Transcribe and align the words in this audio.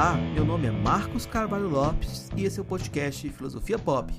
Olá, 0.00 0.16
meu 0.16 0.46
nome 0.46 0.66
é 0.66 0.70
Marcos 0.70 1.26
Carvalho 1.26 1.68
Lopes 1.68 2.30
e 2.34 2.44
esse 2.44 2.58
é 2.58 2.62
o 2.62 2.64
podcast 2.64 3.28
Filosofia 3.28 3.78
Pop. 3.78 4.10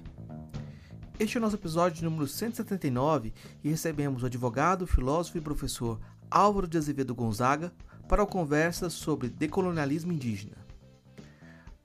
Este 1.20 1.38
é 1.38 1.40
o 1.40 1.42
nosso 1.42 1.56
episódio 1.56 2.04
número 2.04 2.28
179 2.28 3.34
e 3.64 3.70
recebemos 3.70 4.22
o 4.22 4.28
advogado, 4.28 4.86
filósofo 4.86 5.40
e 5.40 5.42
professor 5.42 6.00
Álvaro 6.30 6.68
de 6.68 6.78
Azevedo 6.78 7.16
Gonzaga 7.16 7.74
para 8.08 8.22
a 8.22 8.28
conversa 8.28 8.92
sobre 8.92 9.28
decolonialismo 9.28 10.14
indígena. 10.14 10.56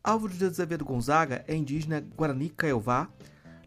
Álvaro 0.05 0.35
de 0.35 0.45
Azevedo 0.45 0.85
Gonzaga 0.85 1.43
é 1.49 1.57
indígena 1.57 2.05
Guarani 2.15 2.51
Caiová, 2.51 3.09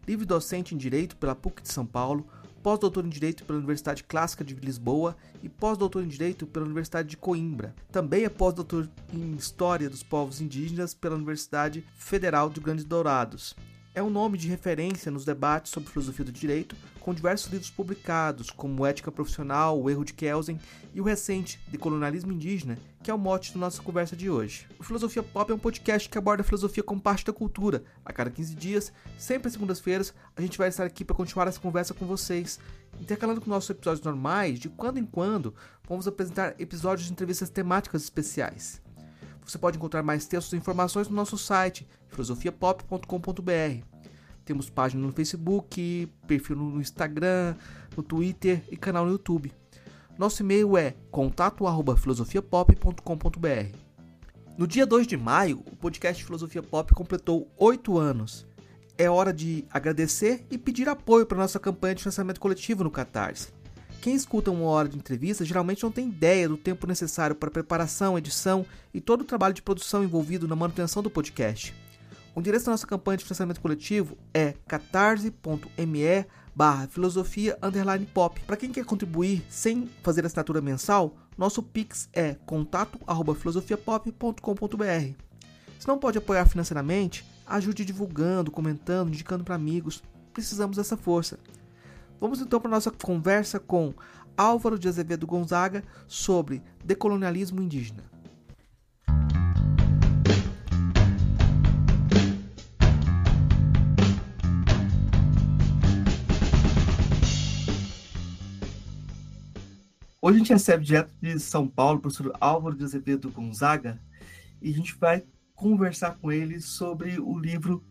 livre 0.06 0.24
docente 0.24 0.76
em 0.76 0.78
Direito 0.78 1.16
pela 1.16 1.34
PUC 1.34 1.60
de 1.60 1.72
São 1.72 1.84
Paulo, 1.84 2.24
pós-doutor 2.62 3.04
em 3.04 3.08
Direito 3.08 3.44
pela 3.44 3.58
Universidade 3.58 4.04
Clássica 4.04 4.44
de 4.44 4.54
Lisboa 4.54 5.16
e 5.42 5.48
pós-doutor 5.48 6.02
em 6.02 6.08
Direito 6.08 6.46
pela 6.46 6.64
Universidade 6.64 7.08
de 7.08 7.16
Coimbra. 7.16 7.74
Também 7.90 8.24
é 8.24 8.28
pós-doutor 8.28 8.88
em 9.12 9.34
História 9.34 9.88
dos 9.88 10.02
Povos 10.02 10.40
Indígenas 10.40 10.94
pela 10.94 11.16
Universidade 11.16 11.84
Federal 11.94 12.50
de 12.50 12.60
Grandes 12.60 12.84
Dourados. 12.84 13.56
É 14.00 14.02
um 14.02 14.08
nome 14.08 14.38
de 14.38 14.48
referência 14.48 15.10
nos 15.10 15.26
debates 15.26 15.70
sobre 15.70 15.90
filosofia 15.90 16.24
do 16.24 16.32
direito, 16.32 16.74
com 17.00 17.12
diversos 17.12 17.52
livros 17.52 17.68
publicados, 17.68 18.48
como 18.48 18.86
Ética 18.86 19.12
Profissional, 19.12 19.78
O 19.78 19.90
Erro 19.90 20.06
de 20.06 20.14
Kelsen 20.14 20.58
e 20.94 21.02
o 21.02 21.04
recente 21.04 21.60
De 21.68 21.76
Colonialismo 21.76 22.32
Indígena, 22.32 22.78
que 23.02 23.10
é 23.10 23.14
o 23.14 23.18
mote 23.18 23.52
da 23.52 23.60
nossa 23.60 23.82
conversa 23.82 24.16
de 24.16 24.30
hoje. 24.30 24.66
O 24.78 24.82
Filosofia 24.82 25.22
Pop 25.22 25.52
é 25.52 25.54
um 25.54 25.58
podcast 25.58 26.08
que 26.08 26.16
aborda 26.16 26.40
a 26.40 26.44
filosofia 26.46 26.82
como 26.82 26.98
parte 26.98 27.26
da 27.26 27.32
cultura. 27.34 27.84
A 28.02 28.10
cada 28.10 28.30
15 28.30 28.54
dias, 28.54 28.90
sempre 29.18 29.48
às 29.48 29.52
segundas-feiras, 29.52 30.14
a 30.34 30.40
gente 30.40 30.56
vai 30.56 30.70
estar 30.70 30.86
aqui 30.86 31.04
para 31.04 31.14
continuar 31.14 31.46
essa 31.46 31.60
conversa 31.60 31.92
com 31.92 32.06
vocês. 32.06 32.58
Intercalando 32.98 33.42
com 33.42 33.50
nossos 33.50 33.68
episódios 33.68 34.02
normais, 34.02 34.58
de 34.58 34.70
quando 34.70 34.96
em 34.96 35.04
quando, 35.04 35.54
vamos 35.86 36.08
apresentar 36.08 36.54
episódios 36.58 37.06
de 37.06 37.12
entrevistas 37.12 37.50
temáticas 37.50 38.02
especiais. 38.02 38.80
Você 39.44 39.58
pode 39.58 39.76
encontrar 39.76 40.02
mais 40.02 40.24
textos 40.24 40.54
e 40.54 40.56
informações 40.56 41.06
no 41.06 41.14
nosso 41.14 41.36
site, 41.36 41.86
filosofiapop.com.br. 42.08 43.89
Temos 44.44 44.70
página 44.70 45.06
no 45.06 45.12
Facebook, 45.12 46.08
perfil 46.26 46.56
no 46.56 46.80
Instagram, 46.80 47.54
no 47.96 48.02
Twitter 48.02 48.64
e 48.70 48.76
canal 48.76 49.04
no 49.04 49.12
YouTube. 49.12 49.52
Nosso 50.18 50.42
e-mail 50.42 50.76
é 50.76 50.96
contato@filosofiapop.com.br. 51.10 53.76
No 54.58 54.66
dia 54.66 54.84
2 54.84 55.06
de 55.06 55.16
maio, 55.16 55.62
o 55.70 55.76
podcast 55.76 56.22
Filosofia 56.22 56.62
Pop 56.62 56.92
completou 56.94 57.50
8 57.56 57.96
anos. 57.96 58.46
É 58.98 59.08
hora 59.08 59.32
de 59.32 59.64
agradecer 59.70 60.44
e 60.50 60.58
pedir 60.58 60.86
apoio 60.88 61.24
para 61.24 61.38
nossa 61.38 61.58
campanha 61.58 61.94
de 61.94 62.02
financiamento 62.02 62.38
coletivo 62.38 62.84
no 62.84 62.90
Catarse. 62.90 63.48
Quem 64.02 64.14
escuta 64.14 64.50
uma 64.50 64.66
hora 64.66 64.88
de 64.88 64.98
entrevista 64.98 65.44
geralmente 65.44 65.82
não 65.82 65.90
tem 65.90 66.08
ideia 66.08 66.48
do 66.48 66.56
tempo 66.56 66.86
necessário 66.86 67.36
para 67.36 67.50
preparação, 67.50 68.18
edição 68.18 68.66
e 68.92 69.00
todo 69.00 69.22
o 69.22 69.24
trabalho 69.24 69.54
de 69.54 69.62
produção 69.62 70.04
envolvido 70.04 70.48
na 70.48 70.56
manutenção 70.56 71.02
do 71.02 71.10
podcast. 71.10 71.74
O 72.34 72.40
endereço 72.40 72.66
da 72.66 72.72
nossa 72.72 72.86
campanha 72.86 73.18
de 73.18 73.24
financiamento 73.24 73.60
coletivo 73.60 74.16
é 74.32 74.54
catarse.me 74.68 76.26
barra 76.54 76.86
filosofia 76.86 77.58
underline 77.62 78.06
pop. 78.06 78.40
Para 78.42 78.56
quem 78.56 78.70
quer 78.70 78.84
contribuir 78.84 79.42
sem 79.48 79.88
fazer 80.02 80.24
assinatura 80.24 80.60
mensal, 80.60 81.16
nosso 81.36 81.62
Pix 81.62 82.08
é 82.12 82.34
contato 82.46 82.98
arroba 83.06 83.34
filosofiapop.com.br. 83.34 85.14
Se 85.78 85.88
não 85.88 85.98
pode 85.98 86.18
apoiar 86.18 86.46
financeiramente, 86.46 87.24
ajude 87.46 87.84
divulgando, 87.84 88.50
comentando, 88.50 89.08
indicando 89.08 89.42
para 89.42 89.54
amigos. 89.54 90.02
Precisamos 90.32 90.76
dessa 90.76 90.96
força. 90.96 91.38
Vamos 92.20 92.40
então 92.40 92.60
para 92.60 92.70
nossa 92.70 92.90
conversa 92.90 93.58
com 93.58 93.94
Álvaro 94.36 94.78
de 94.78 94.86
Azevedo 94.86 95.26
Gonzaga 95.26 95.82
sobre 96.06 96.62
decolonialismo 96.84 97.62
indígena. 97.62 98.04
Hoje 110.30 110.36
a 110.36 110.44
gente 110.44 110.52
recebe 110.52 110.84
direto 110.84 111.10
de 111.20 111.40
São 111.40 111.66
Paulo 111.66 111.98
o 111.98 112.02
professor 112.02 112.32
Álvaro 112.40 112.76
de 112.76 112.84
Azevedo 112.84 113.28
Gonzaga 113.30 114.00
e 114.62 114.70
a 114.70 114.72
gente 114.72 114.94
vai 114.94 115.24
conversar 115.56 116.18
com 116.18 116.30
ele 116.30 116.60
sobre 116.60 117.18
o 117.18 117.36
livro 117.36 117.84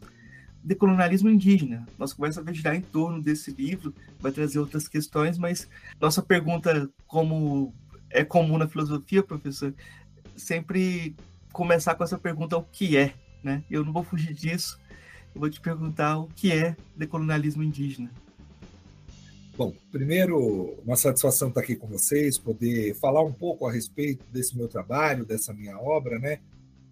decolonialismo 0.63 1.29
indígena. 1.29 1.85
Nossa 1.97 2.15
conversa 2.15 2.41
vai 2.41 2.53
girar 2.53 2.75
em 2.75 2.81
torno 2.81 3.21
desse 3.21 3.51
livro, 3.51 3.93
vai 4.21 4.31
trazer 4.31 4.57
outras 4.57 4.87
questões, 4.87 5.37
mas 5.37 5.67
nossa 5.99 6.23
pergunta, 6.23 6.89
como 7.05 7.75
é 8.09 8.23
comum 8.23 8.57
na 8.57 8.69
filosofia, 8.69 9.21
professor, 9.21 9.73
sempre 10.37 11.17
começar 11.51 11.93
com 11.95 12.05
essa 12.05 12.17
pergunta: 12.17 12.55
o 12.55 12.63
que 12.63 12.95
é? 12.95 13.13
Né? 13.43 13.65
Eu 13.69 13.83
não 13.83 13.91
vou 13.91 14.03
fugir 14.03 14.33
disso. 14.33 14.79
Eu 15.35 15.41
vou 15.41 15.49
te 15.49 15.59
perguntar 15.59 16.17
o 16.17 16.27
que 16.27 16.53
é 16.53 16.77
decolonialismo 16.95 17.63
indígena. 17.63 18.09
Bom, 19.59 19.75
primeiro, 19.91 20.79
uma 20.85 20.95
satisfação 20.95 21.49
estar 21.49 21.59
aqui 21.59 21.75
com 21.75 21.85
vocês, 21.85 22.37
poder 22.37 22.95
falar 22.95 23.21
um 23.21 23.33
pouco 23.33 23.67
a 23.67 23.71
respeito 23.73 24.23
desse 24.31 24.55
meu 24.55 24.69
trabalho, 24.69 25.25
dessa 25.25 25.53
minha 25.53 25.77
obra, 25.77 26.17
né? 26.17 26.39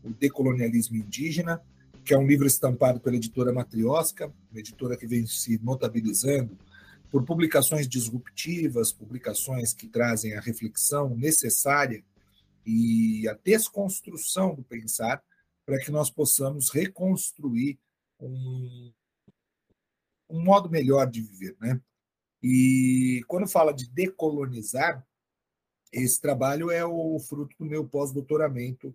O 0.04 0.10
Decolonialismo 0.10 0.98
Indígena, 0.98 1.62
que 2.04 2.14
é 2.14 2.18
um 2.18 2.28
livro 2.28 2.46
estampado 2.46 3.00
pela 3.00 3.16
editora 3.16 3.54
Matriosca, 3.54 4.34
uma 4.52 4.60
editora 4.60 4.98
que 4.98 5.08
vem 5.08 5.26
se 5.26 5.58
notabilizando 5.64 6.58
por 7.10 7.24
publicações 7.24 7.88
disruptivas, 7.88 8.92
publicações 8.92 9.74
que 9.74 9.88
trazem 9.88 10.34
a 10.34 10.42
reflexão 10.42 11.16
necessária 11.16 12.04
e 12.66 13.30
a 13.30 13.38
desconstrução 13.46 14.54
do 14.54 14.62
pensar 14.62 15.24
para 15.66 15.80
que 15.80 15.90
nós 15.90 16.10
possamos 16.10 16.70
reconstruir 16.70 17.80
um, 18.20 18.92
um 20.30 20.44
modo 20.44 20.70
melhor 20.70 21.10
de 21.10 21.22
viver, 21.22 21.56
né? 21.62 21.80
E 22.42 23.24
quando 23.28 23.48
fala 23.48 23.74
de 23.74 23.90
decolonizar, 23.90 25.06
esse 25.92 26.20
trabalho 26.20 26.70
é 26.70 26.86
o 26.86 27.18
fruto 27.20 27.56
do 27.58 27.66
meu 27.66 27.88
pós-doutoramento 27.88 28.94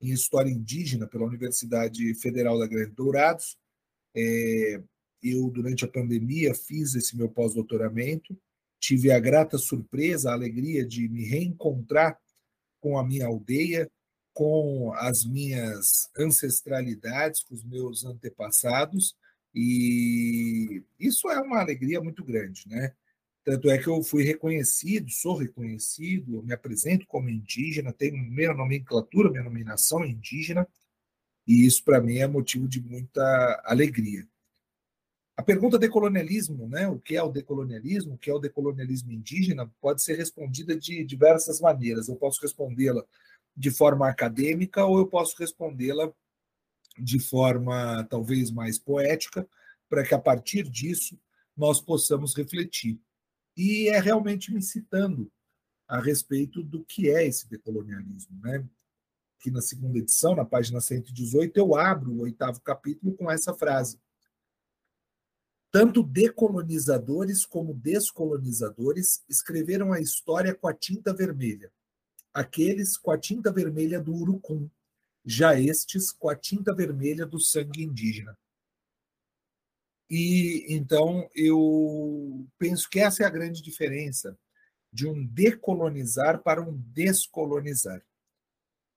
em 0.00 0.12
História 0.12 0.50
Indígena 0.50 1.06
pela 1.06 1.26
Universidade 1.26 2.14
Federal 2.14 2.58
da 2.58 2.66
Grande 2.66 2.92
Dourados. 2.92 3.58
É, 4.14 4.82
eu, 5.22 5.50
durante 5.50 5.84
a 5.84 5.88
pandemia, 5.88 6.54
fiz 6.54 6.94
esse 6.94 7.16
meu 7.16 7.28
pós-doutoramento, 7.28 8.38
tive 8.80 9.10
a 9.10 9.18
grata 9.18 9.58
surpresa, 9.58 10.30
a 10.30 10.34
alegria 10.34 10.86
de 10.86 11.08
me 11.08 11.24
reencontrar 11.24 12.18
com 12.80 12.96
a 12.96 13.04
minha 13.04 13.26
aldeia, 13.26 13.90
com 14.32 14.92
as 14.94 15.24
minhas 15.24 16.08
ancestralidades, 16.16 17.42
com 17.42 17.54
os 17.54 17.64
meus 17.64 18.04
antepassados, 18.04 19.16
e 19.60 20.84
isso 21.00 21.28
é 21.28 21.40
uma 21.40 21.58
alegria 21.58 22.00
muito 22.00 22.24
grande, 22.24 22.62
né? 22.68 22.94
Tanto 23.42 23.68
é 23.68 23.76
que 23.76 23.88
eu 23.88 24.00
fui 24.04 24.22
reconhecido, 24.22 25.10
sou 25.10 25.34
reconhecido, 25.34 26.44
me 26.44 26.52
apresento 26.52 27.04
como 27.08 27.28
indígena, 27.28 27.92
tenho 27.92 28.16
minha 28.16 28.54
nomenclatura, 28.54 29.30
minha 29.30 29.42
nominação 29.42 30.04
é 30.04 30.08
indígena, 30.08 30.64
e 31.44 31.66
isso 31.66 31.82
para 31.82 32.00
mim 32.00 32.18
é 32.18 32.28
motivo 32.28 32.68
de 32.68 32.80
muita 32.80 33.60
alegria. 33.64 34.24
A 35.36 35.42
pergunta 35.42 35.76
decolonialismo, 35.76 36.68
né? 36.68 36.86
O 36.86 37.00
que 37.00 37.16
é 37.16 37.22
o 37.22 37.32
decolonialismo? 37.32 38.14
O 38.14 38.18
que 38.18 38.30
é 38.30 38.34
o 38.34 38.38
decolonialismo 38.38 39.10
indígena? 39.10 39.68
Pode 39.80 40.04
ser 40.04 40.14
respondida 40.16 40.76
de 40.76 41.02
diversas 41.04 41.60
maneiras. 41.60 42.06
Eu 42.06 42.14
posso 42.14 42.40
respondê-la 42.42 43.04
de 43.56 43.72
forma 43.72 44.08
acadêmica 44.08 44.84
ou 44.84 44.98
eu 44.98 45.08
posso 45.08 45.36
respondê-la 45.36 46.12
de 47.00 47.18
forma 47.18 48.04
talvez 48.04 48.50
mais 48.50 48.78
poética, 48.78 49.48
para 49.88 50.04
que 50.04 50.14
a 50.14 50.18
partir 50.18 50.68
disso 50.68 51.18
nós 51.56 51.80
possamos 51.80 52.34
refletir 52.36 53.00
e 53.56 53.88
é 53.88 53.98
realmente 53.98 54.54
me 54.54 54.62
citando 54.62 55.30
a 55.88 56.00
respeito 56.00 56.62
do 56.62 56.84
que 56.84 57.10
é 57.10 57.26
esse 57.26 57.48
decolonialismo. 57.48 58.38
Né? 58.40 58.64
Aqui 59.38 59.50
na 59.50 59.60
segunda 59.60 59.98
edição, 59.98 60.36
na 60.36 60.44
página 60.44 60.80
118, 60.80 61.56
eu 61.56 61.74
abro 61.74 62.12
o 62.12 62.20
oitavo 62.20 62.60
capítulo 62.60 63.16
com 63.16 63.28
essa 63.28 63.52
frase. 63.52 63.98
Tanto 65.72 66.02
decolonizadores 66.02 67.44
como 67.44 67.74
descolonizadores 67.74 69.24
escreveram 69.28 69.92
a 69.92 70.00
história 70.00 70.54
com 70.54 70.68
a 70.68 70.72
tinta 70.72 71.12
vermelha, 71.12 71.72
aqueles 72.32 72.96
com 72.96 73.10
a 73.10 73.18
tinta 73.18 73.52
vermelha 73.52 74.00
do 74.00 74.14
urucum, 74.14 74.70
já 75.30 75.60
estes 75.60 76.10
com 76.10 76.30
a 76.30 76.34
tinta 76.34 76.74
vermelha 76.74 77.26
do 77.26 77.38
sangue 77.38 77.82
indígena. 77.82 78.34
E 80.08 80.64
então 80.70 81.28
eu 81.34 82.48
penso 82.58 82.88
que 82.88 82.98
essa 82.98 83.22
é 83.22 83.26
a 83.26 83.30
grande 83.30 83.60
diferença 83.60 84.38
de 84.90 85.06
um 85.06 85.22
decolonizar 85.26 86.42
para 86.42 86.62
um 86.62 86.74
descolonizar. 86.94 88.02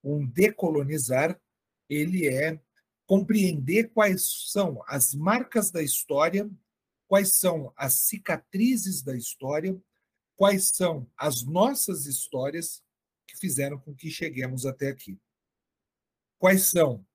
Um 0.01 0.25
decolonizar, 0.25 1.37
ele 1.89 2.25
é 2.29 2.57
compreender 3.05 3.89
quais 3.89 4.51
são 4.51 4.81
as 4.87 5.13
marcas 5.13 5.69
da 5.69 5.83
história, 5.83 6.49
quais 7.09 7.33
são 7.33 7.73
as 7.75 7.95
cicatrizes 7.95 9.01
da 9.01 9.17
história, 9.17 9.77
quais 10.37 10.69
são 10.73 11.05
as 11.17 11.43
nossas 11.43 12.05
histórias 12.05 12.81
que 13.27 13.35
fizeram 13.35 13.77
com 13.77 13.93
que 13.93 14.09
cheguemos 14.09 14.65
até 14.65 14.87
aqui. 14.87 15.19
Quais 16.41 16.71
são 16.71 17.05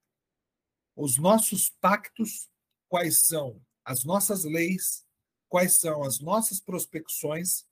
os 0.94 1.18
nossos 1.18 1.68
pactos, 1.68 2.48
quais 2.88 3.26
são 3.26 3.60
as 3.84 4.04
nossas 4.04 4.44
leis, 4.44 5.04
quais 5.48 5.78
são 5.80 6.04
as 6.04 6.20
nossas 6.20 6.60
prospecções 6.60 7.66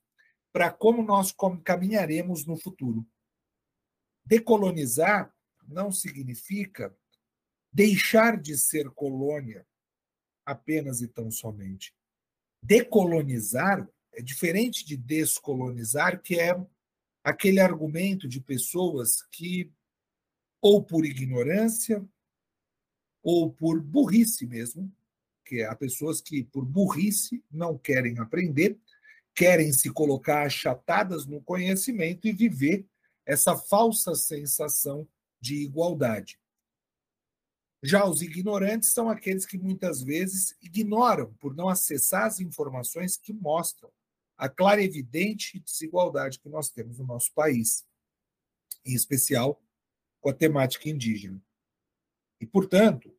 para 0.53 0.73
como 0.73 1.01
nós 1.01 1.33
caminharemos 1.63 2.45
no 2.45 2.57
futuro. 2.57 3.07
Decolonizar 4.25 5.33
não 5.69 5.93
significa 5.93 6.93
deixar 7.73 8.37
de 8.37 8.59
ser 8.59 8.91
colônia 8.91 9.65
apenas 10.45 11.03
e 11.03 11.07
tão 11.07 11.31
somente. 11.31 11.95
Decolonizar 12.61 13.89
é 14.13 14.21
diferente 14.21 14.85
de 14.85 14.97
descolonizar, 14.97 16.21
que 16.21 16.37
é 16.37 16.53
aquele 17.23 17.61
argumento 17.61 18.27
de 18.27 18.41
pessoas 18.41 19.23
que, 19.31 19.73
ou 20.65 20.83
por 20.83 21.05
ignorância, 21.05 22.03
ou 23.23 23.53
por 23.53 23.83
burrice 23.83 24.47
mesmo, 24.47 24.91
que 25.45 25.63
há 25.63 25.77
pessoas 25.77 26.23
que, 26.23 26.43
por 26.43 26.65
burrice, 26.65 27.45
não 27.53 27.77
querem 27.77 28.19
aprender, 28.19 28.81
querem 29.35 29.75
se 29.75 29.91
colocar 29.91 30.47
achatadas 30.47 31.27
no 31.27 31.43
conhecimento 31.43 32.27
e 32.27 32.33
viver 32.33 32.87
essa 33.27 33.55
falsa 33.55 34.15
sensação 34.15 35.07
de 35.39 35.57
igualdade. 35.57 36.41
Já 37.83 38.09
os 38.09 38.23
ignorantes 38.23 38.91
são 38.93 39.11
aqueles 39.11 39.45
que 39.45 39.59
muitas 39.59 40.03
vezes 40.03 40.57
ignoram 40.63 41.35
por 41.35 41.55
não 41.55 41.69
acessar 41.69 42.25
as 42.25 42.41
informações 42.41 43.19
que 43.19 43.35
mostram 43.35 43.93
a 44.35 44.49
clara 44.49 44.81
e 44.81 44.87
evidente 44.87 45.61
desigualdade 45.61 46.41
que 46.41 46.49
nós 46.49 46.71
temos 46.71 46.99
no 46.99 47.05
nosso 47.05 47.35
país, 47.35 47.85
em 48.83 48.95
especial 48.95 49.61
com 50.25 50.31
a 50.31 50.35
temática 50.35 50.89
indígena. 50.89 51.39
E, 52.41 52.47
portanto, 52.47 53.15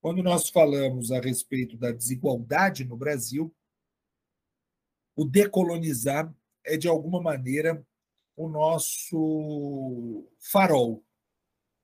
quando 0.00 0.24
nós 0.24 0.50
falamos 0.50 1.12
a 1.12 1.20
respeito 1.20 1.76
da 1.76 1.92
desigualdade 1.92 2.84
no 2.84 2.96
Brasil, 2.96 3.54
o 5.14 5.24
decolonizar 5.24 6.34
é, 6.64 6.76
de 6.76 6.88
alguma 6.88 7.22
maneira, 7.22 7.86
o 8.34 8.48
nosso 8.48 10.28
farol, 10.40 11.04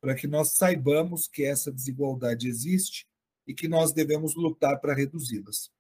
para 0.01 0.17
que 0.17 0.27
nós 0.27 0.57
saibamos 0.57 1.29
que 1.29 1.45
essa 1.45 1.71
desigualdade 1.71 2.49
existe 2.49 3.09
e 3.47 3.55
que 3.55 3.69
nós 3.69 3.93
devemos 3.93 4.35
lutar 4.35 4.81
para 4.81 4.93
reduzi-las. 4.93 5.71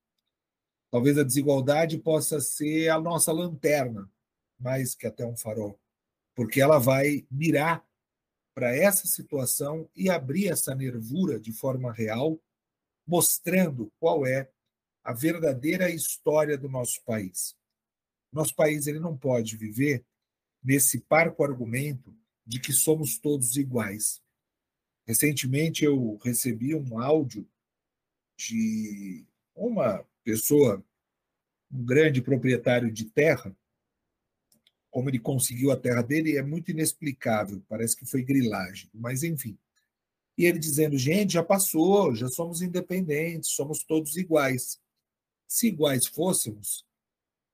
Talvez 0.88 1.18
a 1.18 1.24
desigualdade 1.24 1.98
possa 1.98 2.40
ser 2.40 2.90
a 2.90 3.00
nossa 3.00 3.32
lanterna, 3.32 4.08
mais 4.56 4.94
que 4.94 5.04
até 5.04 5.26
um 5.26 5.36
farol, 5.36 5.80
porque 6.32 6.60
ela 6.60 6.78
vai 6.78 7.26
mirar 7.28 7.87
para 8.58 8.74
essa 8.74 9.06
situação 9.06 9.88
e 9.94 10.10
abrir 10.10 10.48
essa 10.48 10.74
nervura 10.74 11.38
de 11.38 11.52
forma 11.52 11.92
real, 11.92 12.42
mostrando 13.06 13.88
qual 14.00 14.26
é 14.26 14.50
a 15.04 15.12
verdadeira 15.12 15.88
história 15.88 16.58
do 16.58 16.68
nosso 16.68 17.00
país. 17.04 17.56
Nosso 18.32 18.56
país 18.56 18.88
ele 18.88 18.98
não 18.98 19.16
pode 19.16 19.56
viver 19.56 20.04
nesse 20.60 20.98
parco 20.98 21.44
argumento 21.44 22.12
de 22.44 22.58
que 22.58 22.72
somos 22.72 23.16
todos 23.16 23.56
iguais. 23.56 24.20
Recentemente 25.06 25.84
eu 25.84 26.16
recebi 26.16 26.74
um 26.74 26.98
áudio 26.98 27.48
de 28.36 29.24
uma 29.54 30.04
pessoa, 30.24 30.84
um 31.70 31.84
grande 31.84 32.20
proprietário 32.20 32.90
de 32.90 33.04
terra, 33.04 33.56
como 34.98 35.10
ele 35.10 35.20
conseguiu 35.20 35.70
a 35.70 35.76
terra 35.76 36.02
dele 36.02 36.36
é 36.36 36.42
muito 36.42 36.72
inexplicável, 36.72 37.62
parece 37.68 37.96
que 37.96 38.04
foi 38.04 38.20
grilagem, 38.20 38.90
mas 38.92 39.22
enfim. 39.22 39.56
E 40.36 40.44
ele 40.44 40.58
dizendo: 40.58 40.98
gente, 40.98 41.34
já 41.34 41.42
passou, 41.44 42.16
já 42.16 42.26
somos 42.26 42.62
independentes, 42.62 43.50
somos 43.50 43.84
todos 43.84 44.16
iguais. 44.16 44.80
Se 45.46 45.68
iguais 45.68 46.04
fôssemos, 46.04 46.84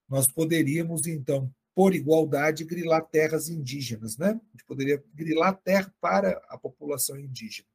nós 0.09 0.27
poderíamos, 0.27 1.07
então, 1.07 1.55
por 1.75 1.95
igualdade, 1.95 2.65
grilar 2.65 3.03
terras 3.03 3.51
indígenas, 3.51 4.17
né? 4.17 4.29
A 4.29 4.51
gente 4.53 4.65
poderia 4.67 5.05
grilar 5.13 5.61
terra 5.63 5.95
para 6.01 6.43
a 6.49 6.57
população 6.57 7.21
indígena. 7.21 7.69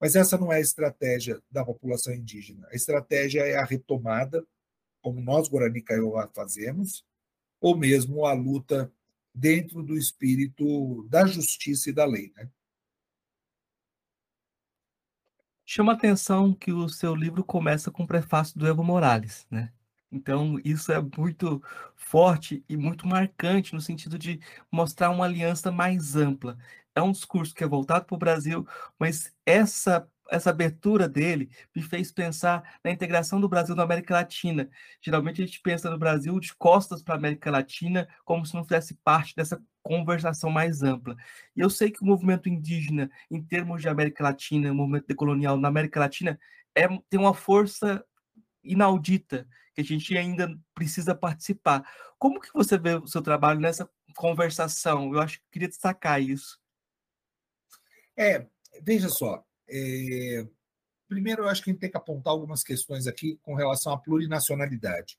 Mas 0.00 0.16
essa 0.16 0.36
não 0.36 0.52
é 0.52 0.56
a 0.56 0.60
estratégia 0.60 1.40
da 1.48 1.64
população 1.64 2.12
indígena. 2.12 2.66
A 2.72 2.74
estratégia 2.74 3.42
é 3.42 3.54
a 3.54 3.64
retomada, 3.64 4.44
como 5.00 5.20
nós, 5.20 5.46
Guarani 5.46 5.82
Kaiowá, 5.82 6.28
fazemos, 6.34 7.06
ou 7.60 7.76
mesmo 7.76 8.24
a 8.24 8.32
luta 8.32 8.92
dentro 9.34 9.82
do 9.82 9.96
espírito 9.96 11.06
da 11.08 11.26
justiça 11.26 11.90
e 11.90 11.92
da 11.92 12.04
lei. 12.04 12.32
Né? 12.36 12.48
Chama 15.64 15.92
atenção 15.92 16.54
que 16.54 16.72
o 16.72 16.88
seu 16.88 17.14
livro 17.14 17.44
começa 17.44 17.90
com 17.90 18.02
o 18.02 18.06
prefácio 18.06 18.58
do 18.58 18.66
Evo 18.66 18.82
Morales, 18.82 19.46
né? 19.50 19.72
Então, 20.10 20.58
isso 20.64 20.90
é 20.90 20.98
muito 21.18 21.62
forte 21.94 22.64
e 22.66 22.78
muito 22.78 23.06
marcante 23.06 23.74
no 23.74 23.80
sentido 23.80 24.18
de 24.18 24.40
mostrar 24.72 25.10
uma 25.10 25.26
aliança 25.26 25.70
mais 25.70 26.16
ampla 26.16 26.56
é 26.98 27.02
um 27.02 27.12
discurso 27.12 27.54
que 27.54 27.64
é 27.64 27.66
voltado 27.66 28.04
para 28.04 28.14
o 28.14 28.18
Brasil, 28.18 28.66
mas 28.98 29.32
essa 29.46 30.06
essa 30.30 30.50
abertura 30.50 31.08
dele 31.08 31.50
me 31.74 31.82
fez 31.82 32.12
pensar 32.12 32.78
na 32.84 32.90
integração 32.90 33.40
do 33.40 33.48
Brasil 33.48 33.74
na 33.74 33.82
América 33.82 34.14
Latina. 34.14 34.68
Geralmente 35.00 35.42
a 35.42 35.46
gente 35.46 35.60
pensa 35.60 35.90
no 35.90 35.98
Brasil 35.98 36.38
de 36.38 36.54
costas 36.54 37.02
para 37.02 37.14
a 37.14 37.18
América 37.18 37.50
Latina 37.50 38.08
como 38.24 38.44
se 38.44 38.54
não 38.54 38.64
fizesse 38.64 38.94
parte 39.02 39.34
dessa 39.34 39.62
conversação 39.82 40.50
mais 40.50 40.82
ampla. 40.82 41.16
E 41.56 41.60
eu 41.60 41.70
sei 41.70 41.90
que 41.90 42.02
o 42.02 42.06
movimento 42.06 42.48
indígena, 42.48 43.10
em 43.30 43.42
termos 43.42 43.80
de 43.80 43.88
América 43.88 44.22
Latina, 44.22 44.70
o 44.70 44.74
movimento 44.74 45.06
decolonial 45.06 45.56
na 45.56 45.68
América 45.68 46.00
Latina, 46.00 46.38
é, 46.74 46.86
tem 47.08 47.18
uma 47.18 47.34
força 47.34 48.04
inaudita 48.62 49.48
que 49.74 49.80
a 49.80 49.84
gente 49.84 50.16
ainda 50.16 50.58
precisa 50.74 51.14
participar. 51.14 51.88
Como 52.18 52.40
que 52.40 52.52
você 52.52 52.76
vê 52.76 52.94
o 52.94 53.06
seu 53.06 53.22
trabalho 53.22 53.60
nessa 53.60 53.88
conversação? 54.16 55.14
Eu 55.14 55.20
acho 55.20 55.38
que 55.38 55.44
queria 55.52 55.68
destacar 55.68 56.20
isso. 56.20 56.60
É, 58.16 58.46
veja 58.82 59.08
só. 59.08 59.47
É, 59.68 60.46
primeiro, 61.06 61.42
eu 61.42 61.48
acho 61.48 61.62
que 61.62 61.70
a 61.70 61.72
gente 61.72 61.80
tem 61.80 61.90
que 61.90 61.96
apontar 61.96 62.32
algumas 62.32 62.62
questões 62.62 63.06
aqui 63.06 63.36
com 63.42 63.54
relação 63.54 63.92
à 63.92 63.98
plurinacionalidade. 63.98 65.18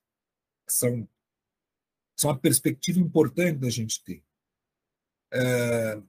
São, 0.68 1.08
são 2.16 2.32
uma 2.32 2.40
perspectiva 2.40 3.00
importante 3.00 3.60
da 3.60 3.70
gente 3.70 4.04
ter. 4.04 4.24
É, 5.32 6.02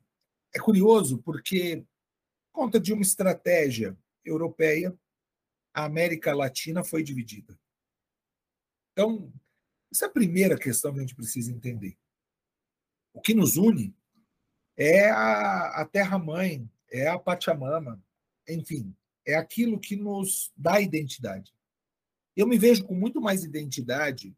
é 0.55 0.59
curioso 0.59 1.19
porque, 1.23 1.85
por 2.53 2.63
conta 2.63 2.81
de 2.81 2.93
uma 2.93 3.03
estratégia 3.03 3.97
europeia, 4.25 4.97
a 5.73 5.85
América 5.85 6.35
Latina 6.35 6.83
foi 6.83 7.03
dividida. 7.03 7.59
Então, 8.93 9.33
essa 9.91 10.07
é 10.07 10.09
a 10.09 10.13
primeira 10.13 10.59
questão 10.59 10.93
que 10.93 10.99
a 10.99 11.03
gente 11.03 11.15
precisa 11.15 11.53
entender. 11.53 11.97
O 13.13 13.21
que 13.21 13.35
nos 13.35 13.57
une 13.57 13.95
é 14.77 15.11
a, 15.11 15.81
a 15.81 15.85
terra-mãe 15.85 16.69
é 16.91 17.09
a 17.09 17.19
Pachamama, 17.19 18.03
enfim, 18.53 18.95
é 19.27 19.35
aquilo 19.35 19.79
que 19.79 19.97
nos 19.97 20.53
dá 20.57 20.81
identidade. 20.81 21.53
Eu 22.37 22.47
me 22.47 22.59
vejo 22.59 22.85
com 22.85 22.95
muito 22.95 23.21
mais 23.21 23.45
identidade 23.45 24.35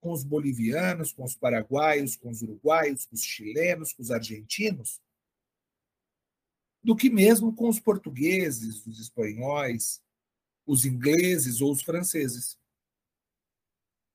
com 0.00 0.12
os 0.12 0.22
bolivianos, 0.22 1.12
com 1.12 1.24
os 1.24 1.34
paraguaios, 1.34 2.16
com 2.16 2.28
os 2.28 2.42
uruguaios, 2.42 3.06
com 3.06 3.14
os 3.14 3.22
chilenos, 3.22 3.92
com 3.92 4.02
os 4.02 4.10
argentinos, 4.10 5.00
do 6.82 6.94
que 6.94 7.08
mesmo 7.08 7.54
com 7.54 7.68
os 7.68 7.80
portugueses, 7.80 8.86
os 8.86 9.00
espanhóis, 9.00 10.02
os 10.66 10.84
ingleses 10.84 11.62
ou 11.62 11.72
os 11.72 11.82
franceses. 11.82 12.58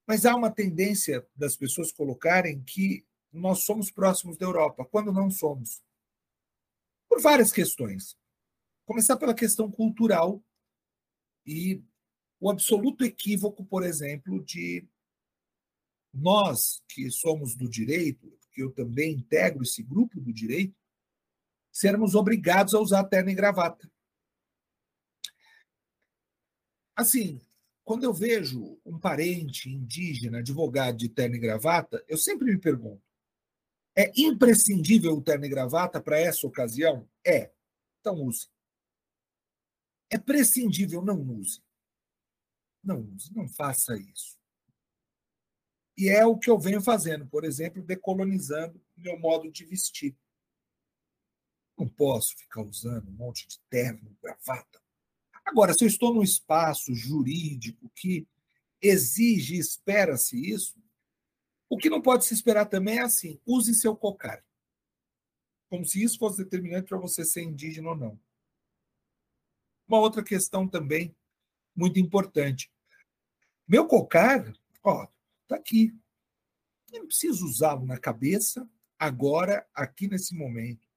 Mas 0.08 0.26
há 0.26 0.36
uma 0.36 0.52
tendência 0.52 1.28
das 1.36 1.56
pessoas 1.56 1.92
colocarem 1.92 2.62
que 2.62 3.06
nós 3.32 3.64
somos 3.64 3.90
próximos 3.90 4.38
da 4.38 4.46
Europa, 4.46 4.86
quando 4.86 5.12
não 5.12 5.32
somos 5.32 5.82
por 7.08 7.22
várias 7.22 7.52
questões. 7.52 8.19
Começar 8.90 9.18
pela 9.18 9.36
questão 9.36 9.70
cultural 9.70 10.44
e 11.46 11.80
o 12.40 12.50
absoluto 12.50 13.06
equívoco, 13.06 13.64
por 13.64 13.84
exemplo, 13.84 14.44
de 14.44 14.84
nós 16.12 16.82
que 16.88 17.12
somos 17.12 17.56
do 17.56 17.70
direito, 17.70 18.36
que 18.52 18.64
eu 18.64 18.72
também 18.72 19.14
integro 19.14 19.62
esse 19.62 19.84
grupo 19.84 20.20
do 20.20 20.34
direito, 20.34 20.76
sermos 21.72 22.16
obrigados 22.16 22.74
a 22.74 22.80
usar 22.80 23.04
terno 23.04 23.30
e 23.30 23.36
gravata. 23.36 23.88
Assim, 26.96 27.40
quando 27.84 28.06
eu 28.06 28.14
vejo 28.14 28.82
um 28.84 28.98
parente 28.98 29.70
indígena, 29.70 30.40
advogado 30.40 30.98
de 30.98 31.10
terno 31.10 31.36
e 31.36 31.40
gravata, 31.40 32.04
eu 32.08 32.18
sempre 32.18 32.52
me 32.52 32.58
pergunto: 32.58 33.04
é 33.96 34.12
imprescindível 34.20 35.14
o 35.14 35.22
terno 35.22 35.46
e 35.46 35.50
gravata 35.50 36.02
para 36.02 36.20
essa 36.20 36.48
ocasião? 36.48 37.08
É. 37.24 37.52
Então 38.00 38.16
use. 38.24 38.50
É 40.10 40.18
prescindível, 40.18 41.02
não 41.02 41.20
use. 41.22 41.62
Não 42.84 43.02
use, 43.02 43.34
não 43.36 43.48
faça 43.48 43.98
isso. 43.98 44.40
E 45.98 46.08
é 46.08 46.26
o 46.26 46.38
que 46.38 46.50
eu 46.50 46.58
venho 46.58 46.82
fazendo, 46.82 47.28
por 47.28 47.44
exemplo, 47.44 47.84
decolonizando 47.84 48.82
meu 48.96 49.20
modo 49.20 49.52
de 49.52 49.66
vestir. 49.66 50.16
Não 51.78 51.88
posso 51.88 52.38
ficar 52.38 52.62
usando 52.62 53.10
um 53.10 53.14
monte 53.14 53.48
de 53.48 53.60
terno, 53.70 54.18
gravata. 54.22 54.82
Agora, 55.46 55.74
se 55.74 55.84
eu 55.84 55.88
estou 55.88 56.14
num 56.14 56.24
espaço 56.24 56.94
jurídico 56.94 57.90
que 57.96 58.28
exige 58.82 59.58
espera-se 59.58 60.38
isso, 60.40 60.82
o 61.70 61.78
que 61.78 61.90
não 61.90 62.02
pode 62.02 62.26
se 62.26 62.34
esperar 62.34 62.66
também 62.66 62.98
é 62.98 63.02
assim: 63.02 63.40
use 63.46 63.74
seu 63.74 63.96
cocar. 63.96 64.44
Como 65.70 65.86
se 65.86 66.02
isso 66.02 66.18
fosse 66.18 66.44
determinante 66.44 66.88
para 66.88 66.98
você 66.98 67.24
ser 67.24 67.44
indígena 67.44 67.90
ou 67.90 67.96
não. 67.96 68.20
Uma 69.90 69.98
outra 69.98 70.24
questão 70.24 70.68
também 70.68 71.16
muito 71.76 72.00
importante. 72.00 72.72
Meu 73.68 73.88
cocar, 73.88 74.54
ó, 74.84 75.08
tá 75.48 75.56
aqui. 75.56 75.98
Eu 76.94 77.00
não 77.00 77.08
preciso 77.08 77.44
usá-lo 77.44 77.88
na 77.88 77.98
cabeça 77.98 78.70
agora, 79.00 79.68
aqui 79.74 80.08
nesse 80.08 80.36
momento. 80.36 80.88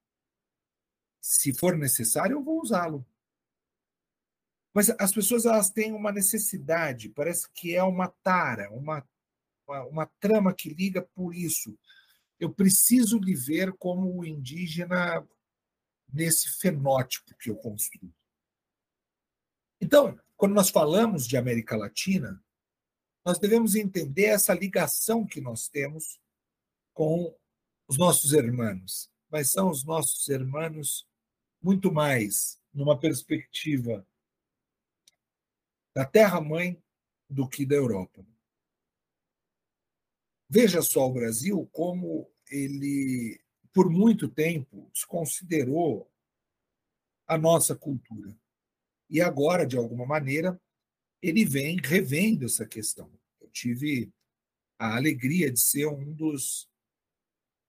Se 1.19 1.53
for 1.55 1.75
necessário, 1.75 2.35
eu 2.35 2.43
vou 2.43 2.61
usá-lo. 2.61 3.03
Mas 4.71 4.91
as 4.99 5.11
pessoas 5.11 5.45
elas 5.45 5.71
têm 5.71 5.91
uma 5.91 6.11
necessidade, 6.11 7.09
parece 7.09 7.49
que 7.51 7.75
é 7.75 7.81
uma 7.81 8.07
tara, 8.07 8.71
uma, 8.71 9.07
uma, 9.67 9.83
uma 9.85 10.05
trama 10.19 10.53
que 10.53 10.69
liga 10.69 11.01
por 11.01 11.33
isso. 11.33 11.75
Eu 12.39 12.53
preciso 12.53 13.17
lhe 13.17 13.33
ver 13.33 13.73
como 13.73 14.19
o 14.19 14.25
indígena 14.25 15.27
nesse 16.11 16.59
fenótipo 16.59 17.35
que 17.37 17.49
eu 17.49 17.55
construo. 17.55 18.13
Então, 19.83 20.17
quando 20.37 20.53
nós 20.53 20.69
falamos 20.69 21.27
de 21.27 21.35
América 21.35 21.75
Latina, 21.75 22.41
nós 23.25 23.37
devemos 23.37 23.75
entender 23.75 24.27
essa 24.27 24.53
ligação 24.53 25.27
que 25.27 25.41
nós 25.41 25.67
temos 25.67 26.21
com 26.93 27.37
os 27.85 27.97
nossos 27.97 28.31
irmãos. 28.31 29.11
Mas 29.29 29.51
são 29.51 29.69
os 29.69 29.83
nossos 29.83 30.29
irmãos 30.29 31.05
muito 31.61 31.91
mais 31.91 32.61
numa 32.73 32.97
perspectiva 32.97 34.07
da 35.93 36.05
Terra-mãe 36.05 36.81
do 37.29 37.45
que 37.45 37.65
da 37.65 37.75
Europa. 37.75 38.25
Veja 40.49 40.81
só 40.81 41.09
o 41.09 41.13
Brasil 41.13 41.69
como 41.73 42.31
ele, 42.49 43.37
por 43.73 43.89
muito 43.89 44.29
tempo, 44.29 44.89
desconsiderou 44.93 46.09
a 47.27 47.37
nossa 47.37 47.75
cultura. 47.75 48.33
E 49.13 49.21
agora, 49.21 49.63
de 49.63 49.77
alguma 49.77 50.07
maneira, 50.07 50.59
ele 51.21 51.45
vem 51.45 51.77
revendo 51.77 52.45
essa 52.45 52.65
questão. 52.65 53.13
Eu 53.39 53.47
tive 53.49 54.11
a 54.79 54.95
alegria 54.95 55.51
de 55.51 55.59
ser 55.59 55.85
um 55.85 56.11
dos 56.11 56.67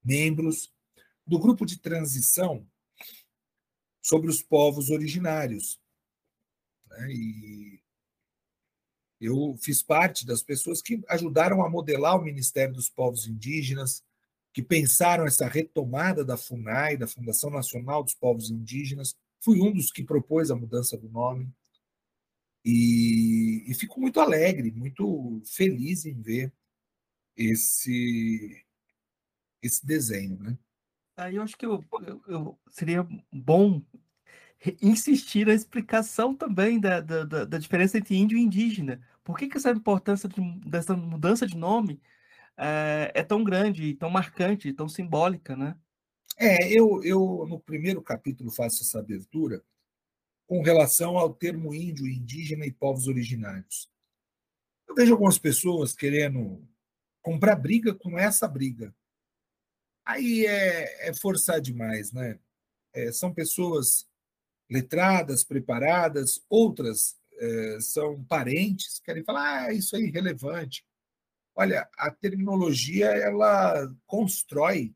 membros 0.03 0.73
do 1.27 1.39
grupo 1.39 1.67
de 1.67 1.79
transição 1.79 2.67
sobre 4.03 4.31
os 4.31 4.43
povos 4.43 4.89
originários. 4.89 5.79
Né? 6.87 7.13
E 7.13 7.83
eu 9.21 9.55
fiz 9.59 9.83
parte 9.83 10.25
das 10.25 10.43
pessoas 10.43 10.81
que 10.81 11.05
ajudaram 11.09 11.63
a 11.63 11.69
modelar 11.69 12.17
o 12.17 12.25
Ministério 12.25 12.73
dos 12.73 12.89
Povos 12.89 13.27
Indígenas, 13.27 14.03
que 14.51 14.63
pensaram 14.63 15.27
essa 15.27 15.47
retomada 15.47 16.25
da 16.25 16.39
FUNAI, 16.39 16.97
da 16.97 17.07
Fundação 17.07 17.51
Nacional 17.51 18.03
dos 18.03 18.15
Povos 18.15 18.49
Indígenas. 18.51 19.15
Fui 19.45 19.61
um 19.61 19.73
dos 19.73 19.93
que 19.93 20.03
propôs 20.03 20.51
a 20.51 20.57
mudança 20.57 20.97
do 20.97 21.09
nome. 21.11 21.53
E, 22.65 23.63
e 23.69 23.75
fico 23.75 24.01
muito 24.01 24.21
alegre, 24.21 24.73
muito 24.73 25.43
feliz 25.45 26.07
em 26.07 26.21
ver 26.23 26.51
esse, 27.37 28.65
esse 29.63 29.85
desenho. 29.85 30.39
Né? 30.39 30.59
Aí 31.17 31.37
eu 31.37 31.43
acho 31.43 31.59
que 31.59 31.67
eu, 31.67 31.85
eu, 32.07 32.23
eu 32.27 32.59
seria 32.71 33.07
bom 33.31 33.83
insistir 34.81 35.47
na 35.47 35.53
explicação 35.53 36.35
também 36.35 36.81
da, 36.81 37.01
da, 37.01 37.45
da, 37.45 37.59
diferença 37.59 37.99
entre 37.99 38.17
índio 38.17 38.39
e 38.39 38.43
indígena. 38.43 39.01
Por 39.23 39.37
que, 39.37 39.49
que 39.49 39.59
essa 39.59 39.71
importância 39.71 40.29
de, 40.29 40.41
dessa 40.67 40.97
mudança 40.97 41.47
de 41.47 41.57
nome 41.57 42.01
é, 42.57 43.13
é, 43.15 43.23
tão 43.23 43.45
grande, 43.45 43.95
tão 43.95 44.09
marcante, 44.09 44.73
tão 44.73 44.89
simbólica, 44.89 45.57
né? 45.57 45.77
É, 46.37 46.73
eu, 46.73 47.03
eu 47.05 47.47
no 47.49 47.61
primeiro 47.61 48.03
capítulo 48.03 48.51
faço 48.51 48.83
essa 48.83 48.99
abertura 48.99 49.63
com 50.47 50.63
relação 50.63 51.17
ao 51.17 51.33
termo 51.33 51.75
índio, 51.75 52.07
indígena 52.07 52.67
e 52.67 52.73
povos 52.73 53.07
originários. 53.07 53.89
Eu 54.89 54.95
vejo 54.95 55.13
algumas 55.13 55.39
pessoas 55.39 55.93
querendo 55.93 56.63
comprar 57.23 57.57
briga 57.57 57.95
com 57.95 58.19
essa 58.19 58.47
briga. 58.47 58.95
Aí 60.05 60.45
é, 60.45 61.09
é 61.09 61.15
forçar 61.15 61.61
demais, 61.61 62.13
né? 62.13 62.39
É, 62.93 63.11
são 63.11 63.33
pessoas 63.33 64.07
letradas, 64.69 65.45
preparadas, 65.45 66.45
outras 66.49 67.17
é, 67.39 67.79
são 67.81 68.23
parentes, 68.25 69.01
querem 69.01 69.25
falar, 69.25 69.65
ah, 69.65 69.73
isso 69.73 69.97
é 69.97 70.01
irrelevante. 70.01 70.85
Olha, 71.55 71.89
a 71.97 72.11
terminologia 72.11 73.07
ela 73.07 73.93
constrói 74.07 74.95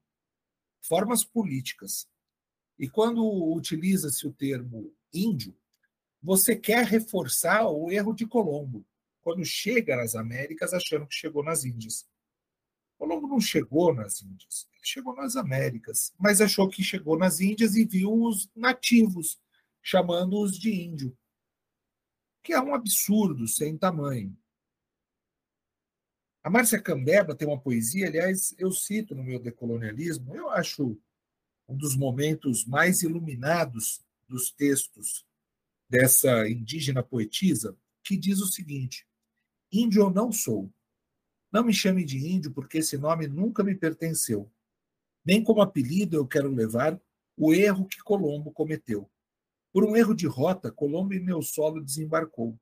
formas 0.81 1.25
políticas. 1.25 2.09
E 2.79 2.89
quando 2.89 3.25
utiliza-se 3.53 4.27
o 4.27 4.33
termo 4.33 4.93
índio, 5.13 5.57
você 6.23 6.57
quer 6.57 6.85
reforçar 6.85 7.69
o 7.69 7.91
erro 7.91 8.13
de 8.13 8.27
Colombo, 8.27 8.85
quando 9.21 9.45
chega 9.45 9.97
nas 9.97 10.15
Américas 10.15 10.73
achando 10.73 11.07
que 11.07 11.15
chegou 11.15 11.43
nas 11.43 11.65
Índias. 11.65 12.09
Colombo 12.97 13.29
não 13.29 13.41
chegou 13.41 13.95
nas 13.95 14.23
Índias, 14.23 14.69
ele 14.73 14.85
chegou 14.85 15.15
nas 15.15 15.37
Américas, 15.37 16.13
mas 16.19 16.41
achou 16.41 16.69
que 16.69 16.83
chegou 16.83 17.17
nas 17.17 17.41
Índias 17.41 17.77
e 17.77 17.85
viu 17.85 18.13
os 18.13 18.51
nativos, 18.55 19.41
chamando-os 19.81 20.59
de 20.59 20.71
índio, 20.71 21.17
que 22.43 22.53
é 22.53 22.61
um 22.61 22.75
absurdo 22.75 23.47
sem 23.47 23.77
tamanho. 23.77 24.37
A 26.49 26.51
Márcia 26.51 26.81
Cambeba 26.81 27.35
tem 27.35 27.47
uma 27.47 27.61
poesia, 27.61 28.07
aliás, 28.07 28.55
eu 28.57 28.73
cito 28.73 29.15
no 29.15 29.23
meu 29.23 29.39
decolonialismo, 29.39 30.35
eu 30.35 30.49
acho 30.49 30.99
um 31.69 31.77
dos 31.77 31.95
momentos 31.95 32.65
mais 32.65 33.03
iluminados 33.03 34.03
dos 34.27 34.51
textos 34.51 35.27
dessa 35.91 36.49
indígena 36.49 37.03
poetisa, 37.03 37.77
que 38.03 38.17
diz 38.17 38.41
o 38.41 38.47
seguinte: 38.47 39.07
Índio 39.71 40.05
eu 40.05 40.11
não 40.11 40.33
sou. 40.33 40.73
Não 41.53 41.63
me 41.63 41.75
chame 41.75 42.03
de 42.03 42.17
índio, 42.17 42.51
porque 42.51 42.79
esse 42.79 42.97
nome 42.97 43.27
nunca 43.27 43.63
me 43.63 43.75
pertenceu. 43.75 44.51
Nem 45.23 45.45
como 45.45 45.61
apelido 45.61 46.17
eu 46.17 46.27
quero 46.27 46.49
levar 46.49 46.99
o 47.37 47.53
erro 47.53 47.87
que 47.87 48.03
Colombo 48.03 48.51
cometeu. 48.53 49.07
Por 49.71 49.85
um 49.85 49.95
erro 49.95 50.15
de 50.15 50.27
rota, 50.27 50.73
Colombo 50.73 51.13
em 51.13 51.21
meu 51.21 51.43
solo 51.43 51.85
desembarcou, 51.85 52.59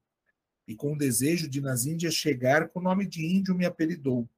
e 0.67 0.75
com 0.75 0.93
o 0.93 0.99
desejo 0.99 1.49
de 1.49 1.61
nas 1.61 1.87
Índias 1.87 2.15
chegar, 2.15 2.69
com 2.69 2.81
o 2.81 2.83
nome 2.83 3.07
de 3.07 3.25
índio 3.25 3.55
me 3.55 3.65
apelidou. 3.65 4.29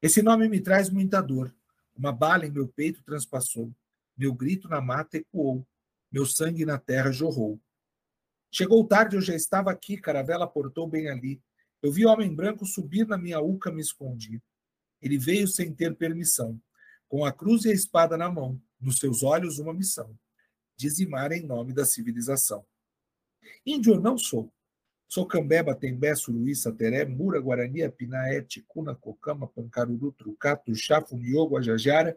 Esse 0.00 0.22
nome 0.22 0.48
me 0.48 0.60
traz 0.60 0.88
muita 0.88 1.20
dor. 1.20 1.54
Uma 1.96 2.12
bala 2.12 2.46
em 2.46 2.50
meu 2.50 2.68
peito 2.68 3.02
transpassou. 3.02 3.72
Meu 4.16 4.32
grito 4.32 4.68
na 4.68 4.80
mata 4.80 5.16
ecoou. 5.16 5.66
Meu 6.10 6.24
sangue 6.24 6.64
na 6.64 6.78
terra 6.78 7.10
jorrou. 7.10 7.60
Chegou 8.50 8.86
tarde, 8.86 9.16
eu 9.16 9.20
já 9.20 9.34
estava 9.34 9.70
aqui, 9.70 9.96
caravela 9.96 10.46
portou 10.46 10.86
bem 10.88 11.08
ali. 11.08 11.40
Eu 11.82 11.92
vi 11.92 12.06
homem 12.06 12.34
branco 12.34 12.66
subir 12.66 13.06
na 13.06 13.18
minha 13.18 13.40
uca, 13.40 13.70
me 13.70 13.80
escondi. 13.80 14.42
Ele 15.00 15.18
veio 15.18 15.46
sem 15.46 15.72
ter 15.72 15.94
permissão, 15.96 16.60
com 17.08 17.24
a 17.24 17.32
cruz 17.32 17.64
e 17.64 17.70
a 17.70 17.74
espada 17.74 18.16
na 18.16 18.30
mão, 18.30 18.60
nos 18.80 18.98
seus 18.98 19.22
olhos 19.22 19.58
uma 19.58 19.72
missão 19.72 20.16
dizimar 20.80 21.30
em 21.30 21.44
nome 21.44 21.74
da 21.74 21.84
civilização. 21.84 22.64
Índio 23.66 23.94
eu 23.94 24.00
não 24.00 24.16
sou. 24.16 24.50
Sou 25.12 25.26
Cambeba, 25.26 25.74
Tembé, 25.74 26.14
Suruí, 26.14 26.54
Sateré, 26.54 27.04
Mura, 27.04 27.40
Guarani, 27.40 27.82
Apinaé, 27.82 28.42
Ticuna, 28.42 28.94
Cocama, 28.94 29.48
Pancaruru, 29.48 30.12
Trucato, 30.12 30.72
Chafo, 30.72 31.16
Niogo, 31.16 31.56
Ajajara 31.56 32.16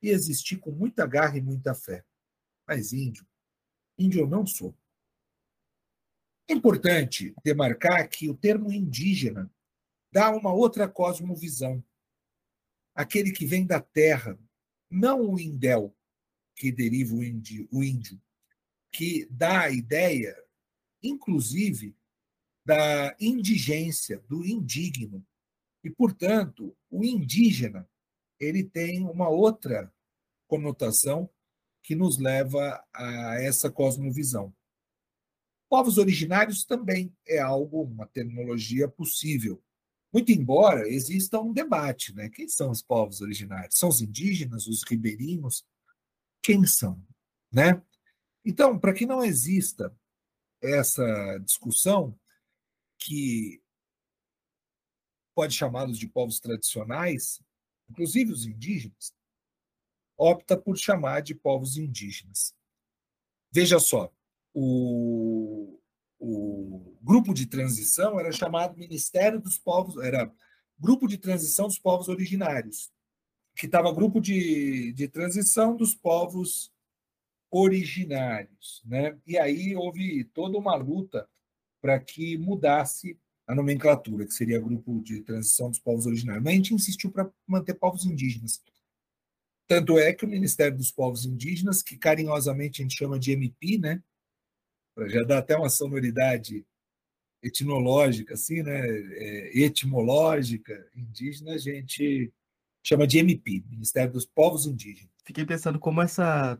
e 0.00 0.10
existi 0.10 0.56
com 0.56 0.70
muita 0.70 1.04
garra 1.04 1.36
e 1.36 1.40
muita 1.40 1.74
fé. 1.74 2.04
Mas 2.64 2.92
índio, 2.92 3.26
índio 3.98 4.20
eu 4.20 4.28
não 4.28 4.46
sou. 4.46 4.72
É 6.46 6.52
importante 6.52 7.34
demarcar 7.42 8.08
que 8.08 8.30
o 8.30 8.36
termo 8.36 8.72
indígena 8.72 9.50
dá 10.12 10.30
uma 10.30 10.52
outra 10.52 10.86
cosmovisão. 10.86 11.82
Aquele 12.94 13.32
que 13.32 13.46
vem 13.46 13.66
da 13.66 13.80
terra, 13.80 14.38
não 14.88 15.28
o 15.28 15.40
indel, 15.40 15.92
que 16.54 16.70
deriva 16.70 17.16
o 17.16 17.24
índio, 17.24 17.68
o 17.72 17.82
índio, 17.82 18.22
que 18.92 19.26
dá 19.28 19.62
a 19.62 19.70
ideia, 19.70 20.40
inclusive, 21.02 21.97
da 22.68 23.16
indigência, 23.18 24.22
do 24.28 24.44
indigno. 24.44 25.26
E, 25.82 25.88
portanto, 25.88 26.76
o 26.90 27.02
indígena 27.02 27.88
ele 28.38 28.62
tem 28.62 29.02
uma 29.06 29.30
outra 29.30 29.90
conotação 30.46 31.30
que 31.82 31.94
nos 31.94 32.18
leva 32.18 32.84
a 32.92 33.40
essa 33.40 33.70
cosmovisão. 33.70 34.54
Povos 35.66 35.96
originários 35.96 36.62
também 36.62 37.10
é 37.26 37.38
algo, 37.38 37.84
uma 37.84 38.06
terminologia 38.06 38.86
possível. 38.86 39.62
Muito 40.12 40.30
embora 40.30 40.86
exista 40.86 41.40
um 41.40 41.54
debate, 41.54 42.14
né? 42.14 42.28
Quem 42.28 42.46
são 42.48 42.70
os 42.70 42.82
povos 42.82 43.22
originários? 43.22 43.78
São 43.78 43.88
os 43.88 44.02
indígenas, 44.02 44.66
os 44.66 44.82
ribeirinhos? 44.82 45.64
quem 46.42 46.66
são? 46.66 47.02
né? 47.50 47.82
Então, 48.44 48.78
para 48.78 48.92
que 48.92 49.06
não 49.06 49.24
exista 49.24 49.94
essa 50.62 51.38
discussão 51.38 52.18
que 52.98 53.62
pode 55.34 55.54
chamá-los 55.54 55.98
de 55.98 56.08
povos 56.08 56.40
tradicionais, 56.40 57.40
inclusive 57.88 58.32
os 58.32 58.44
indígenas, 58.44 59.14
opta 60.16 60.56
por 60.56 60.76
chamar 60.76 61.22
de 61.22 61.34
povos 61.34 61.76
indígenas. 61.76 62.54
Veja 63.52 63.78
só, 63.78 64.12
o, 64.52 65.80
o 66.18 66.96
grupo 67.00 67.32
de 67.32 67.46
transição 67.46 68.18
era 68.18 68.32
chamado 68.32 68.76
Ministério 68.76 69.40
dos 69.40 69.56
Povos, 69.58 69.96
era 70.02 70.32
Grupo 70.78 71.06
de 71.06 71.16
Transição 71.16 71.66
dos 71.66 71.78
Povos 71.78 72.08
Originários, 72.08 72.92
que 73.56 73.66
estava 73.66 73.92
grupo 73.92 74.20
de, 74.20 74.92
de 74.92 75.08
transição 75.08 75.76
dos 75.76 75.94
povos 75.94 76.72
originários. 77.50 78.82
Né? 78.84 79.18
E 79.26 79.38
aí 79.38 79.74
houve 79.74 80.24
toda 80.24 80.56
uma 80.56 80.76
luta 80.76 81.28
para 81.80 81.98
que 81.98 82.36
mudasse 82.36 83.18
a 83.46 83.54
nomenclatura, 83.54 84.26
que 84.26 84.34
seria 84.34 84.60
grupo 84.60 85.00
de 85.02 85.22
transição 85.22 85.70
dos 85.70 85.78
povos 85.78 86.06
originários. 86.06 86.44
Mas 86.44 86.52
a 86.52 86.56
gente 86.56 86.74
insistiu 86.74 87.10
para 87.10 87.30
manter 87.46 87.74
povos 87.74 88.04
indígenas. 88.04 88.62
Tanto 89.66 89.98
é 89.98 90.12
que 90.12 90.24
o 90.24 90.28
Ministério 90.28 90.76
dos 90.76 90.90
Povos 90.90 91.26
Indígenas, 91.26 91.82
que 91.82 91.98
carinhosamente 91.98 92.80
a 92.80 92.82
gente 92.82 92.96
chama 92.96 93.18
de 93.18 93.32
MP, 93.32 93.76
né? 93.78 94.02
já 95.06 95.22
dar 95.22 95.38
até 95.38 95.56
uma 95.56 95.68
sonoridade 95.68 96.66
etnológica, 97.42 98.34
assim, 98.34 98.62
né? 98.62 98.80
É, 98.80 99.58
etimológica, 99.60 100.90
indígena, 100.96 101.52
a 101.52 101.58
gente 101.58 102.32
chama 102.82 103.06
de 103.06 103.18
MP, 103.18 103.62
Ministério 103.68 104.12
dos 104.12 104.24
Povos 104.24 104.66
Indígenas. 104.66 105.12
Fiquei 105.24 105.44
pensando 105.44 105.78
como 105.78 106.02
essa 106.02 106.58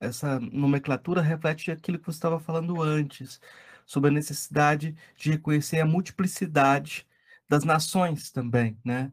essa 0.00 0.38
nomenclatura 0.38 1.20
reflete 1.20 1.72
aquilo 1.72 1.98
que 1.98 2.06
você 2.06 2.18
estava 2.18 2.38
falando 2.38 2.80
antes, 2.80 3.40
sobre 3.88 4.10
a 4.10 4.12
necessidade 4.12 4.94
de 5.16 5.30
reconhecer 5.30 5.80
a 5.80 5.86
multiplicidade 5.86 7.06
das 7.48 7.64
nações 7.64 8.30
também, 8.30 8.78
né? 8.84 9.10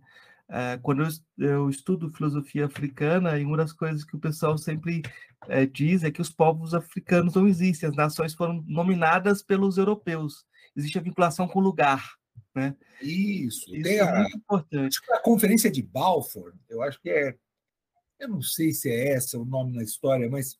É, 0.50 0.78
quando 0.84 1.08
eu, 1.40 1.70
estudo 1.70 2.12
filosofia 2.12 2.66
africana, 2.66 3.40
e 3.40 3.46
uma 3.46 3.58
das 3.58 3.72
coisas 3.72 4.04
que 4.04 4.16
o 4.16 4.20
pessoal 4.20 4.58
sempre 4.58 5.02
é, 5.48 5.66
diz 5.66 6.04
é 6.04 6.12
que 6.12 6.22
os 6.22 6.30
povos 6.30 6.76
africanos 6.76 7.34
não 7.34 7.48
existem, 7.48 7.90
as 7.90 7.96
nações 7.96 8.34
foram 8.34 8.64
nominadas 8.68 9.42
pelos 9.42 9.78
europeus, 9.78 10.46
existe 10.76 11.00
a 11.00 11.02
vinculação 11.02 11.48
com 11.48 11.60
o 11.60 11.64
lugar, 11.64 12.04
né? 12.54 12.76
Isso, 13.02 13.74
Isso 13.74 13.82
tem 13.82 13.98
é 13.98 14.02
a, 14.02 14.20
muito 14.20 14.38
importante. 14.38 15.00
A 15.10 15.20
conferência 15.20 15.72
de 15.72 15.82
Balfour, 15.82 16.54
eu 16.70 16.84
acho 16.84 17.02
que 17.02 17.10
é, 17.10 17.36
eu 18.20 18.28
não 18.28 18.42
sei 18.42 18.72
se 18.72 18.90
é 18.92 19.14
essa 19.14 19.40
o 19.40 19.46
nome 19.46 19.74
na 19.74 19.84
história, 19.84 20.30
mas 20.30 20.60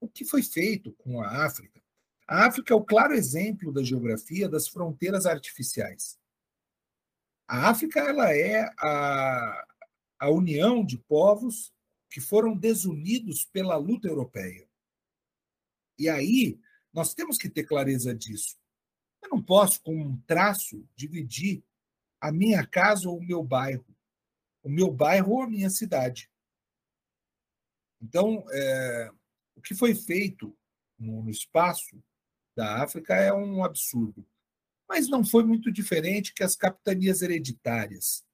o 0.00 0.06
que 0.06 0.24
foi 0.24 0.42
feito 0.42 0.92
com 0.92 1.20
a 1.22 1.46
África? 1.46 1.81
A 2.26 2.46
África 2.46 2.72
é 2.72 2.76
o 2.76 2.84
claro 2.84 3.14
exemplo 3.14 3.72
da 3.72 3.82
geografia 3.82 4.48
das 4.48 4.68
fronteiras 4.68 5.26
artificiais. 5.26 6.18
A 7.46 7.68
África 7.68 8.00
ela 8.00 8.34
é 8.34 8.70
a, 8.78 9.66
a 10.20 10.30
união 10.30 10.84
de 10.84 10.96
povos 10.96 11.72
que 12.08 12.20
foram 12.20 12.56
desunidos 12.56 13.44
pela 13.44 13.76
luta 13.76 14.08
europeia. 14.08 14.68
E 15.98 16.08
aí 16.08 16.58
nós 16.92 17.14
temos 17.14 17.38
que 17.38 17.48
ter 17.48 17.64
clareza 17.64 18.14
disso. 18.14 18.56
Eu 19.22 19.30
não 19.30 19.42
posso, 19.42 19.80
com 19.82 19.94
um 19.94 20.16
traço, 20.22 20.86
dividir 20.94 21.62
a 22.20 22.30
minha 22.30 22.66
casa 22.66 23.08
ou 23.08 23.18
o 23.18 23.24
meu 23.24 23.42
bairro, 23.42 23.84
o 24.62 24.68
meu 24.68 24.90
bairro 24.90 25.32
ou 25.32 25.42
a 25.42 25.48
minha 25.48 25.70
cidade. 25.70 26.30
Então, 28.00 28.44
é, 28.50 29.10
o 29.56 29.60
que 29.60 29.74
foi 29.74 29.94
feito 29.94 30.56
no, 30.98 31.22
no 31.22 31.30
espaço 31.30 32.02
da 32.54 32.82
África 32.82 33.14
é 33.14 33.32
um 33.32 33.64
absurdo. 33.64 34.26
Mas 34.88 35.08
não 35.08 35.24
foi 35.24 35.44
muito 35.44 35.72
diferente 35.72 36.34
que 36.34 36.42
as 36.42 36.54
capitanias 36.54 37.22
hereditárias. 37.22 38.24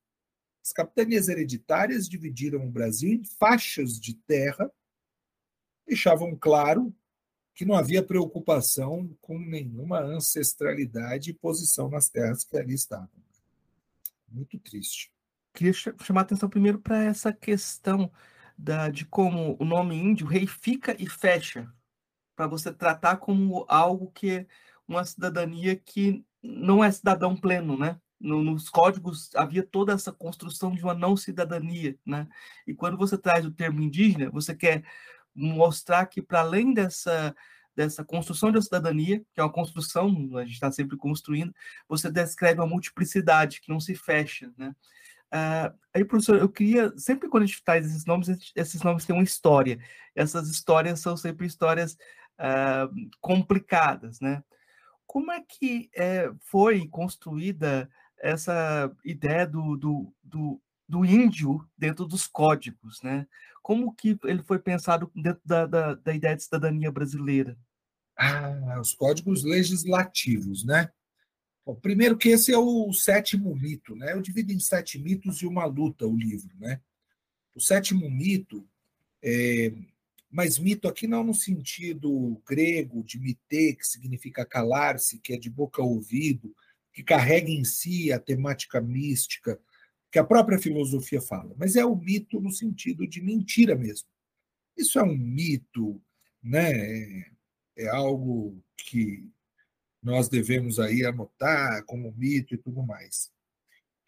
As 0.62 0.72
capitanias 0.72 1.28
hereditárias 1.28 2.08
dividiram 2.08 2.66
o 2.66 2.70
Brasil 2.70 3.10
em 3.10 3.24
faixas 3.24 3.98
de 3.98 4.14
terra, 4.14 4.70
deixavam 5.86 6.36
claro 6.36 6.94
que 7.54 7.64
não 7.64 7.74
havia 7.74 8.02
preocupação 8.02 9.16
com 9.20 9.38
nenhuma 9.38 10.00
ancestralidade 10.00 11.30
e 11.30 11.34
posição 11.34 11.88
nas 11.88 12.08
terras 12.08 12.44
que 12.44 12.56
ali 12.56 12.74
estavam. 12.74 13.08
Muito 14.28 14.58
triste. 14.58 15.12
Queria 15.52 15.72
chamar 15.72 16.20
a 16.20 16.22
atenção 16.22 16.48
primeiro 16.48 16.78
para 16.78 17.02
essa 17.02 17.32
questão 17.32 18.12
da, 18.56 18.90
de 18.90 19.04
como 19.04 19.56
o 19.58 19.64
nome 19.64 19.96
índio 19.96 20.26
reifica 20.26 20.94
e 21.02 21.08
fecha, 21.08 21.72
para 22.38 22.46
você 22.46 22.72
tratar 22.72 23.16
como 23.16 23.64
algo 23.68 24.12
que 24.12 24.30
é 24.30 24.46
uma 24.86 25.04
cidadania 25.04 25.74
que 25.74 26.24
não 26.40 26.84
é 26.84 26.88
cidadão 26.88 27.36
pleno, 27.36 27.76
né? 27.76 28.00
No, 28.20 28.44
nos 28.44 28.70
códigos 28.70 29.34
havia 29.34 29.64
toda 29.64 29.92
essa 29.92 30.12
construção 30.12 30.72
de 30.72 30.80
uma 30.84 30.94
não 30.94 31.16
cidadania, 31.16 31.98
né? 32.06 32.28
E 32.64 32.72
quando 32.72 32.96
você 32.96 33.18
traz 33.18 33.44
o 33.44 33.50
termo 33.50 33.82
indígena, 33.82 34.30
você 34.30 34.54
quer 34.54 34.84
mostrar 35.34 36.06
que 36.06 36.22
para 36.22 36.38
além 36.38 36.72
dessa 36.72 37.34
dessa 37.74 38.04
construção 38.04 38.52
da 38.52 38.62
cidadania, 38.62 39.20
que 39.34 39.40
é 39.40 39.42
uma 39.42 39.52
construção, 39.52 40.08
a 40.36 40.44
gente 40.44 40.54
está 40.54 40.70
sempre 40.70 40.96
construindo, 40.96 41.52
você 41.88 42.10
descreve 42.10 42.60
uma 42.60 42.66
multiplicidade 42.66 43.60
que 43.60 43.68
não 43.68 43.80
se 43.80 43.96
fecha, 43.96 44.52
né? 44.56 44.74
Uh, 45.28 45.76
aí, 45.92 46.04
professor, 46.04 46.38
eu 46.38 46.48
queria, 46.48 46.92
sempre 46.96 47.28
quando 47.28 47.42
a 47.42 47.46
gente 47.46 47.62
traz 47.62 47.84
esses 47.86 48.04
nomes, 48.06 48.28
esses 48.56 48.82
nomes 48.82 49.04
têm 49.04 49.14
uma 49.14 49.24
história. 49.24 49.78
Essas 50.14 50.48
histórias 50.48 51.00
são 51.00 51.16
sempre 51.16 51.46
histórias 51.46 51.96
uh, 52.38 53.10
complicadas, 53.20 54.20
né? 54.20 54.42
Como 55.06 55.32
é 55.32 55.40
que 55.40 55.90
é, 55.94 56.30
foi 56.42 56.86
construída 56.88 57.90
essa 58.18 58.94
ideia 59.04 59.46
do, 59.46 59.76
do, 59.76 60.14
do, 60.22 60.60
do, 60.86 61.04
índio 61.04 61.66
dentro 61.76 62.06
dos 62.06 62.26
códigos, 62.26 63.00
né? 63.02 63.26
Como 63.62 63.94
que 63.94 64.18
ele 64.24 64.42
foi 64.42 64.58
pensado 64.58 65.10
dentro 65.14 65.40
da, 65.44 65.66
da, 65.66 65.94
da 65.94 66.14
ideia 66.14 66.36
de 66.36 66.42
cidadania 66.42 66.90
brasileira? 66.92 67.56
Ah, 68.16 68.78
os 68.80 68.92
códigos 68.94 69.44
legislativos, 69.44 70.64
né? 70.64 70.90
Bom, 71.64 71.74
primeiro 71.74 72.16
que 72.16 72.30
esse 72.30 72.52
é 72.52 72.58
o 72.58 72.92
sétimo 72.92 73.54
mito, 73.54 73.94
né? 73.94 74.12
Eu 74.12 74.22
divido 74.22 74.52
em 74.52 74.58
sete 74.58 74.98
mitos 74.98 75.40
e 75.42 75.46
uma 75.46 75.64
luta 75.64 76.06
o 76.06 76.16
livro, 76.16 76.50
né? 76.58 76.80
O 77.54 77.60
sétimo 77.60 78.10
mito, 78.10 78.66
é, 79.22 79.72
mas 80.30 80.58
mito 80.58 80.86
aqui 80.86 81.06
não 81.06 81.24
no 81.24 81.34
sentido 81.34 82.40
grego 82.46 83.02
de 83.02 83.18
mite, 83.18 83.74
que 83.74 83.86
significa 83.86 84.44
calar-se, 84.44 85.18
que 85.18 85.32
é 85.32 85.38
de 85.38 85.48
boca 85.48 85.80
a 85.80 85.84
ouvido, 85.84 86.54
que 86.92 87.02
carrega 87.02 87.50
em 87.50 87.64
si 87.64 88.12
a 88.12 88.18
temática 88.18 88.80
mística, 88.80 89.58
que 90.10 90.18
a 90.18 90.24
própria 90.24 90.58
filosofia 90.58 91.20
fala, 91.20 91.54
mas 91.56 91.76
é 91.76 91.84
o 91.84 91.96
mito 91.96 92.40
no 92.40 92.50
sentido 92.50 93.06
de 93.06 93.20
mentira 93.20 93.74
mesmo. 93.74 94.08
Isso 94.76 94.98
é 94.98 95.02
um 95.02 95.16
mito, 95.16 96.00
né? 96.42 96.70
É, 96.72 97.30
é 97.78 97.88
algo 97.88 98.62
que 98.76 99.28
nós 100.02 100.28
devemos 100.28 100.78
aí 100.78 101.04
anotar 101.04 101.84
como 101.84 102.14
mito 102.16 102.54
e 102.54 102.58
tudo 102.58 102.82
mais. 102.82 103.30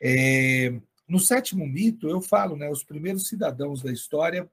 É, 0.00 0.80
no 1.08 1.18
sétimo 1.18 1.66
mito, 1.66 2.08
eu 2.08 2.20
falo, 2.20 2.56
né, 2.56 2.70
os 2.70 2.84
primeiros 2.84 3.28
cidadãos 3.28 3.82
da 3.82 3.92
história 3.92 4.50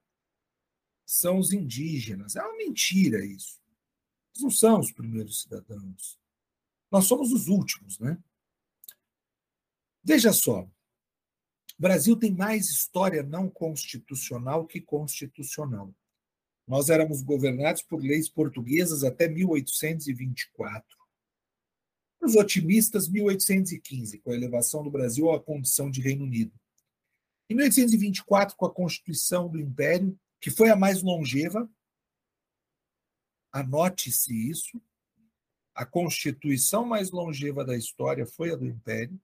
são 1.08 1.39
os 1.39 1.54
indígenas. 1.54 2.36
É 2.36 2.43
uma 2.43 2.58
mentira 2.58 3.26
isso. 3.26 3.62
Eles 4.34 4.43
não 4.43 4.52
são 4.52 4.80
os 4.82 4.91
primeiros 4.91 5.43
cidadãos. 5.43 6.20
Nós 6.91 7.06
somos 7.06 7.32
os 7.32 7.48
últimos, 7.48 7.98
né? 7.98 8.22
Veja 10.04 10.34
só, 10.34 10.62
o 10.62 11.82
Brasil 11.82 12.15
tem 12.17 12.34
mais 12.34 12.70
história 12.70 13.24
não 13.24 13.50
constitucional 13.50 14.67
que 14.67 14.82
constitucional. 14.82 15.93
Nós 16.67 16.89
éramos 16.89 17.22
governados 17.22 17.82
por 17.82 18.02
leis 18.02 18.28
portuguesas 18.28 19.04
até 19.04 19.30
1824. 19.30 20.98
Os 22.22 22.36
otimistas, 22.36 23.08
1815, 23.08 24.20
com 24.20 24.32
a 24.32 24.36
elevação 24.36 24.84
do 24.84 24.91
Brasil 24.91 25.32
à 25.32 25.41
condição 25.41 25.89
de 25.89 26.02
Reino 26.02 26.26
Unido. 26.26 26.54
Em 27.50 27.56
1824, 27.56 28.58
com 28.58 28.65
a 28.65 28.74
Constituição 28.74 29.48
do 29.48 29.60
Império, 29.60 30.20
que 30.39 30.52
foi 30.52 30.69
a 30.69 30.76
mais 30.76 31.02
longeva, 31.02 31.69
anote-se 33.52 34.50
isso, 34.50 34.82
a 35.73 35.86
Constituição 35.86 36.86
mais 36.86 37.12
longeva 37.12 37.63
da 37.63 37.76
história 37.76 38.26
foi 38.26 38.52
a 38.52 38.56
do 38.56 38.65
Império. 38.65 39.19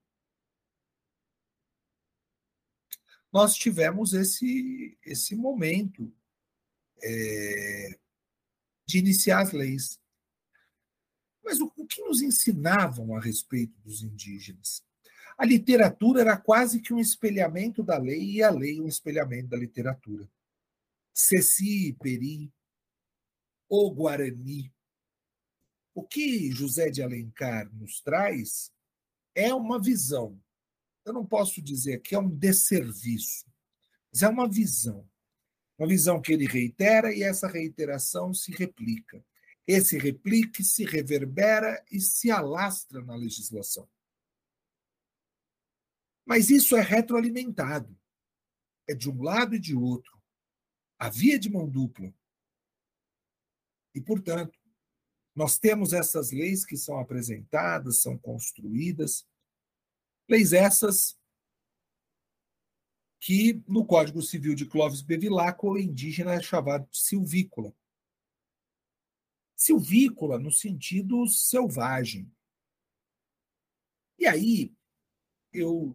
Nós 3.32 3.56
tivemos 3.56 4.12
esse, 4.12 4.96
esse 5.04 5.34
momento 5.34 6.14
é, 7.02 7.98
de 8.86 8.98
iniciar 8.98 9.40
as 9.40 9.52
leis. 9.52 10.00
Mas 11.42 11.60
o, 11.60 11.72
o 11.76 11.86
que 11.86 12.00
nos 12.02 12.22
ensinavam 12.22 13.16
a 13.16 13.20
respeito 13.20 13.76
dos 13.80 14.02
indígenas? 14.02 14.84
A 15.36 15.44
literatura 15.44 16.20
era 16.20 16.36
quase 16.36 16.80
que 16.80 16.94
um 16.94 17.00
espelhamento 17.00 17.82
da 17.82 17.98
lei 17.98 18.22
e 18.22 18.42
a 18.42 18.50
lei 18.50 18.80
um 18.80 18.86
espelhamento 18.86 19.48
da 19.48 19.56
literatura. 19.56 20.30
Ceci, 21.14 21.96
Peri, 22.02 22.52
o 23.68 23.90
Guarani. 23.92 24.74
O 25.94 26.02
que 26.04 26.50
José 26.50 26.90
de 26.90 27.02
Alencar 27.02 27.72
nos 27.72 28.00
traz 28.00 28.72
é 29.32 29.54
uma 29.54 29.80
visão. 29.80 30.42
Eu 31.04 31.12
não 31.12 31.24
posso 31.24 31.62
dizer 31.62 32.00
que 32.00 32.16
é 32.16 32.18
um 32.18 32.28
desserviço, 32.28 33.46
mas 34.12 34.22
é 34.22 34.28
uma 34.28 34.48
visão. 34.48 35.08
Uma 35.78 35.86
visão 35.86 36.20
que 36.20 36.32
ele 36.32 36.46
reitera 36.46 37.14
e 37.14 37.22
essa 37.22 37.46
reiteração 37.46 38.34
se 38.34 38.50
replica. 38.50 39.24
Esse 39.66 39.96
replique 39.96 40.64
se 40.64 40.84
reverbera 40.84 41.82
e 41.90 42.00
se 42.00 42.30
alastra 42.30 43.00
na 43.02 43.14
legislação. 43.14 43.88
Mas 46.26 46.50
isso 46.50 46.76
é 46.76 46.80
retroalimentado. 46.80 47.96
É 48.88 48.94
de 48.94 49.08
um 49.08 49.22
lado 49.22 49.54
e 49.54 49.60
de 49.60 49.76
outro. 49.76 50.23
A 51.04 51.10
via 51.10 51.38
de 51.38 51.50
mão 51.50 51.68
dupla. 51.68 52.10
E, 53.94 54.00
portanto, 54.00 54.58
nós 55.34 55.58
temos 55.58 55.92
essas 55.92 56.32
leis 56.32 56.64
que 56.64 56.78
são 56.78 56.98
apresentadas, 56.98 58.00
são 58.00 58.16
construídas, 58.16 59.28
leis 60.26 60.54
essas 60.54 61.20
que 63.20 63.62
no 63.68 63.84
Código 63.84 64.22
Civil 64.22 64.54
de 64.54 64.64
Clóvis 64.64 65.02
Bevilacqua 65.02 65.68
o 65.68 65.78
indígena 65.78 66.32
é 66.32 66.40
chamado 66.40 66.88
de 66.88 66.98
silvícola. 66.98 67.76
Silvícola 69.54 70.38
no 70.38 70.50
sentido 70.50 71.26
selvagem. 71.26 72.34
E 74.18 74.26
aí 74.26 74.74
eu 75.52 75.94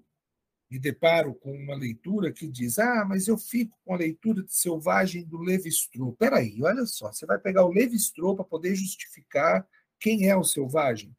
me 0.70 0.78
deparo 0.78 1.34
com 1.34 1.52
uma 1.52 1.76
leitura 1.76 2.32
que 2.32 2.48
diz: 2.48 2.78
ah, 2.78 3.04
mas 3.06 3.28
eu 3.28 3.38
fico 3.38 3.78
com 3.84 3.94
a 3.94 3.98
leitura 3.98 4.44
de 4.44 4.54
selvagem 4.54 5.26
do 5.26 5.40
Levi-Strauss. 5.40 6.16
Peraí, 6.18 6.62
olha 6.62 6.86
só, 6.86 7.12
você 7.12 7.26
vai 7.26 7.40
pegar 7.40 7.66
o 7.66 7.72
Levi-Strauss 7.72 8.36
para 8.36 8.46
poder 8.46 8.76
justificar 8.76 9.68
quem 10.00 10.30
é 10.30 10.36
o 10.36 10.44
selvagem? 10.44 11.16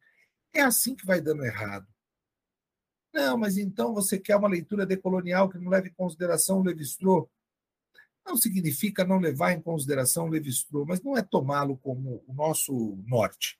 É 0.53 0.61
assim 0.61 0.95
que 0.95 1.05
vai 1.05 1.21
dando 1.21 1.45
errado. 1.45 1.87
Não, 3.13 3.37
mas 3.37 3.57
então 3.57 3.93
você 3.93 4.17
quer 4.17 4.37
uma 4.37 4.47
leitura 4.47 4.85
decolonial 4.85 5.49
que 5.49 5.57
não 5.57 5.69
leve 5.69 5.89
em 5.89 5.93
consideração 5.93 6.59
o 6.59 6.63
Levi-Strauss? 6.63 7.27
Não 8.25 8.37
significa 8.37 9.03
não 9.03 9.19
levar 9.19 9.51
em 9.51 9.61
consideração 9.61 10.25
o 10.25 10.29
Levi-Strauss, 10.29 10.87
mas 10.87 11.01
não 11.01 11.17
é 11.17 11.21
tomá-lo 11.21 11.77
como 11.77 12.23
o 12.25 12.33
nosso 12.33 12.97
norte. 13.05 13.59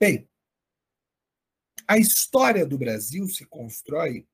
Bem, 0.00 0.28
a 1.86 1.98
história 1.98 2.66
do 2.66 2.76
Brasil 2.76 3.28
se 3.28 3.44
constrói 3.46 4.26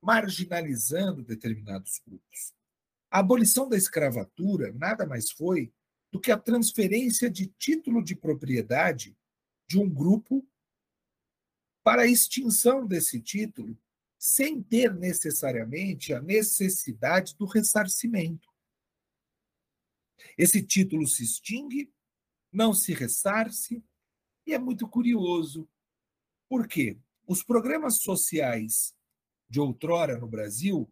marginalizando 0.00 1.22
determinados 1.22 2.00
grupos. 2.06 2.54
A 3.10 3.18
abolição 3.18 3.68
da 3.68 3.76
escravatura 3.76 4.72
nada 4.72 5.06
mais 5.06 5.30
foi 5.30 5.72
do 6.10 6.20
que 6.20 6.30
a 6.30 6.38
transferência 6.38 7.30
de 7.30 7.48
título 7.58 8.02
de 8.02 8.14
propriedade 8.14 9.16
de 9.68 9.78
um 9.78 9.88
grupo 9.88 10.46
para 11.82 12.02
a 12.02 12.06
extinção 12.06 12.86
desse 12.86 13.20
título, 13.20 13.78
sem 14.18 14.62
ter 14.62 14.94
necessariamente 14.94 16.12
a 16.12 16.20
necessidade 16.20 17.36
do 17.36 17.44
ressarcimento. 17.44 18.48
Esse 20.36 20.62
título 20.62 21.06
se 21.06 21.22
extingue, 21.22 21.92
não 22.50 22.72
se 22.72 22.92
ressarce, 22.92 23.84
e 24.46 24.54
é 24.54 24.58
muito 24.58 24.88
curioso. 24.88 25.68
Por 26.48 26.68
quê? 26.68 26.98
Os 27.26 27.42
programas 27.42 27.98
sociais 27.98 28.94
de 29.48 29.60
outrora 29.60 30.18
no 30.18 30.28
Brasil, 30.28 30.90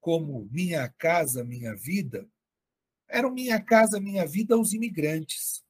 como 0.00 0.48
Minha 0.50 0.88
Casa 0.88 1.44
Minha 1.44 1.74
Vida, 1.74 2.28
eram 3.08 3.32
Minha 3.32 3.60
Casa 3.60 4.00
Minha 4.00 4.26
Vida 4.26 4.54
aos 4.54 4.72
imigrantes. 4.72 5.64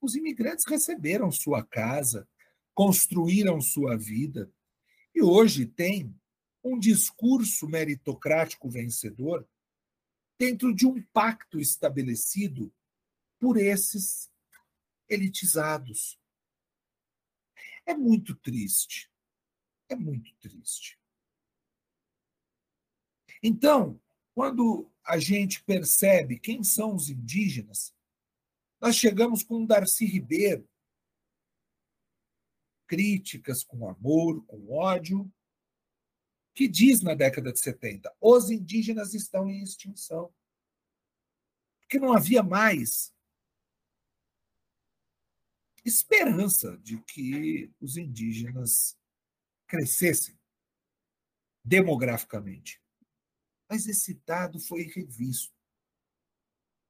Os 0.00 0.14
imigrantes 0.14 0.64
receberam 0.66 1.30
sua 1.30 1.64
casa, 1.64 2.28
construíram 2.74 3.60
sua 3.60 3.96
vida 3.96 4.50
e 5.14 5.20
hoje 5.20 5.66
tem 5.66 6.14
um 6.62 6.78
discurso 6.78 7.66
meritocrático 7.68 8.70
vencedor 8.70 9.46
dentro 10.38 10.74
de 10.74 10.86
um 10.86 11.02
pacto 11.12 11.58
estabelecido 11.58 12.72
por 13.38 13.56
esses 13.56 14.30
elitizados. 15.08 16.17
É 17.88 17.94
muito 17.94 18.36
triste. 18.36 19.10
É 19.88 19.96
muito 19.96 20.36
triste. 20.36 21.00
Então, 23.42 23.98
quando 24.34 24.92
a 25.02 25.18
gente 25.18 25.64
percebe 25.64 26.38
quem 26.38 26.62
são 26.62 26.94
os 26.94 27.08
indígenas, 27.08 27.96
nós 28.78 28.94
chegamos 28.94 29.42
com 29.42 29.64
Darcy 29.64 30.04
Ribeiro, 30.04 30.68
críticas, 32.86 33.64
com 33.64 33.88
amor, 33.88 34.44
com 34.44 34.70
ódio, 34.70 35.32
que 36.54 36.68
diz 36.68 37.00
na 37.00 37.14
década 37.14 37.50
de 37.50 37.58
70: 37.58 38.14
os 38.20 38.50
indígenas 38.50 39.14
estão 39.14 39.48
em 39.48 39.62
extinção. 39.62 40.30
Porque 41.80 41.98
não 41.98 42.12
havia 42.12 42.42
mais 42.42 43.14
esperança 45.88 46.76
de 46.78 46.98
que 47.02 47.72
os 47.80 47.96
indígenas 47.96 48.96
crescessem 49.66 50.38
demograficamente. 51.64 52.80
Mas 53.68 53.86
esse 53.86 54.14
dado 54.26 54.58
foi 54.60 54.82
revisto. 54.82 55.54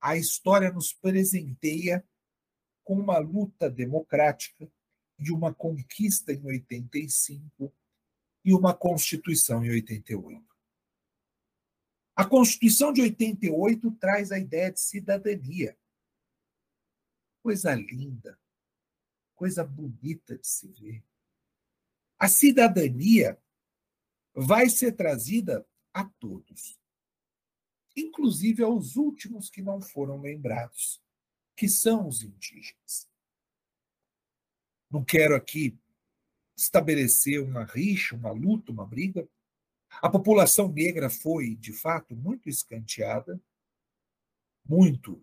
A 0.01 0.17
história 0.17 0.71
nos 0.71 0.93
presenteia 0.93 2.07
com 2.85 2.95
uma 2.95 3.19
luta 3.19 3.69
democrática 3.69 4.71
de 5.19 5.33
uma 5.33 5.53
conquista 5.53 6.33
em 6.33 6.45
85 6.47 7.75
e 8.45 8.55
uma 8.55 8.73
Constituição 8.73 9.65
em 9.65 9.71
88. 9.71 10.47
A 12.15 12.25
Constituição 12.25 12.93
de 12.93 13.03
88 13.03 13.91
traz 13.97 14.31
a 14.31 14.39
ideia 14.39 14.73
de 14.73 14.81
cidadania. 14.81 15.77
Coisa 17.43 17.75
linda, 17.75 18.39
coisa 19.39 19.65
bonita 19.65 20.37
de 20.37 20.49
se 20.49 20.67
ver. 20.67 21.05
A 22.19 22.29
cidadania 22.29 23.41
vai 24.35 24.69
ser 24.69 24.93
trazida 24.97 25.65
a 25.95 26.05
todos, 26.05 26.77
inclusive 27.97 28.65
aos 28.65 28.97
últimos 28.97 29.49
que 29.49 29.63
não 29.63 29.81
foram 29.81 30.21
lembrados, 30.21 31.01
que 31.57 31.69
são 31.69 32.09
os 32.09 32.25
indígenas. 32.25 33.09
Não 34.91 35.05
quero 35.05 35.37
aqui 35.37 35.79
estabelecer 36.57 37.41
uma 37.41 37.65
rixa, 37.65 38.17
uma 38.17 38.33
luta, 38.33 38.73
uma 38.73 38.85
briga. 38.85 39.29
A 40.03 40.11
população 40.11 40.69
negra 40.69 41.09
foi, 41.09 41.55
de 41.55 41.73
fato, 41.73 42.17
muito 42.17 42.49
escanteada, 42.49 43.41
muito, 44.65 45.23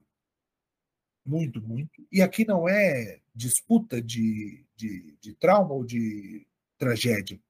muito, 1.25 1.61
muito. 1.61 2.07
E 2.09 2.21
aqui 2.21 2.45
não 2.45 2.69
é 2.69 3.21
disputa 3.35 4.01
de, 4.01 4.65
de, 4.75 5.17
de 5.19 5.33
trauma 5.35 5.73
ou 5.73 5.83
de 5.83 6.47
tragédia. 6.77 7.41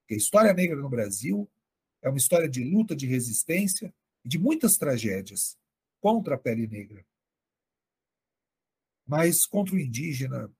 Porque 0.00 0.14
a 0.14 0.16
história 0.16 0.52
negra 0.54 0.76
no 0.76 0.88
Brasil 0.88 1.50
é 2.00 2.08
uma 2.08 2.18
história 2.18 2.48
de 2.48 2.64
luta, 2.64 2.96
de 2.96 3.06
resistência 3.06 3.94
e 4.24 4.28
de 4.28 4.38
muitas 4.38 4.78
tragédias 4.78 5.58
contra 6.00 6.34
a 6.34 6.38
pele 6.38 6.66
negra. 6.66 7.04
Mas 9.06 9.44
contra 9.44 9.74
o 9.74 9.78
indígena, 9.78 10.50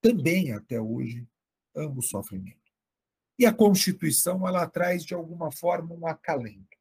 também 0.00 0.52
até 0.52 0.80
hoje 0.80 1.26
ambos 1.74 2.08
sofrem. 2.08 2.56
E 3.38 3.44
a 3.44 3.52
Constituição 3.52 4.46
ela 4.46 4.68
traz 4.68 5.04
de 5.04 5.14
alguma 5.14 5.50
forma 5.50 5.94
um 5.94 6.06
acalento. 6.06 6.78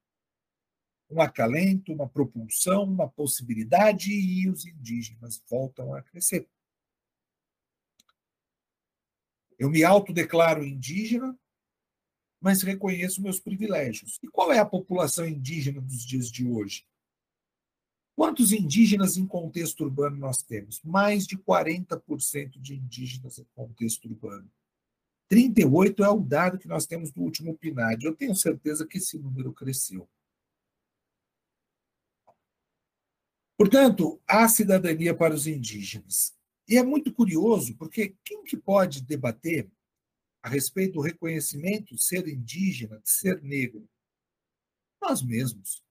Um 1.11 1.21
acalento, 1.21 1.91
uma 1.91 2.07
propulsão, 2.07 2.83
uma 2.83 3.09
possibilidade 3.09 4.11
e 4.11 4.49
os 4.49 4.65
indígenas 4.65 5.43
voltam 5.49 5.93
a 5.93 6.01
crescer. 6.01 6.47
Eu 9.59 9.69
me 9.69 9.83
autodeclaro 9.83 10.65
indígena, 10.65 11.37
mas 12.39 12.63
reconheço 12.63 13.21
meus 13.21 13.39
privilégios. 13.39 14.17
E 14.23 14.27
qual 14.27 14.51
é 14.51 14.57
a 14.57 14.65
população 14.65 15.27
indígena 15.27 15.79
dos 15.79 16.03
dias 16.03 16.31
de 16.31 16.47
hoje? 16.47 16.83
Quantos 18.15 18.51
indígenas 18.51 19.17
em 19.17 19.27
contexto 19.27 19.83
urbano 19.83 20.17
nós 20.17 20.41
temos? 20.41 20.81
Mais 20.81 21.27
de 21.27 21.37
40% 21.37 22.59
de 22.59 22.75
indígenas 22.75 23.37
em 23.37 23.45
contexto 23.53 24.05
urbano. 24.05 24.49
38 25.29 26.03
é 26.03 26.09
o 26.09 26.19
dado 26.19 26.57
que 26.57 26.67
nós 26.67 26.85
temos 26.85 27.11
do 27.11 27.21
último 27.21 27.57
PNAD. 27.57 28.05
Eu 28.05 28.15
tenho 28.15 28.35
certeza 28.35 28.85
que 28.85 28.97
esse 28.97 29.17
número 29.17 29.53
cresceu. 29.53 30.09
Portanto, 33.61 34.19
há 34.27 34.49
cidadania 34.49 35.15
para 35.15 35.35
os 35.35 35.45
indígenas. 35.45 36.35
E 36.67 36.77
é 36.77 36.83
muito 36.83 37.13
curioso, 37.13 37.77
porque 37.77 38.17
quem 38.25 38.43
que 38.43 38.57
pode 38.57 39.03
debater 39.03 39.71
a 40.41 40.49
respeito 40.49 40.93
do 40.93 41.01
reconhecimento 41.01 41.93
de 41.93 42.01
ser 42.01 42.27
indígena, 42.27 42.99
de 42.99 43.07
ser 43.07 43.39
negro? 43.43 43.87
Nós 44.99 45.21
mesmos. 45.21 45.85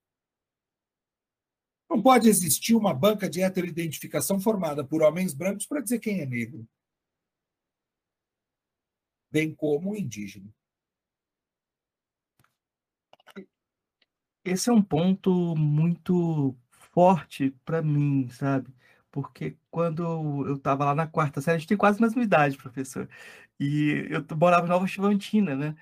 Não 1.89 2.03
pode 2.03 2.29
existir 2.29 2.75
uma 2.75 2.93
banca 2.93 3.31
de 3.31 3.41
heteroidentificação 3.41 4.41
formada 4.41 4.85
por 4.85 5.01
homens 5.01 5.33
brancos 5.33 5.65
para 5.65 5.81
dizer 5.81 6.01
quem 6.01 6.23
é 6.23 6.27
negro, 6.27 6.69
bem 9.31 9.55
como 9.55 9.95
indígena. 9.95 10.53
Esse 14.45 14.71
é 14.71 14.73
um 14.73 14.83
ponto 14.83 15.55
muito 15.55 16.59
forte 17.01 17.57
para 17.65 17.81
mim, 17.81 18.29
sabe? 18.29 18.69
Porque 19.11 19.57
quando 19.71 20.03
eu 20.47 20.57
estava 20.57 20.85
lá 20.85 20.95
na 20.95 21.07
quarta 21.07 21.41
série, 21.41 21.57
a 21.57 21.59
gente 21.59 21.69
tem 21.69 21.77
quase 21.77 21.99
a 21.99 22.03
mesma 22.03 22.23
idade, 22.23 22.59
professor. 22.59 23.09
E 23.59 24.07
eu 24.11 24.23
morava 24.37 24.67
em 24.67 24.69
Nova 24.69 24.87
Chivantina, 24.87 25.57
né? 25.57 25.75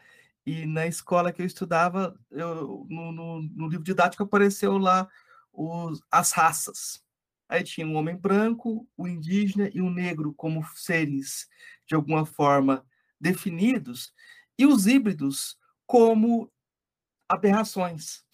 E 0.47 0.65
na 0.65 0.87
escola 0.87 1.33
que 1.33 1.43
eu 1.43 1.47
estudava, 1.47 2.17
eu, 2.31 2.87
no, 2.89 3.11
no, 3.11 3.43
no 3.43 3.69
livro 3.69 3.83
didático 3.83 4.23
apareceu 4.23 4.79
lá 4.79 5.09
os, 5.53 6.01
as 6.09 6.31
raças. 6.31 7.03
Aí 7.49 7.65
tinha 7.65 7.87
um 7.87 7.97
homem 7.97 8.17
branco, 8.17 8.89
o 8.97 9.09
indígena 9.09 9.69
e 9.75 9.81
o 9.83 9.91
negro 9.91 10.33
como 10.35 10.65
seres, 10.77 11.49
de 11.85 11.97
alguma 11.97 12.25
forma, 12.25 12.87
definidos, 13.21 14.15
e 14.57 14.67
os 14.67 14.87
híbridos 14.87 15.59
como 15.85 16.49
aberrações. 17.29 18.25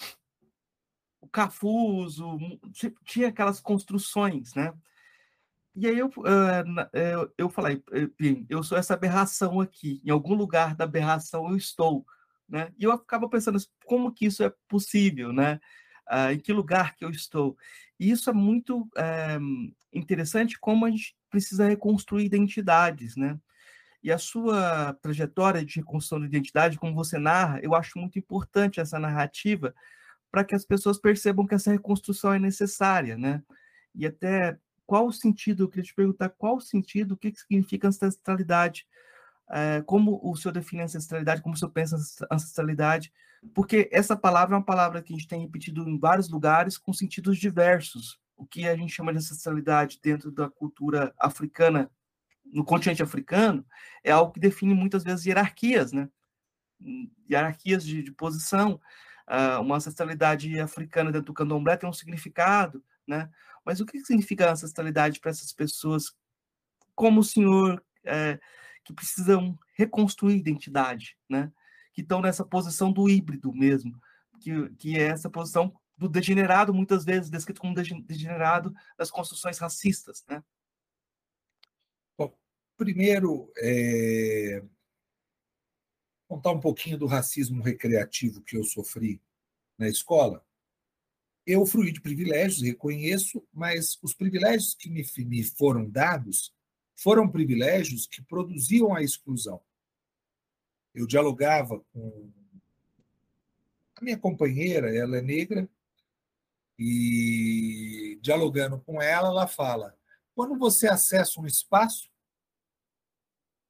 Cafuso, 1.34 2.38
tinha 3.04 3.26
aquelas 3.26 3.58
construções, 3.58 4.54
né? 4.54 4.72
E 5.74 5.88
aí 5.88 5.98
eu, 5.98 6.06
uh, 6.06 7.32
eu 7.36 7.50
falei, 7.50 7.82
eu 8.48 8.62
sou 8.62 8.78
essa 8.78 8.94
aberração 8.94 9.60
aqui, 9.60 10.00
em 10.04 10.10
algum 10.10 10.34
lugar 10.34 10.76
da 10.76 10.84
aberração 10.84 11.50
eu 11.50 11.56
estou, 11.56 12.06
né? 12.48 12.72
E 12.78 12.84
eu 12.84 12.96
ficava 12.96 13.28
pensando, 13.28 13.58
como 13.84 14.12
que 14.12 14.26
isso 14.26 14.44
é 14.44 14.52
possível, 14.68 15.32
né? 15.32 15.58
Uh, 16.08 16.34
em 16.34 16.38
que 16.38 16.52
lugar 16.52 16.94
que 16.94 17.04
eu 17.04 17.10
estou? 17.10 17.58
E 17.98 18.12
isso 18.12 18.30
é 18.30 18.32
muito 18.32 18.82
uh, 18.82 19.74
interessante, 19.92 20.56
como 20.56 20.86
a 20.86 20.90
gente 20.90 21.16
precisa 21.28 21.66
reconstruir 21.66 22.26
identidades, 22.26 23.16
né? 23.16 23.36
E 24.04 24.12
a 24.12 24.18
sua 24.18 24.96
trajetória 25.02 25.64
de 25.64 25.80
reconstrução 25.80 26.20
de 26.20 26.26
identidade, 26.26 26.78
como 26.78 26.94
você 26.94 27.18
narra, 27.18 27.58
eu 27.60 27.74
acho 27.74 27.98
muito 27.98 28.20
importante 28.20 28.78
essa 28.78 29.00
narrativa 29.00 29.74
para 30.34 30.42
que 30.42 30.52
as 30.56 30.64
pessoas 30.64 30.98
percebam 30.98 31.46
que 31.46 31.54
essa 31.54 31.70
reconstrução 31.70 32.32
é 32.32 32.40
necessária, 32.40 33.16
né? 33.16 33.40
E 33.94 34.04
até 34.04 34.58
qual 34.84 35.06
o 35.06 35.12
sentido, 35.12 35.62
eu 35.62 35.68
queria 35.68 35.84
te 35.84 35.94
perguntar 35.94 36.28
qual 36.28 36.56
o 36.56 36.60
sentido, 36.60 37.12
o 37.12 37.16
que, 37.16 37.30
que 37.30 37.38
significa 37.38 37.86
ancestralidade, 37.86 38.84
é, 39.48 39.80
como 39.82 40.18
o 40.28 40.34
senhor 40.34 40.52
define 40.52 40.82
ancestralidade, 40.82 41.40
como 41.40 41.54
o 41.54 41.56
senhor 41.56 41.70
pensa 41.70 41.96
ancestralidade, 42.32 43.12
porque 43.54 43.88
essa 43.92 44.16
palavra 44.16 44.56
é 44.56 44.58
uma 44.58 44.64
palavra 44.64 45.00
que 45.00 45.12
a 45.12 45.16
gente 45.16 45.28
tem 45.28 45.40
repetido 45.40 45.88
em 45.88 46.00
vários 46.00 46.28
lugares 46.28 46.76
com 46.76 46.92
sentidos 46.92 47.38
diversos. 47.38 48.18
O 48.36 48.44
que 48.44 48.66
a 48.66 48.76
gente 48.76 48.92
chama 48.92 49.12
de 49.12 49.18
ancestralidade 49.18 50.00
dentro 50.02 50.32
da 50.32 50.50
cultura 50.50 51.14
africana, 51.16 51.88
no 52.44 52.64
continente 52.64 53.04
africano, 53.04 53.64
é 54.02 54.10
algo 54.10 54.32
que 54.32 54.40
define 54.40 54.74
muitas 54.74 55.04
vezes 55.04 55.26
hierarquias, 55.26 55.92
né? 55.92 56.08
Hierarquias 57.30 57.84
de, 57.86 58.02
de 58.02 58.10
posição. 58.10 58.80
Uma 59.60 59.76
ancestralidade 59.76 60.60
africana 60.60 61.10
dentro 61.10 61.26
do 61.26 61.34
candomblé 61.34 61.76
tem 61.76 61.88
um 61.88 61.92
significado, 61.92 62.84
né? 63.06 63.30
Mas 63.64 63.80
o 63.80 63.86
que 63.86 63.98
significa 64.00 64.50
ancestralidade 64.50 65.20
para 65.20 65.30
essas 65.30 65.52
pessoas, 65.52 66.12
como 66.94 67.20
o 67.20 67.24
senhor, 67.24 67.82
é, 68.04 68.38
que 68.84 68.92
precisam 68.92 69.58
reconstruir 69.74 70.36
identidade, 70.36 71.16
né? 71.28 71.50
Que 71.92 72.02
estão 72.02 72.20
nessa 72.20 72.44
posição 72.44 72.92
do 72.92 73.08
híbrido 73.08 73.52
mesmo, 73.52 73.98
que, 74.40 74.68
que 74.76 74.98
é 74.98 75.04
essa 75.04 75.30
posição 75.30 75.74
do 75.96 76.08
degenerado, 76.08 76.74
muitas 76.74 77.04
vezes 77.04 77.30
descrito 77.30 77.60
como 77.60 77.74
degenerado 77.74 78.74
das 78.98 79.10
construções 79.10 79.58
racistas, 79.58 80.24
né? 80.28 80.42
Bom, 82.18 82.36
primeiro, 82.76 83.50
é... 83.56 84.62
contar 86.34 86.52
um 86.52 86.60
pouquinho 86.60 86.98
do 86.98 87.06
racismo 87.06 87.62
recreativo 87.62 88.42
que 88.42 88.56
eu 88.56 88.64
sofri 88.64 89.20
na 89.78 89.88
escola 89.88 90.44
eu 91.46 91.66
fruí 91.66 91.92
de 91.92 92.00
privilégios, 92.00 92.62
reconheço, 92.62 93.46
mas 93.52 93.98
os 94.02 94.14
privilégios 94.14 94.74
que 94.74 94.88
me, 94.88 95.04
me 95.26 95.44
foram 95.44 95.88
dados 95.88 96.54
foram 96.96 97.30
privilégios 97.30 98.06
que 98.06 98.22
produziam 98.22 98.94
a 98.94 99.02
exclusão. 99.02 99.60
Eu 100.94 101.06
dialogava 101.06 101.80
com 101.92 102.30
a 103.96 104.02
minha 104.02 104.16
companheira, 104.16 104.94
ela 104.94 105.18
é 105.18 105.22
negra, 105.22 105.68
e 106.78 108.18
dialogando 108.22 108.80
com 108.80 109.02
ela, 109.02 109.28
ela 109.28 109.46
fala: 109.46 109.96
quando 110.34 110.58
você 110.58 110.88
acessa 110.88 111.40
um 111.40 111.46
espaço, 111.46 112.08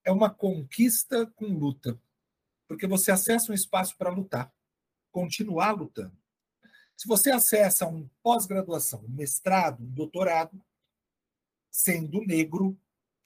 é 0.05 0.13
uma 0.13 0.31
conquista 0.31 1.27
com 1.35 1.47
luta, 1.47 2.01
porque 2.67 2.87
você 2.87 3.11
acessa 3.11 3.53
um 3.53 3.55
espaço 3.55 3.97
para 3.97 4.11
lutar, 4.11 4.53
continuar 5.11 5.73
lutando. 5.73 6.17
Se 6.97 7.07
você 7.09 7.31
acessa 7.31 7.87
um 7.87 8.09
pós-graduação, 8.23 9.05
um 9.05 9.09
mestrado, 9.09 9.83
um 9.83 9.91
doutorado, 9.91 10.63
sendo 11.71 12.21
negro, 12.25 12.79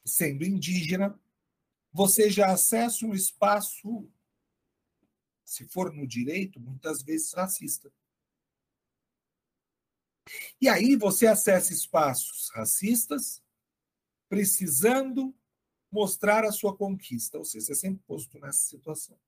sendo 0.04 0.44
indígena, 0.44 1.18
você 1.92 2.30
já 2.30 2.52
acessa 2.52 3.04
um 3.04 3.14
espaço, 3.14 4.10
se 5.44 5.66
for 5.66 5.92
no 5.92 6.06
direito, 6.06 6.58
muitas 6.58 7.02
vezes 7.02 7.32
racista. 7.32 7.92
E 10.60 10.68
aí 10.68 10.96
você 10.96 11.26
acessa 11.26 11.72
espaços 11.72 12.50
racistas, 12.54 13.42
precisando 14.28 15.34
mostrar 15.90 16.44
a 16.44 16.52
sua 16.52 16.76
conquista, 16.76 17.38
ou 17.38 17.44
seja, 17.44 17.66
você 17.66 17.72
é 17.72 17.76
sempre 17.76 18.02
posto 18.06 18.38
nessa 18.38 18.58
situação. 18.58 19.18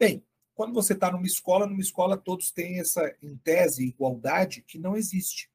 Bem, 0.00 0.26
quando 0.54 0.72
você 0.72 0.94
está 0.94 1.12
numa 1.12 1.26
escola, 1.26 1.66
numa 1.66 1.82
escola 1.82 2.16
todos 2.16 2.50
têm 2.50 2.80
essa, 2.80 3.14
em 3.20 3.36
tese, 3.36 3.86
igualdade 3.86 4.62
que 4.62 4.78
não 4.78 4.96
existe. 4.96 5.52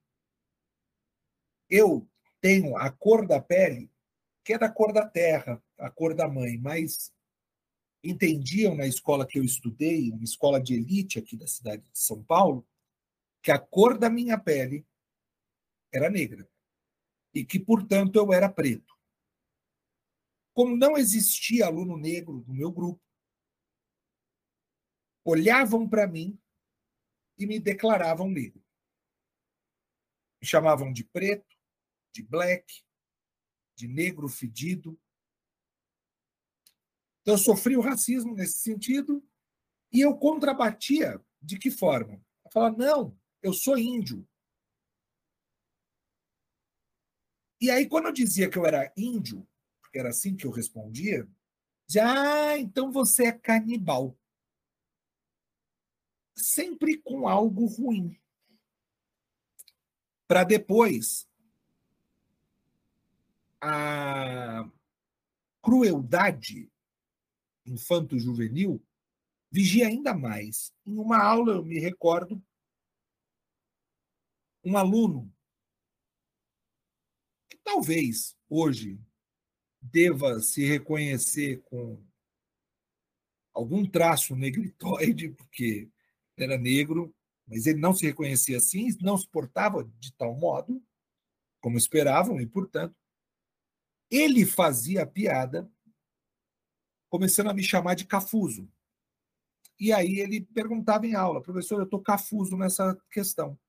Eu 1.68 2.08
tenho 2.40 2.78
a 2.78 2.92
cor 2.92 3.26
da 3.26 3.42
pele, 3.42 3.92
que 4.44 4.54
é 4.54 4.60
da 4.60 4.70
cor 4.70 4.94
da 4.94 5.04
terra, 5.04 5.60
a 5.80 5.90
cor 5.90 6.14
da 6.14 6.28
mãe, 6.28 6.60
mas 6.60 7.12
entendiam 8.04 8.76
na 8.76 8.86
escola 8.86 9.26
que 9.26 9.40
eu 9.40 9.44
estudei, 9.44 10.12
uma 10.12 10.24
escola 10.24 10.62
de 10.62 10.76
elite 10.76 11.18
aqui 11.18 11.36
da 11.36 11.48
cidade 11.48 11.82
de 11.82 11.98
São 11.98 12.24
Paulo, 12.24 12.68
que 13.42 13.52
a 13.52 13.58
cor 13.58 13.98
da 13.98 14.12
minha 14.12 14.38
pele 14.38 14.86
era 15.92 16.08
negra 16.08 16.48
e 17.34 17.44
que, 17.44 17.60
portanto, 17.60 18.16
eu 18.18 18.32
era 18.32 18.48
preto. 18.48 18.94
Como 20.54 20.78
não 20.78 20.96
existia 20.96 21.66
aluno 21.66 21.98
negro 21.98 22.46
no 22.48 22.54
meu 22.54 22.72
grupo, 22.72 23.02
olhavam 25.26 25.90
para 25.90 26.08
mim 26.08 26.40
e 27.36 27.48
me 27.48 27.60
declaravam 27.60 28.30
negro. 28.30 28.64
Me 30.40 30.48
chamavam 30.48 30.94
de 30.94 31.04
preto, 31.04 31.58
de 32.14 32.22
black, 32.22 32.84
de 33.76 33.88
negro 33.88 34.30
fedido. 34.30 34.98
Então, 37.22 37.34
eu 37.34 37.38
sofri 37.40 37.76
o 37.76 37.82
racismo 37.82 38.36
nesse 38.36 38.60
sentido 38.60 39.28
e 39.92 40.00
eu 40.00 40.16
contrabatia 40.16 41.20
de 41.42 41.58
que 41.58 41.72
forma? 41.72 42.24
Eu 42.46 42.52
falava, 42.52 42.78
não, 42.78 43.20
eu 43.42 43.52
sou 43.52 43.78
índio. 43.78 44.28
E 47.60 47.72
aí, 47.72 47.88
quando 47.88 48.06
eu 48.08 48.14
dizia 48.14 48.50
que 48.50 48.58
eu 48.58 48.66
era 48.66 48.94
índio, 48.96 49.48
porque 49.82 49.98
era 49.98 50.10
assim 50.10 50.36
que 50.36 50.46
eu 50.46 50.52
respondia, 50.52 51.28
já, 51.88 52.52
ah, 52.52 52.58
então 52.60 52.92
você 52.92 53.26
é 53.26 53.32
canibal 53.32 54.16
sempre 56.36 56.98
com 56.98 57.28
algo 57.28 57.65
ruim. 57.65 58.19
Para 60.28 60.43
depois 60.43 61.28
a 63.62 64.69
crueldade 65.62 66.71
infanto-juvenil 67.65 68.84
vigia 69.52 69.88
ainda 69.88 70.13
mais. 70.13 70.74
Em 70.86 70.98
uma 70.98 71.17
aula, 71.17 71.54
eu 71.54 71.63
me 71.63 71.80
recordo, 71.80 72.43
um 74.63 74.78
aluno 74.78 75.32
que 77.50 77.58
talvez 77.63 78.36
hoje 78.50 79.00
deva 79.82 80.39
se 80.39 80.65
reconhecer 80.65 81.62
com 81.63 82.04
algum 83.54 83.89
traço 83.89 84.36
negritoide, 84.36 85.30
porque 85.30 85.89
era 86.43 86.58
negro, 86.58 87.13
mas 87.48 87.65
ele 87.65 87.80
não 87.80 87.93
se 87.93 88.06
reconhecia 88.06 88.58
assim, 88.58 88.88
não 89.02 89.17
se 89.17 89.28
portava 89.28 89.84
de 90.00 90.13
tal 90.13 90.36
modo 90.36 90.84
como 91.62 91.78
esperavam, 91.78 92.39
e, 92.39 92.45
portanto, 92.45 92.95
ele 94.12 94.45
fazia 94.45 95.04
a 95.04 95.08
piada, 95.08 95.69
começando 97.10 97.50
a 97.50 97.54
me 97.54 97.63
chamar 97.63 97.95
de 97.95 98.06
cafuso. 98.06 98.69
E 99.80 99.91
aí 99.91 100.19
ele 100.19 100.41
perguntava 100.41 101.06
em 101.06 101.15
aula, 101.15 101.41
professor, 101.41 101.80
eu 101.80 101.86
estou 101.86 102.02
cafuso 102.02 102.56
nessa 102.56 102.95
questão. 103.12 103.60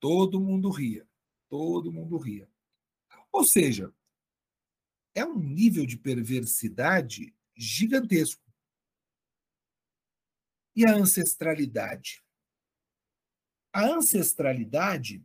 Todo 0.00 0.40
mundo 0.40 0.68
ria. 0.68 1.06
Todo 1.48 1.92
mundo 1.92 2.18
ria. 2.18 2.48
Ou 3.30 3.44
seja, 3.44 3.94
é 5.14 5.24
um 5.24 5.38
nível 5.38 5.86
de 5.86 5.96
perversidade 5.96 7.34
gigantesco. 7.56 8.41
E 10.74 10.86
a 10.86 10.94
ancestralidade? 10.94 12.24
A 13.72 13.84
ancestralidade, 13.86 15.24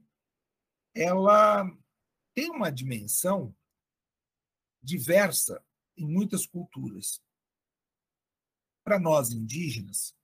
ela 0.93 1.65
tem 2.33 2.49
uma 2.49 2.69
dimensão 2.69 3.55
diversa 4.81 5.63
em 5.97 6.05
muitas 6.05 6.45
culturas. 6.45 7.21
Para 8.83 8.99
nós 8.99 9.31
indígenas, 9.31 10.15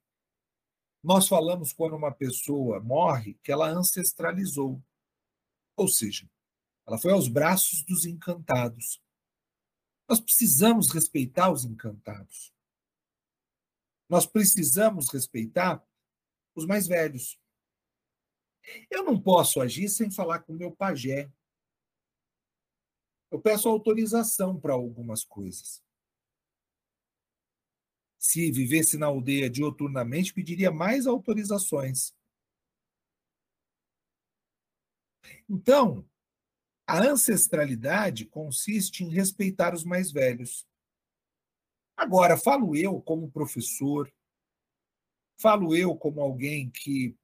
nós 1.04 1.28
falamos 1.28 1.74
quando 1.74 1.98
uma 1.98 2.14
pessoa 2.14 2.80
morre 2.80 3.34
que 3.44 3.52
ela 3.52 3.68
ancestralizou. 3.68 4.82
Ou 5.76 5.88
seja, 5.88 6.30
ela 6.88 6.98
foi 6.98 7.12
aos 7.12 7.28
braços 7.28 7.84
dos 7.84 8.06
encantados. 8.06 9.02
Nós 10.08 10.22
precisamos 10.22 10.92
respeitar 10.92 11.52
os 11.52 11.66
encantados. 11.66 12.53
Nós 14.14 14.28
precisamos 14.28 15.10
respeitar 15.10 15.84
os 16.54 16.68
mais 16.68 16.86
velhos. 16.86 17.42
Eu 18.88 19.04
não 19.04 19.20
posso 19.20 19.60
agir 19.60 19.90
sem 19.90 20.12
falar 20.12 20.44
com 20.44 20.54
meu 20.54 20.72
pajé. 20.72 21.34
Eu 23.32 23.42
peço 23.42 23.68
autorização 23.68 24.60
para 24.60 24.74
algumas 24.74 25.24
coisas. 25.24 25.84
Se 28.20 28.52
vivesse 28.52 29.00
na 29.00 29.08
aldeia 29.08 29.50
dioturnamente, 29.50 30.32
pediria 30.32 30.70
mais 30.70 31.08
autorizações. 31.08 32.16
Então, 35.50 36.08
a 36.86 37.00
ancestralidade 37.00 38.28
consiste 38.28 39.04
em 39.04 39.10
respeitar 39.10 39.74
os 39.74 39.84
mais 39.84 40.12
velhos. 40.12 40.68
Agora, 41.96 42.38
falo 42.38 42.76
eu 42.76 43.02
como 43.02 43.32
professor, 43.32 44.12
falo 45.38 45.76
eu 45.76 45.96
como 45.96 46.22
alguém 46.22 46.70
que 46.70 47.16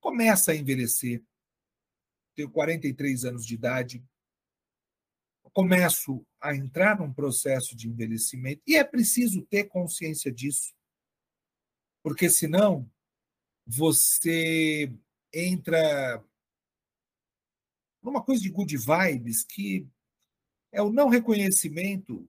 começa 0.00 0.52
a 0.52 0.56
envelhecer. 0.56 1.22
Tenho 2.34 2.50
43 2.50 3.24
anos 3.24 3.46
de 3.46 3.54
idade. 3.54 4.04
Começo 5.52 6.26
a 6.40 6.56
entrar 6.56 6.98
num 6.98 7.12
processo 7.12 7.76
de 7.76 7.86
envelhecimento 7.86 8.62
e 8.66 8.76
é 8.76 8.82
preciso 8.82 9.42
ter 9.42 9.64
consciência 9.64 10.32
disso. 10.32 10.74
Porque 12.02 12.30
senão 12.30 12.90
você 13.66 14.90
entra 15.32 16.24
numa 18.02 18.22
coisa 18.22 18.42
de 18.42 18.48
good 18.48 18.76
vibes 18.76 19.44
que 19.44 19.86
é 20.72 20.80
o 20.82 20.90
não 20.90 21.08
reconhecimento 21.08 22.28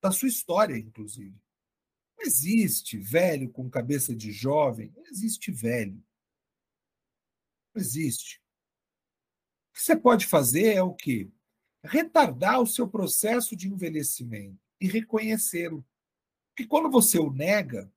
da 0.00 0.10
sua 0.10 0.28
história, 0.28 0.76
inclusive. 0.76 1.36
Não 2.16 2.26
existe 2.26 2.98
velho 2.98 3.50
com 3.50 3.70
cabeça 3.70 4.14
de 4.14 4.32
jovem, 4.32 4.92
não 4.96 5.04
existe 5.06 5.52
velho. 5.52 6.02
Não 7.74 7.80
existe. 7.80 8.42
O 9.70 9.74
que 9.74 9.82
você 9.82 9.96
pode 9.96 10.26
fazer 10.26 10.74
é 10.74 10.82
o 10.82 10.94
quê? 10.94 11.30
Retardar 11.84 12.60
o 12.60 12.66
seu 12.66 12.88
processo 12.88 13.54
de 13.54 13.68
envelhecimento 13.68 14.58
e 14.80 14.88
reconhecê-lo. 14.88 15.86
Porque 16.50 16.66
quando 16.66 16.90
você 16.90 17.18
o 17.18 17.32
nega, 17.32 17.92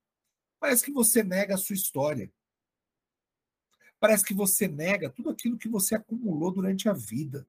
parece 0.60 0.86
que 0.86 0.92
você 0.92 1.24
nega 1.24 1.56
a 1.56 1.58
sua 1.58 1.76
história. 1.76 2.32
Parece 4.00 4.24
que 4.24 4.34
você 4.34 4.68
nega 4.68 5.10
tudo 5.10 5.30
aquilo 5.30 5.58
que 5.58 5.68
você 5.68 5.96
acumulou 5.96 6.52
durante 6.52 6.88
a 6.88 6.94
vida. 6.94 7.48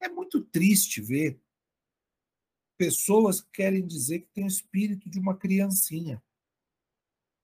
É 0.00 0.08
muito 0.08 0.44
triste 0.44 1.00
ver 1.00 1.40
pessoas 2.76 3.40
que 3.40 3.50
querem 3.52 3.86
dizer 3.86 4.20
que 4.20 4.28
tem 4.32 4.44
o 4.44 4.48
espírito 4.48 5.08
de 5.10 5.18
uma 5.18 5.36
criancinha. 5.36 6.22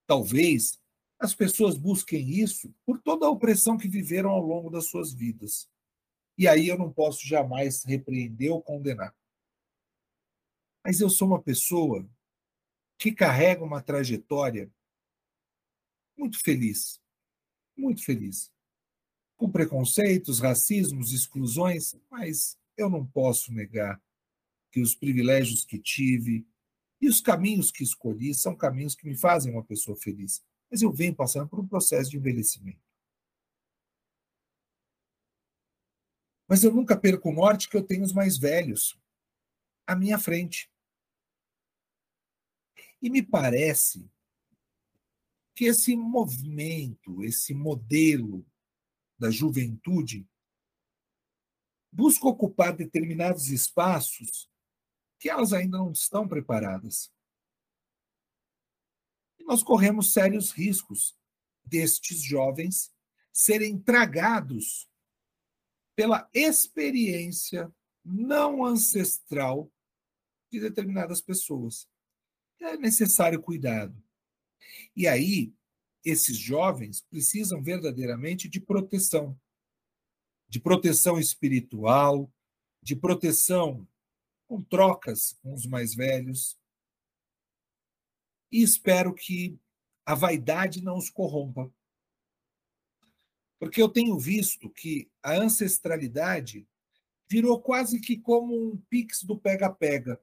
Talvez 0.06 0.80
as 1.18 1.34
pessoas 1.34 1.76
busquem 1.76 2.28
isso 2.28 2.74
por 2.84 3.00
toda 3.00 3.26
a 3.26 3.30
opressão 3.30 3.78
que 3.78 3.88
viveram 3.88 4.30
ao 4.30 4.40
longo 4.40 4.70
das 4.70 4.86
suas 4.86 5.12
vidas. 5.12 5.70
E 6.36 6.48
aí 6.48 6.68
eu 6.68 6.76
não 6.76 6.92
posso 6.92 7.26
jamais 7.26 7.84
repreender 7.84 8.50
ou 8.50 8.62
condenar. 8.62 9.14
Mas 10.84 11.00
eu 11.00 11.08
sou 11.08 11.28
uma 11.28 11.40
pessoa 11.40 12.08
que 12.98 13.12
carrega 13.12 13.64
uma 13.64 13.80
trajetória 13.80 14.70
muito 16.16 16.38
feliz, 16.40 17.00
muito 17.76 18.04
feliz. 18.04 18.52
Com 19.36 19.50
preconceitos, 19.50 20.40
racismos, 20.40 21.12
exclusões, 21.12 21.94
mas 22.10 22.58
eu 22.76 22.88
não 22.90 23.06
posso 23.06 23.52
negar 23.52 24.00
que 24.72 24.80
os 24.80 24.94
privilégios 24.94 25.64
que 25.64 25.78
tive 25.78 26.46
e 26.98 27.06
os 27.06 27.20
caminhos 27.20 27.70
que 27.70 27.84
escolhi 27.84 28.34
são 28.34 28.56
caminhos 28.56 28.94
que 28.94 29.06
me 29.06 29.16
fazem 29.16 29.52
uma 29.52 29.62
pessoa 29.62 29.96
feliz. 29.96 30.42
Mas 30.70 30.80
eu 30.80 30.90
venho 30.90 31.14
passando 31.14 31.48
por 31.48 31.60
um 31.60 31.68
processo 31.68 32.10
de 32.10 32.16
envelhecimento. 32.16 32.80
Mas 36.48 36.64
eu 36.64 36.72
nunca 36.72 36.98
perco 36.98 37.28
o 37.28 37.34
norte 37.34 37.68
que 37.68 37.76
eu 37.76 37.82
tenho 37.82 38.02
os 38.02 38.12
mais 38.12 38.38
velhos 38.38 38.98
à 39.86 39.94
minha 39.94 40.18
frente. 40.18 40.72
E 43.00 43.10
me 43.10 43.22
parece 43.22 44.10
que 45.54 45.66
esse 45.66 45.94
movimento, 45.94 47.22
esse 47.22 47.52
modelo 47.52 48.46
da 49.18 49.30
juventude 49.30 50.26
busca 51.92 52.26
ocupar 52.26 52.74
determinados 52.74 53.48
espaços 53.48 54.51
que 55.22 55.30
elas 55.30 55.52
ainda 55.52 55.78
não 55.78 55.92
estão 55.92 56.26
preparadas. 56.26 57.08
E 59.38 59.44
nós 59.44 59.62
corremos 59.62 60.12
sérios 60.12 60.50
riscos 60.50 61.16
destes 61.64 62.20
jovens 62.20 62.92
serem 63.32 63.80
tragados 63.80 64.90
pela 65.94 66.28
experiência 66.34 67.72
não 68.04 68.64
ancestral 68.64 69.72
de 70.50 70.58
determinadas 70.58 71.22
pessoas. 71.22 71.88
É 72.58 72.76
necessário 72.76 73.40
cuidado. 73.40 73.96
E 74.96 75.06
aí, 75.06 75.54
esses 76.04 76.36
jovens 76.36 77.00
precisam 77.00 77.62
verdadeiramente 77.62 78.48
de 78.48 78.60
proteção, 78.60 79.40
de 80.48 80.58
proteção 80.58 81.16
espiritual, 81.16 82.28
de 82.82 82.96
proteção 82.96 83.86
com 84.52 84.62
trocas 84.62 85.38
com 85.42 85.54
os 85.54 85.64
mais 85.64 85.94
velhos. 85.94 86.60
E 88.52 88.62
espero 88.62 89.14
que 89.14 89.58
a 90.04 90.14
vaidade 90.14 90.82
não 90.82 90.98
os 90.98 91.08
corrompa. 91.08 91.72
Porque 93.58 93.80
eu 93.80 93.88
tenho 93.88 94.18
visto 94.18 94.68
que 94.68 95.10
a 95.22 95.32
ancestralidade 95.32 96.68
virou 97.30 97.62
quase 97.62 97.98
que 97.98 98.18
como 98.18 98.54
um 98.54 98.76
pix 98.90 99.22
do 99.22 99.38
pega-pega. 99.38 100.20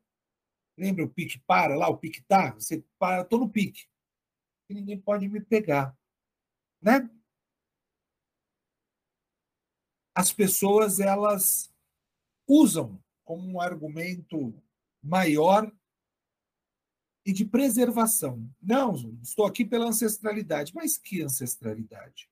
Lembra 0.78 1.06
o 1.06 1.10
pique 1.10 1.40
para 1.40 1.76
lá, 1.76 1.90
o 1.90 1.98
pique 1.98 2.22
tá? 2.22 2.52
Você 2.52 2.86
para, 3.00 3.26
tô 3.26 3.40
no 3.40 3.50
pique 3.50 3.88
que 4.68 4.76
ninguém 4.76 5.02
pode 5.02 5.28
me 5.28 5.42
pegar. 5.42 5.98
Né? 6.80 7.10
As 10.14 10.32
pessoas 10.32 11.00
elas 11.00 11.74
usam 12.48 13.04
como 13.30 13.48
um 13.48 13.62
argumento 13.62 14.60
maior 15.04 15.72
e 17.24 17.32
de 17.32 17.46
preservação. 17.46 18.52
Não, 18.60 18.96
estou 19.22 19.46
aqui 19.46 19.64
pela 19.64 19.86
ancestralidade. 19.86 20.74
Mas 20.74 20.98
que 20.98 21.22
ancestralidade? 21.22 22.28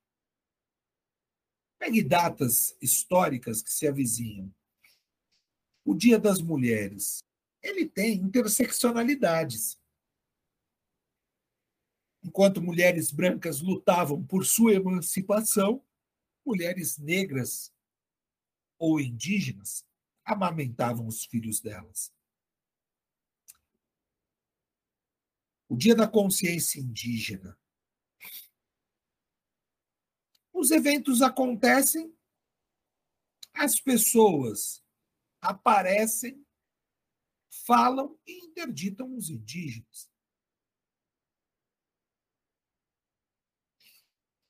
Pegue 1.77 2.01
datas 2.01 2.75
históricas 2.81 3.61
que 3.61 3.71
se 3.71 3.87
avizinham. 3.87 4.51
O 5.85 5.93
Dia 5.93 6.17
das 6.17 6.41
Mulheres. 6.41 7.19
Ele 7.61 7.87
tem 7.87 8.15
interseccionalidades. 8.15 9.79
Enquanto 12.23 12.59
mulheres 12.59 13.11
brancas 13.11 13.61
lutavam 13.61 14.25
por 14.25 14.43
sua 14.43 14.73
emancipação, 14.73 15.85
mulheres 16.43 16.97
negras 16.97 17.71
ou 18.79 18.99
indígenas 18.99 19.86
amamentavam 20.27 21.07
os 21.07 21.23
filhos 21.25 21.61
delas. 21.61 22.13
O 25.69 25.75
Dia 25.75 25.95
da 25.95 26.07
Consciência 26.07 26.79
Indígena. 26.79 27.57
Os 30.53 30.71
eventos 30.71 31.21
acontecem, 31.21 32.13
as 33.53 33.79
pessoas 33.79 34.83
aparecem, 35.39 36.45
falam 37.65 38.19
e 38.25 38.45
interditam 38.45 39.15
os 39.15 39.29
indígenas. 39.29 40.11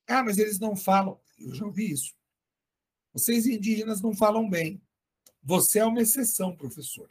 Ah, 0.08 0.24
mas 0.24 0.38
eles 0.38 0.60
não 0.60 0.76
falam. 0.76 1.22
Eu 1.38 1.54
já 1.54 1.66
ouvi 1.66 1.92
isso. 1.92 2.16
Vocês 3.12 3.46
indígenas 3.46 4.02
não 4.02 4.16
falam 4.16 4.50
bem. 4.50 4.82
Você 5.48 5.80
é 5.80 5.86
uma 5.86 6.02
exceção, 6.02 6.54
professor. 6.54 7.10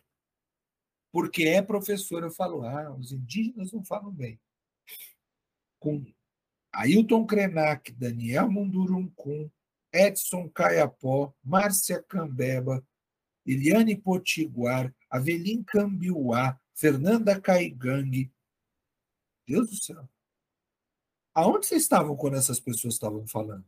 Porque 1.11 1.45
é 1.45 1.63
professor, 1.63 2.23
eu 2.23 2.31
falo, 2.31 2.65
ah, 2.65 2.95
os 2.95 3.11
indígenas 3.11 3.73
não 3.73 3.83
falam 3.83 4.13
bem. 4.13 4.39
Com 5.81 6.05
Ailton 6.71 7.25
Krenak, 7.25 7.91
Daniel 7.93 8.51
Munduruncum, 8.51 9.51
Edson 9.91 10.51
Caiapó, 10.51 11.35
Márcia 11.43 12.03
Cambeba, 12.03 12.87
Eliane 13.47 13.97
Potiguar, 13.97 14.95
Avelim 15.09 15.63
Cambiuá, 15.63 16.61
Fernanda 16.75 17.41
Caigang. 17.41 18.31
Deus 19.49 19.71
do 19.71 19.83
céu. 19.83 20.07
Aonde 21.33 21.65
vocês 21.67 21.81
estavam 21.81 22.15
quando 22.15 22.37
essas 22.37 22.61
pessoas 22.61 22.93
estavam 22.93 23.27
falando? 23.27 23.65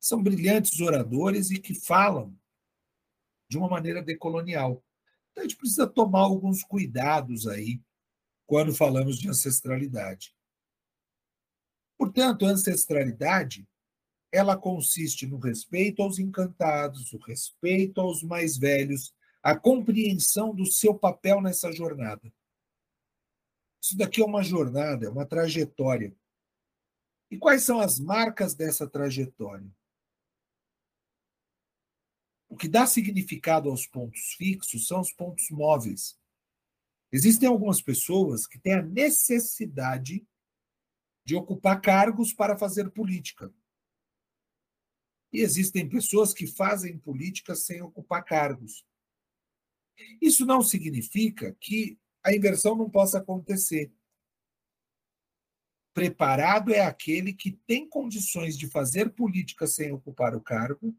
São 0.00 0.20
brilhantes 0.20 0.80
oradores 0.80 1.52
e 1.52 1.60
que 1.60 1.76
falam 1.76 2.36
de 3.52 3.58
uma 3.58 3.68
maneira 3.68 4.02
decolonial. 4.02 4.82
Então 5.30 5.44
a 5.44 5.46
gente 5.46 5.58
precisa 5.58 5.86
tomar 5.86 6.20
alguns 6.20 6.64
cuidados 6.64 7.46
aí 7.46 7.82
quando 8.46 8.74
falamos 8.74 9.18
de 9.18 9.28
ancestralidade. 9.28 10.34
Portanto, 11.98 12.46
a 12.46 12.48
ancestralidade 12.48 13.68
ela 14.32 14.56
consiste 14.56 15.26
no 15.26 15.36
respeito 15.36 16.02
aos 16.02 16.18
encantados, 16.18 17.12
o 17.12 17.18
respeito 17.18 18.00
aos 18.00 18.22
mais 18.22 18.56
velhos, 18.56 19.14
a 19.42 19.54
compreensão 19.54 20.54
do 20.54 20.64
seu 20.64 20.94
papel 20.94 21.42
nessa 21.42 21.70
jornada. 21.70 22.32
Isso 23.82 23.98
daqui 23.98 24.22
é 24.22 24.24
uma 24.24 24.42
jornada, 24.42 25.04
é 25.04 25.10
uma 25.10 25.26
trajetória. 25.26 26.16
E 27.30 27.36
quais 27.36 27.64
são 27.64 27.80
as 27.80 28.00
marcas 28.00 28.54
dessa 28.54 28.88
trajetória? 28.88 29.70
O 32.52 32.56
que 32.56 32.68
dá 32.68 32.86
significado 32.86 33.70
aos 33.70 33.86
pontos 33.86 34.34
fixos 34.34 34.86
são 34.86 35.00
os 35.00 35.10
pontos 35.10 35.48
móveis. 35.48 36.20
Existem 37.10 37.48
algumas 37.48 37.80
pessoas 37.80 38.46
que 38.46 38.58
têm 38.58 38.74
a 38.74 38.82
necessidade 38.82 40.22
de 41.24 41.34
ocupar 41.34 41.80
cargos 41.80 42.34
para 42.34 42.58
fazer 42.58 42.90
política. 42.90 43.50
E 45.32 45.40
existem 45.40 45.88
pessoas 45.88 46.34
que 46.34 46.46
fazem 46.46 46.98
política 46.98 47.54
sem 47.54 47.80
ocupar 47.80 48.22
cargos. 48.22 48.84
Isso 50.20 50.44
não 50.44 50.60
significa 50.60 51.56
que 51.58 51.98
a 52.22 52.34
inversão 52.34 52.76
não 52.76 52.90
possa 52.90 53.16
acontecer. 53.16 53.90
Preparado 55.94 56.70
é 56.70 56.80
aquele 56.80 57.32
que 57.32 57.52
tem 57.66 57.88
condições 57.88 58.58
de 58.58 58.68
fazer 58.68 59.14
política 59.14 59.66
sem 59.66 59.90
ocupar 59.90 60.36
o 60.36 60.40
cargo 60.42 60.94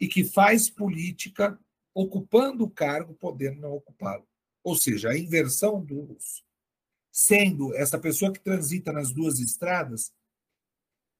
e 0.00 0.06
que 0.06 0.24
faz 0.24 0.70
política 0.70 1.58
ocupando 1.94 2.64
o 2.64 2.70
cargo, 2.70 3.14
podendo 3.14 3.60
não 3.60 3.72
ocupá-lo. 3.72 4.26
Ou 4.62 4.76
seja, 4.76 5.10
a 5.10 5.18
inversão 5.18 5.84
dos. 5.84 6.44
Sendo 7.10 7.74
essa 7.74 7.98
pessoa 7.98 8.32
que 8.32 8.38
transita 8.38 8.92
nas 8.92 9.12
duas 9.12 9.40
estradas, 9.40 10.12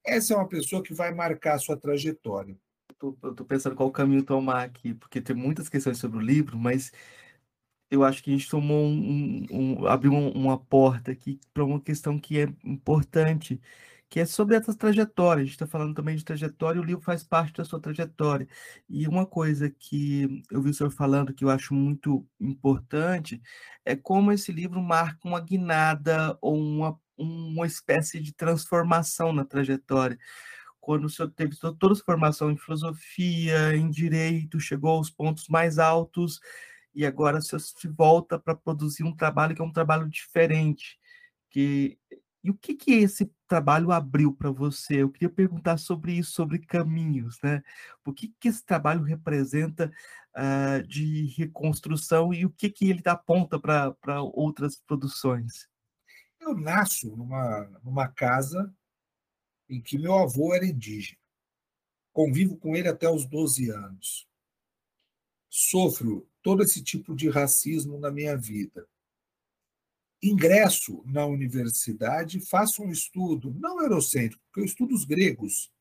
essa 0.05 0.33
é 0.33 0.37
uma 0.37 0.49
pessoa 0.49 0.83
que 0.83 0.95
vai 0.95 1.12
marcar 1.12 1.55
a 1.55 1.59
sua 1.59 1.76
trajetória. 1.76 2.57
Eu 3.03 3.16
estou 3.31 3.47
pensando 3.47 3.76
qual 3.76 3.91
caminho 3.91 4.22
tomar 4.22 4.64
aqui, 4.64 4.95
porque 4.95 5.20
tem 5.20 5.35
muitas 5.35 5.68
questões 5.68 5.99
sobre 5.99 6.18
o 6.18 6.22
livro, 6.22 6.59
mas 6.59 6.93
eu 7.91 8.05
acho 8.05 8.22
que 8.22 8.31
a 8.31 8.37
gente 8.37 8.51
tomou 8.51 8.87
um, 8.87 9.47
um, 9.51 9.87
abriu 9.87 10.12
uma 10.12 10.59
porta 10.59 11.11
aqui 11.11 11.41
para 11.53 11.64
uma 11.64 11.81
questão 11.81 12.18
que 12.18 12.41
é 12.41 12.49
importante, 12.64 13.61
que 14.09 14.21
é 14.21 14.27
sobre 14.27 14.57
essa 14.57 14.75
trajetória. 14.75 15.43
A 15.43 15.45
gente 15.45 15.55
está 15.55 15.67
falando 15.67 15.95
também 15.95 16.17
de 16.17 16.25
trajetória, 16.25 16.79
e 16.79 16.83
o 16.83 16.85
livro 16.85 17.03
faz 17.03 17.23
parte 17.23 17.59
da 17.59 17.65
sua 17.65 17.81
trajetória. 17.81 18.49
E 18.89 19.07
uma 19.09 19.27
coisa 19.27 19.71
que 19.71 20.45
eu 20.51 20.63
vi 20.63 20.71
o 20.71 20.75
senhor 20.75 20.91
falando 20.91 21.35
que 21.35 21.45
eu 21.45 21.51
acho 21.51 21.75
muito 21.75 22.27
importante 22.41 23.41
é 23.85 23.97
como 23.97 24.33
esse 24.33 24.53
livro 24.53 24.83
marca 24.83 25.29
uma 25.29 25.41
guinada 25.41 26.37
ou 26.41 26.57
uma 26.57 26.99
uma 27.19 27.67
espécie 27.67 28.21
de 28.21 28.33
transformação 28.33 29.33
na 29.33 29.45
trajetória. 29.45 30.19
Quando 30.81 31.07
o 31.07 31.11
senhor 31.11 31.31
teve 31.31 31.57
toda 31.57 31.93
a 31.93 31.97
formação 31.97 32.51
em 32.51 32.57
filosofia, 32.57 33.77
em 33.77 33.91
direito, 33.91 34.61
chegou 34.61 34.93
aos 34.93 35.11
pontos 35.11 35.49
mais 35.49 35.79
altos 35.79 36.41
e 36.95 37.05
agora 37.05 37.39
o 37.39 37.43
senhor 37.43 37.61
se 37.61 37.89
volta 37.89 38.39
para 38.39 38.55
produzir 38.55 39.05
um 39.05 39.15
trabalho 39.15 39.55
que 39.55 39.61
é 39.61 39.65
um 39.65 39.73
trabalho 39.73 40.09
diferente. 40.09 40.99
Que... 41.51 41.99
E 42.43 42.51
o 42.51 42.55
que, 42.55 42.74
que 42.74 42.93
esse 42.93 43.30
trabalho 43.49 43.91
abriu 43.91 44.32
para 44.32 44.51
você? 44.51 45.03
Eu 45.03 45.11
queria 45.11 45.28
perguntar 45.28 45.76
sobre 45.76 46.12
isso, 46.12 46.32
sobre 46.32 46.59
caminhos, 46.59 47.39
né? 47.43 47.62
O 48.05 48.12
que, 48.12 48.28
que 48.39 48.49
esse 48.49 48.64
trabalho 48.64 49.03
representa 49.03 49.93
uh, 50.36 50.86
de 50.86 51.26
reconstrução 51.36 52.32
e 52.32 52.47
o 52.47 52.51
que, 52.51 52.70
que 52.70 52.89
ele 52.89 53.03
dá 53.03 53.16
ponta 53.16 53.59
para 53.59 54.22
outras 54.22 54.76
produções? 54.76 55.68
Eu 56.41 56.55
nasço 56.57 57.16
numa, 57.16 57.64
numa 57.82 58.09
casa 58.09 58.72
em 59.68 59.80
que 59.82 59.99
meu 59.99 60.14
avô 60.14 60.55
era 60.55 60.64
indígena. 60.64 61.18
Convivo 62.12 62.57
com 62.57 62.74
ele 62.74 62.89
até 62.89 63.09
os 63.09 63.26
12 63.26 63.70
anos. 63.70 64.28
Sofro 65.51 66.28
todo 66.43 66.62
esse 66.62 66.82
tipo 66.82 67.14
de 67.14 67.28
racismo 67.28 67.99
na 67.99 68.11
minha 68.11 68.36
vida. 68.36 68.89
Ingresso 70.23 71.03
na 71.07 71.25
universidade, 71.27 72.41
faço 72.41 72.83
um 72.83 72.91
estudo, 72.91 73.55
não 73.55 73.81
eurocêntrico, 73.81 74.43
porque 74.47 74.61
eu 74.61 74.64
estudo 74.64 74.95
os 74.95 75.05
gregos. 75.05 75.73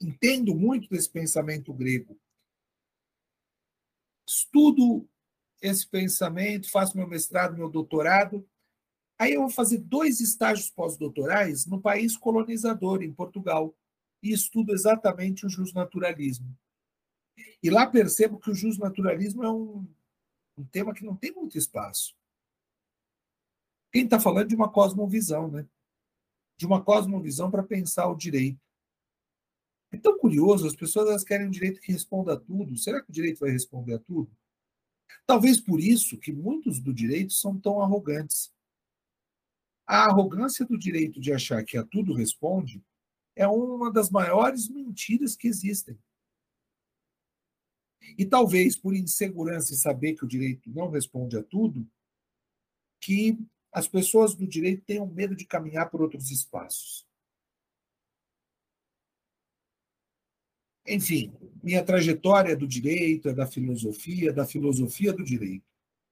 Entendo 0.00 0.54
muito 0.54 0.88
desse 0.88 1.10
pensamento 1.10 1.72
grego. 1.72 2.18
Estudo 4.28 5.08
esse 5.62 5.88
pensamento, 5.88 6.70
faço 6.70 6.96
meu 6.96 7.06
mestrado, 7.06 7.56
meu 7.56 7.70
doutorado, 7.70 8.46
Aí 9.18 9.32
eu 9.32 9.40
vou 9.40 9.50
fazer 9.50 9.78
dois 9.78 10.20
estágios 10.20 10.70
pós-doutorais 10.70 11.66
no 11.66 11.80
país 11.80 12.16
colonizador, 12.16 13.02
em 13.02 13.12
Portugal, 13.12 13.74
e 14.22 14.32
estudo 14.32 14.72
exatamente 14.72 15.46
o 15.46 15.48
justnaturalismo. 15.48 16.54
E 17.62 17.70
lá 17.70 17.86
percebo 17.86 18.38
que 18.38 18.50
o 18.50 18.54
justnaturalismo 18.54 19.42
é 19.42 19.50
um, 19.50 19.88
um 20.58 20.64
tema 20.64 20.92
que 20.92 21.04
não 21.04 21.16
tem 21.16 21.32
muito 21.32 21.56
espaço. 21.56 22.14
Quem 23.96 24.04
está 24.04 24.20
falando 24.20 24.48
de 24.48 24.54
uma 24.54 24.70
cosmovisão, 24.70 25.50
né? 25.50 25.66
De 26.58 26.66
uma 26.66 26.84
cosmovisão 26.84 27.50
para 27.50 27.62
pensar 27.62 28.06
o 28.08 28.14
direito. 28.14 28.60
É 29.90 29.96
tão 29.96 30.18
curioso, 30.18 30.66
as 30.66 30.76
pessoas 30.76 31.08
elas 31.08 31.24
querem 31.24 31.46
um 31.46 31.50
direito 31.50 31.80
que 31.80 31.92
responda 31.92 32.34
a 32.34 32.36
tudo. 32.38 32.76
Será 32.76 33.02
que 33.02 33.08
o 33.08 33.12
direito 33.12 33.40
vai 33.40 33.48
responder 33.48 33.94
a 33.94 33.98
tudo? 33.98 34.30
Talvez 35.26 35.58
por 35.58 35.80
isso 35.80 36.18
que 36.18 36.30
muitos 36.30 36.78
do 36.78 36.92
direito 36.92 37.32
são 37.32 37.58
tão 37.58 37.80
arrogantes 37.80 38.52
a 39.86 40.10
arrogância 40.10 40.66
do 40.66 40.76
direito 40.76 41.18
de 41.18 41.32
achar 41.32 41.64
que 41.64 41.78
a 41.78 41.82
tudo 41.82 42.12
responde 42.12 42.84
é 43.34 43.48
uma 43.48 43.90
das 43.90 44.10
maiores 44.10 44.68
mentiras 44.68 45.34
que 45.34 45.48
existem. 45.48 45.98
E 48.18 48.26
talvez 48.26 48.76
por 48.76 48.94
insegurança 48.94 49.72
e 49.72 49.76
saber 49.78 50.16
que 50.16 50.24
o 50.26 50.28
direito 50.28 50.68
não 50.68 50.90
responde 50.90 51.38
a 51.38 51.42
tudo, 51.42 51.88
que 53.00 53.38
as 53.76 53.86
pessoas 53.86 54.34
do 54.34 54.46
direito 54.46 54.86
tenham 54.86 55.06
medo 55.06 55.36
de 55.36 55.44
caminhar 55.44 55.90
por 55.90 56.00
outros 56.00 56.30
espaços. 56.30 57.06
Enfim, 60.88 61.30
minha 61.62 61.84
trajetória 61.84 62.56
do 62.56 62.66
direito, 62.66 63.28
é 63.28 63.34
da 63.34 63.46
filosofia, 63.46 64.32
da 64.32 64.46
filosofia 64.46 65.12
do 65.12 65.22
direito. 65.22 65.66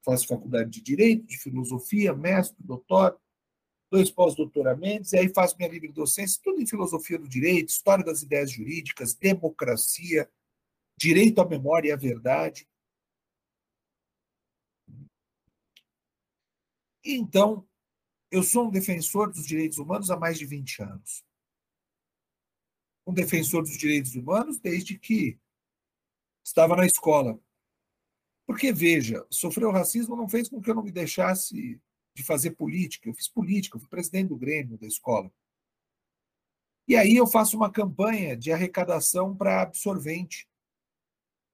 Faço 0.04 0.26
faculdade 0.26 0.68
de 0.72 0.82
direito, 0.82 1.24
de 1.24 1.38
filosofia, 1.38 2.12
mestre, 2.12 2.62
doutor, 2.62 3.18
dois 3.90 4.10
pós-doutoramentos, 4.10 5.14
e 5.14 5.20
aí 5.20 5.32
faço 5.32 5.56
minha 5.56 5.70
livre 5.70 5.90
docência, 5.90 6.38
tudo 6.44 6.60
em 6.60 6.66
filosofia 6.66 7.18
do 7.18 7.26
direito, 7.26 7.70
história 7.70 8.04
das 8.04 8.20
ideias 8.20 8.50
jurídicas, 8.50 9.14
democracia, 9.14 10.28
direito 10.98 11.40
à 11.40 11.48
memória 11.48 11.88
e 11.88 11.92
à 11.92 11.96
verdade. 11.96 12.68
Então, 17.05 17.68
eu 18.30 18.42
sou 18.42 18.68
um 18.68 18.70
defensor 18.70 19.30
dos 19.30 19.46
direitos 19.46 19.78
humanos 19.78 20.11
há 20.11 20.16
mais 20.16 20.38
de 20.38 20.46
20 20.46 20.82
anos. 20.82 21.24
Um 23.07 23.12
defensor 23.12 23.62
dos 23.62 23.76
direitos 23.76 24.14
humanos 24.14 24.59
desde 24.59 24.98
que 24.98 25.38
estava 26.44 26.74
na 26.74 26.86
escola. 26.86 27.38
Porque, 28.46 28.72
veja, 28.72 29.26
sofrer 29.30 29.66
o 29.66 29.72
racismo 29.72 30.16
não 30.16 30.28
fez 30.28 30.48
com 30.48 30.61
que 30.61 30.70
eu 30.70 30.74
não 30.74 30.82
me 30.82 30.92
deixasse 30.92 31.80
de 32.14 32.22
fazer 32.22 32.52
política. 32.52 33.09
Eu 33.09 33.14
fiz 33.14 33.28
política, 33.28 33.76
eu 33.76 33.80
fui 33.80 33.88
presidente 33.88 34.28
do 34.28 34.36
Grêmio 34.36 34.78
da 34.78 34.86
escola. 34.86 35.30
E 36.86 36.96
aí 36.96 37.16
eu 37.16 37.26
faço 37.26 37.57
uma 37.57 37.72
campanha 37.72 38.36
de 38.36 38.52
arrecadação 38.52 39.34
para 39.34 39.62
absorvente 39.62 40.48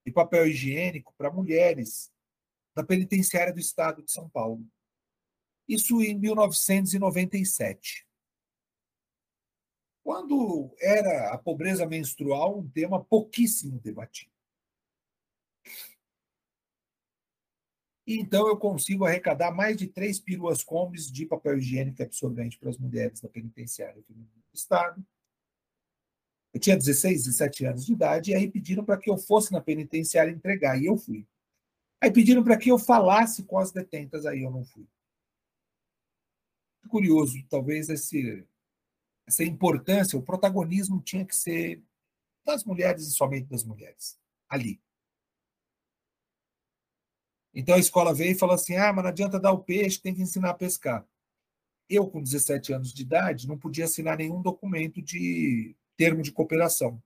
e 0.04 0.10
papel 0.10 0.46
higiênico 0.48 1.14
para 1.16 1.30
mulheres 1.30 2.12
da 2.74 2.84
penitenciária 2.84 3.52
do 3.52 3.60
estado 3.60 4.02
de 4.02 4.10
São 4.10 4.28
Paulo. 4.28 4.66
Isso 5.70 6.02
em 6.02 6.18
1997. 6.18 8.04
quando 10.02 10.74
era 10.80 11.32
a 11.32 11.38
pobreza 11.38 11.86
menstrual 11.86 12.58
um 12.58 12.68
tema 12.68 13.04
pouquíssimo 13.04 13.78
debatido. 13.78 14.32
Então 18.04 18.48
eu 18.48 18.56
consigo 18.56 19.04
arrecadar 19.04 19.52
mais 19.52 19.76
de 19.76 19.86
três 19.86 20.18
peruas 20.18 20.64
combis 20.64 21.06
de 21.12 21.26
papel 21.26 21.58
higiênico 21.58 22.02
absorvente 22.02 22.58
para 22.58 22.70
as 22.70 22.78
mulheres 22.78 23.20
da 23.20 23.28
penitenciária 23.28 24.02
do 24.08 24.26
Estado. 24.52 25.06
Eu 26.52 26.58
tinha 26.58 26.76
16, 26.76 27.26
17 27.26 27.66
anos 27.66 27.86
de 27.86 27.92
idade, 27.92 28.32
e 28.32 28.34
aí 28.34 28.50
pediram 28.50 28.84
para 28.84 28.98
que 28.98 29.08
eu 29.08 29.16
fosse 29.16 29.52
na 29.52 29.60
penitenciária 29.60 30.32
entregar, 30.32 30.76
e 30.82 30.86
eu 30.86 30.96
fui. 30.96 31.24
Aí 32.00 32.10
pediram 32.10 32.42
para 32.42 32.58
que 32.58 32.72
eu 32.72 32.78
falasse 32.78 33.44
com 33.44 33.58
as 33.58 33.70
detentas, 33.70 34.26
aí 34.26 34.42
eu 34.42 34.50
não 34.50 34.64
fui. 34.64 34.88
Curioso, 36.88 37.36
talvez 37.48 37.88
esse, 37.88 38.46
essa 39.26 39.44
importância, 39.44 40.18
o 40.18 40.22
protagonismo 40.22 41.00
tinha 41.00 41.24
que 41.24 41.36
ser 41.36 41.82
das 42.44 42.64
mulheres 42.64 43.06
e 43.06 43.12
somente 43.12 43.48
das 43.48 43.64
mulheres, 43.64 44.18
ali. 44.48 44.80
Então 47.54 47.74
a 47.74 47.78
escola 47.78 48.14
veio 48.14 48.32
e 48.32 48.38
falou 48.38 48.54
assim: 48.54 48.76
ah, 48.76 48.92
mas 48.92 49.04
não 49.04 49.10
adianta 49.10 49.40
dar 49.40 49.52
o 49.52 49.62
peixe, 49.62 50.00
tem 50.00 50.14
que 50.14 50.22
ensinar 50.22 50.50
a 50.50 50.54
pescar. 50.54 51.06
Eu, 51.88 52.08
com 52.08 52.22
17 52.22 52.72
anos 52.72 52.92
de 52.92 53.02
idade, 53.02 53.48
não 53.48 53.58
podia 53.58 53.84
assinar 53.84 54.16
nenhum 54.16 54.40
documento 54.40 55.02
de 55.02 55.76
termo 55.96 56.22
de 56.22 56.32
cooperação. 56.32 57.02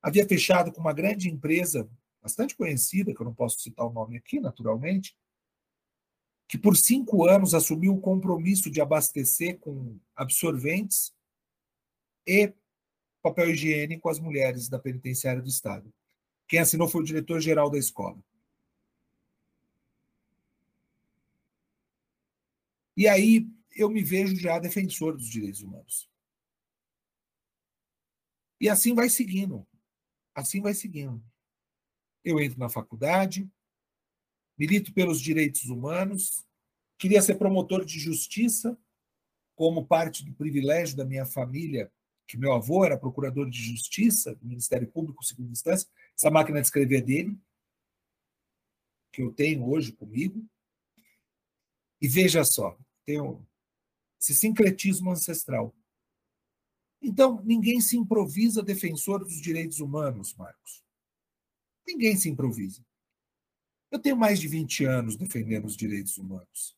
Havia 0.00 0.26
fechado 0.26 0.72
com 0.72 0.80
uma 0.80 0.92
grande 0.92 1.28
empresa, 1.28 1.88
bastante 2.20 2.56
conhecida, 2.56 3.12
que 3.14 3.20
eu 3.20 3.26
não 3.26 3.34
posso 3.34 3.60
citar 3.60 3.86
o 3.86 3.92
nome 3.92 4.16
aqui, 4.16 4.40
naturalmente, 4.40 5.16
que 6.52 6.58
por 6.58 6.76
cinco 6.76 7.26
anos 7.26 7.54
assumiu 7.54 7.94
o 7.94 8.00
compromisso 8.02 8.70
de 8.70 8.78
abastecer 8.78 9.58
com 9.58 9.98
absorventes 10.14 11.10
e 12.26 12.52
papel 13.22 13.52
higiênico 13.52 14.06
as 14.10 14.18
mulheres 14.18 14.68
da 14.68 14.78
penitenciária 14.78 15.40
do 15.40 15.48
Estado. 15.48 15.90
Quem 16.46 16.58
assinou 16.58 16.90
foi 16.90 17.00
o 17.00 17.04
diretor-geral 17.06 17.70
da 17.70 17.78
escola. 17.78 18.22
E 22.94 23.08
aí 23.08 23.48
eu 23.74 23.88
me 23.88 24.02
vejo 24.02 24.36
já 24.36 24.58
defensor 24.58 25.16
dos 25.16 25.30
direitos 25.30 25.62
humanos. 25.62 26.06
E 28.60 28.68
assim 28.68 28.94
vai 28.94 29.08
seguindo. 29.08 29.66
Assim 30.34 30.60
vai 30.60 30.74
seguindo. 30.74 31.24
Eu 32.22 32.38
entro 32.38 32.58
na 32.58 32.68
faculdade, 32.68 33.50
milito 34.58 34.92
pelos 34.92 35.20
direitos 35.20 35.64
humanos, 35.64 36.46
queria 36.98 37.22
ser 37.22 37.36
promotor 37.36 37.84
de 37.84 37.98
justiça, 37.98 38.78
como 39.54 39.86
parte 39.86 40.24
do 40.24 40.32
privilégio 40.34 40.96
da 40.96 41.04
minha 41.04 41.26
família, 41.26 41.92
que 42.26 42.36
meu 42.36 42.52
avô 42.52 42.84
era 42.84 42.98
procurador 42.98 43.48
de 43.50 43.62
justiça 43.62 44.34
do 44.36 44.46
Ministério 44.46 44.90
Público, 44.90 45.24
segunda 45.24 45.52
instância, 45.52 45.88
essa 46.16 46.30
máquina 46.30 46.60
de 46.60 46.66
escrever 46.66 47.02
dele, 47.02 47.38
que 49.12 49.22
eu 49.22 49.32
tenho 49.32 49.68
hoje 49.68 49.92
comigo. 49.92 50.44
E 52.00 52.08
veja 52.08 52.44
só, 52.44 52.78
tem 53.04 53.18
esse 54.18 54.34
sincretismo 54.34 55.10
ancestral. 55.10 55.74
Então, 57.00 57.42
ninguém 57.44 57.80
se 57.80 57.96
improvisa 57.96 58.62
defensor 58.62 59.24
dos 59.24 59.40
direitos 59.40 59.80
humanos, 59.80 60.34
Marcos. 60.34 60.82
Ninguém 61.86 62.16
se 62.16 62.28
improvisa. 62.28 62.84
Eu 63.92 63.98
tenho 63.98 64.16
mais 64.16 64.40
de 64.40 64.48
20 64.48 64.84
anos 64.86 65.16
defendendo 65.16 65.66
os 65.66 65.76
direitos 65.76 66.16
humanos. 66.16 66.74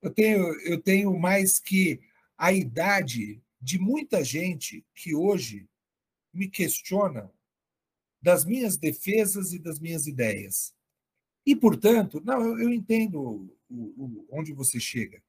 Eu 0.00 0.10
tenho, 0.10 0.42
eu 0.62 0.80
tenho 0.80 1.16
mais 1.18 1.58
que 1.58 2.00
a 2.36 2.50
idade 2.50 3.42
de 3.60 3.78
muita 3.78 4.24
gente 4.24 4.86
que 4.94 5.14
hoje 5.14 5.68
me 6.32 6.48
questiona 6.48 7.30
das 8.22 8.44
minhas 8.46 8.78
defesas 8.78 9.52
e 9.52 9.58
das 9.58 9.78
minhas 9.78 10.06
ideias. 10.06 10.74
E, 11.44 11.54
portanto, 11.54 12.22
não, 12.24 12.40
eu, 12.40 12.58
eu 12.60 12.72
entendo 12.72 13.54
o, 13.68 13.76
o, 13.76 14.26
onde 14.30 14.52
você 14.52 14.80
chega. 14.80 15.22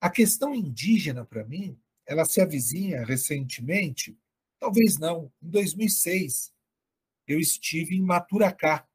A 0.00 0.08
questão 0.08 0.54
indígena, 0.54 1.24
para 1.24 1.44
mim, 1.44 1.78
ela 2.06 2.24
se 2.24 2.40
avizinha 2.40 3.04
recentemente, 3.04 4.18
talvez 4.58 4.96
não, 4.98 5.30
em 5.42 5.50
2006, 5.50 6.50
eu 7.26 7.38
estive 7.38 7.96
em 7.96 8.02
Maturacá. 8.02 8.88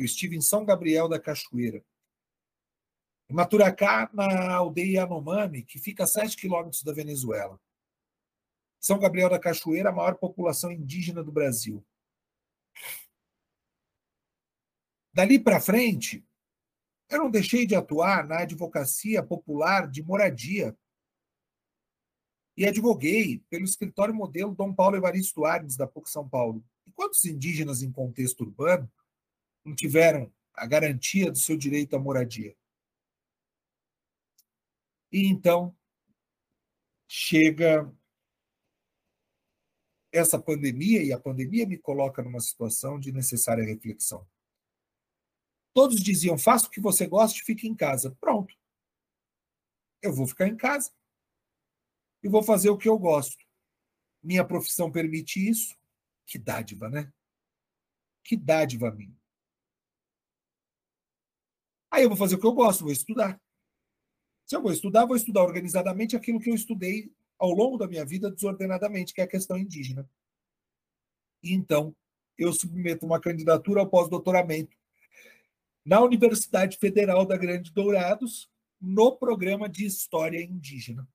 Eu 0.00 0.06
estive 0.06 0.34
em 0.34 0.40
São 0.40 0.64
Gabriel 0.64 1.06
da 1.10 1.20
Cachoeira. 1.20 1.84
Em 3.28 3.34
Maturacá, 3.34 4.08
na 4.14 4.54
aldeia 4.54 5.00
Yanomami, 5.00 5.62
que 5.62 5.78
fica 5.78 6.04
a 6.04 6.06
7 6.06 6.38
quilômetros 6.38 6.82
da 6.82 6.90
Venezuela. 6.90 7.60
São 8.80 8.98
Gabriel 8.98 9.28
da 9.28 9.38
Cachoeira, 9.38 9.90
a 9.90 9.92
maior 9.92 10.14
população 10.14 10.72
indígena 10.72 11.22
do 11.22 11.30
Brasil. 11.30 11.86
Dali 15.12 15.38
para 15.38 15.60
frente, 15.60 16.26
eu 17.10 17.18
não 17.18 17.30
deixei 17.30 17.66
de 17.66 17.74
atuar 17.74 18.26
na 18.26 18.38
advocacia 18.38 19.22
popular 19.22 19.86
de 19.86 20.02
moradia 20.02 20.74
e 22.56 22.64
advoguei 22.64 23.44
pelo 23.50 23.66
escritório 23.66 24.14
modelo 24.14 24.54
Dom 24.54 24.72
Paulo 24.72 24.96
Evaristo 24.96 25.44
Arnes, 25.44 25.76
da 25.76 25.86
PUC 25.86 26.08
São 26.08 26.26
Paulo. 26.26 26.64
E 26.86 26.90
quantos 26.90 27.22
indígenas 27.26 27.82
em 27.82 27.92
contexto 27.92 28.40
urbano 28.44 28.90
não 29.70 29.76
tiveram 29.76 30.32
a 30.54 30.66
garantia 30.66 31.30
do 31.30 31.38
seu 31.38 31.56
direito 31.56 31.96
à 31.96 31.98
moradia? 31.98 32.56
E 35.12 35.26
então 35.26 35.76
chega 37.08 37.92
essa 40.12 40.40
pandemia, 40.40 41.02
e 41.02 41.12
a 41.12 41.20
pandemia 41.20 41.66
me 41.66 41.78
coloca 41.78 42.22
numa 42.22 42.40
situação 42.40 42.98
de 42.98 43.12
necessária 43.12 43.64
reflexão. 43.64 44.28
Todos 45.72 46.02
diziam: 46.02 46.36
faça 46.36 46.66
o 46.66 46.70
que 46.70 46.80
você 46.80 47.06
gosta 47.06 47.38
e 47.38 47.42
fique 47.42 47.68
em 47.68 47.74
casa. 47.74 48.16
Pronto. 48.20 48.54
Eu 50.02 50.12
vou 50.12 50.26
ficar 50.26 50.48
em 50.48 50.56
casa 50.56 50.92
e 52.22 52.28
vou 52.28 52.42
fazer 52.42 52.70
o 52.70 52.78
que 52.78 52.88
eu 52.88 52.98
gosto. 52.98 53.44
Minha 54.22 54.44
profissão 54.44 54.90
permite 54.90 55.48
isso. 55.48 55.76
Que 56.26 56.38
dádiva, 56.38 56.88
né? 56.88 57.12
Que 58.24 58.36
dádiva 58.36 58.90
minha. 58.90 59.19
Aí 61.90 62.04
eu 62.04 62.08
vou 62.08 62.16
fazer 62.16 62.36
o 62.36 62.38
que 62.38 62.46
eu 62.46 62.52
gosto, 62.52 62.84
vou 62.84 62.92
estudar. 62.92 63.40
Se 64.46 64.56
eu 64.56 64.62
vou 64.62 64.72
estudar, 64.72 65.06
vou 65.06 65.16
estudar 65.16 65.42
organizadamente 65.42 66.16
aquilo 66.16 66.40
que 66.40 66.50
eu 66.50 66.54
estudei 66.54 67.12
ao 67.38 67.50
longo 67.50 67.78
da 67.78 67.88
minha 67.88 68.04
vida 68.04 68.30
desordenadamente, 68.30 69.14
que 69.14 69.20
é 69.20 69.24
a 69.24 69.28
questão 69.28 69.56
indígena. 69.56 70.08
E 71.42 71.52
então, 71.52 71.94
eu 72.36 72.52
submeto 72.52 73.06
uma 73.06 73.20
candidatura 73.20 73.80
ao 73.80 73.88
pós-doutoramento 73.88 74.76
na 75.84 76.00
Universidade 76.00 76.76
Federal 76.76 77.24
da 77.24 77.36
Grande 77.36 77.72
Dourados, 77.72 78.50
no 78.80 79.16
programa 79.16 79.68
de 79.68 79.84
História 79.84 80.42
Indígena. 80.42 81.08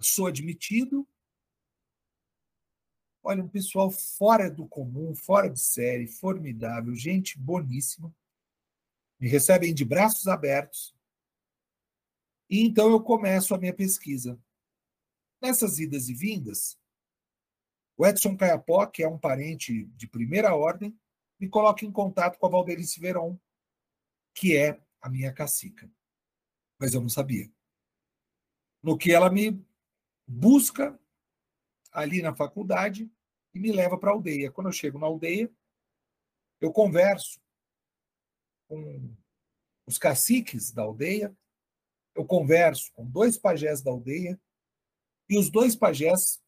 Sou 0.00 0.26
admitido. 0.26 1.06
Olha, 3.22 3.42
um 3.42 3.48
pessoal 3.48 3.90
fora 3.90 4.50
do 4.50 4.66
comum, 4.66 5.14
fora 5.14 5.48
de 5.48 5.60
série, 5.60 6.06
formidável, 6.06 6.94
gente 6.94 7.38
boníssima. 7.38 8.12
Me 9.22 9.28
recebem 9.28 9.72
de 9.72 9.84
braços 9.84 10.26
abertos. 10.26 10.92
E 12.50 12.60
então 12.60 12.90
eu 12.90 13.00
começo 13.00 13.54
a 13.54 13.58
minha 13.58 13.72
pesquisa. 13.72 14.36
Nessas 15.40 15.78
idas 15.78 16.08
e 16.08 16.12
vindas, 16.12 16.76
o 17.96 18.04
Edson 18.04 18.36
Caiapó, 18.36 18.84
que 18.84 19.00
é 19.00 19.08
um 19.08 19.16
parente 19.16 19.84
de 19.94 20.08
primeira 20.08 20.56
ordem, 20.56 20.98
me 21.38 21.48
coloca 21.48 21.84
em 21.84 21.92
contato 21.92 22.36
com 22.36 22.46
a 22.46 22.48
Valdelice 22.48 22.98
Veron, 22.98 23.38
que 24.34 24.56
é 24.56 24.82
a 25.00 25.08
minha 25.08 25.32
cacica. 25.32 25.88
Mas 26.76 26.92
eu 26.92 27.00
não 27.00 27.08
sabia. 27.08 27.48
No 28.82 28.98
que 28.98 29.12
ela 29.12 29.30
me 29.30 29.64
busca 30.26 31.00
ali 31.92 32.22
na 32.22 32.34
faculdade 32.34 33.08
e 33.54 33.60
me 33.60 33.70
leva 33.70 33.96
para 33.96 34.10
a 34.10 34.14
aldeia. 34.14 34.50
Quando 34.50 34.66
eu 34.66 34.72
chego 34.72 34.98
na 34.98 35.06
aldeia, 35.06 35.48
eu 36.60 36.72
converso 36.72 37.41
com 38.72 39.14
os 39.86 39.98
caciques 39.98 40.70
da 40.72 40.82
aldeia, 40.82 41.36
eu 42.14 42.24
converso 42.24 42.90
com 42.94 43.04
dois 43.04 43.36
pajés 43.36 43.82
da 43.82 43.90
aldeia, 43.90 44.40
e 45.28 45.38
os 45.38 45.50
dois 45.50 45.76
pajés 45.76 46.42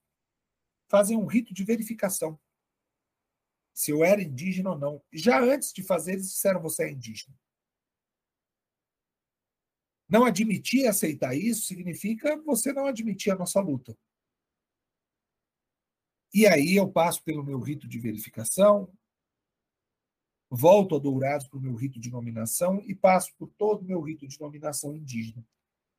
fazem 0.89 1.19
um 1.19 1.27
rito 1.27 1.53
de 1.53 1.65
verificação 1.65 2.41
se 3.75 3.91
eu 3.91 4.05
era 4.05 4.23
indígena 4.23 4.71
ou 4.71 4.79
não. 4.79 5.05
Já 5.13 5.43
antes 5.43 5.73
de 5.73 5.83
fazer, 5.83 6.13
eles 6.13 6.29
disseram 6.29 6.63
você 6.63 6.85
é 6.85 6.93
indígena. 6.93 7.37
Não 10.09 10.25
admitir 10.25 10.83
e 10.83 10.87
aceitar 10.87 11.35
isso 11.35 11.67
significa 11.67 12.41
você 12.43 12.73
não 12.73 12.87
admitir 12.87 13.33
a 13.33 13.37
nossa 13.37 13.61
luta. 13.61 13.99
E 16.33 16.47
aí 16.47 16.77
eu 16.77 16.91
passo 16.91 17.23
pelo 17.25 17.45
meu 17.45 17.59
rito 17.59 17.89
de 17.89 17.99
verificação, 17.99 18.93
volto 20.55 20.95
a 20.95 20.99
Dourados 20.99 21.49
para 21.49 21.59
o 21.59 21.63
meu 21.63 21.75
rito 21.75 21.99
de 21.99 22.11
nominação 22.11 22.81
e 22.87 22.95
passo 22.95 23.35
por 23.37 23.49
todo 23.59 23.83
o 23.83 23.85
meu 23.85 24.01
rito 24.01 24.27
de 24.27 24.39
nominação 24.41 24.95
indígena, 24.95 25.45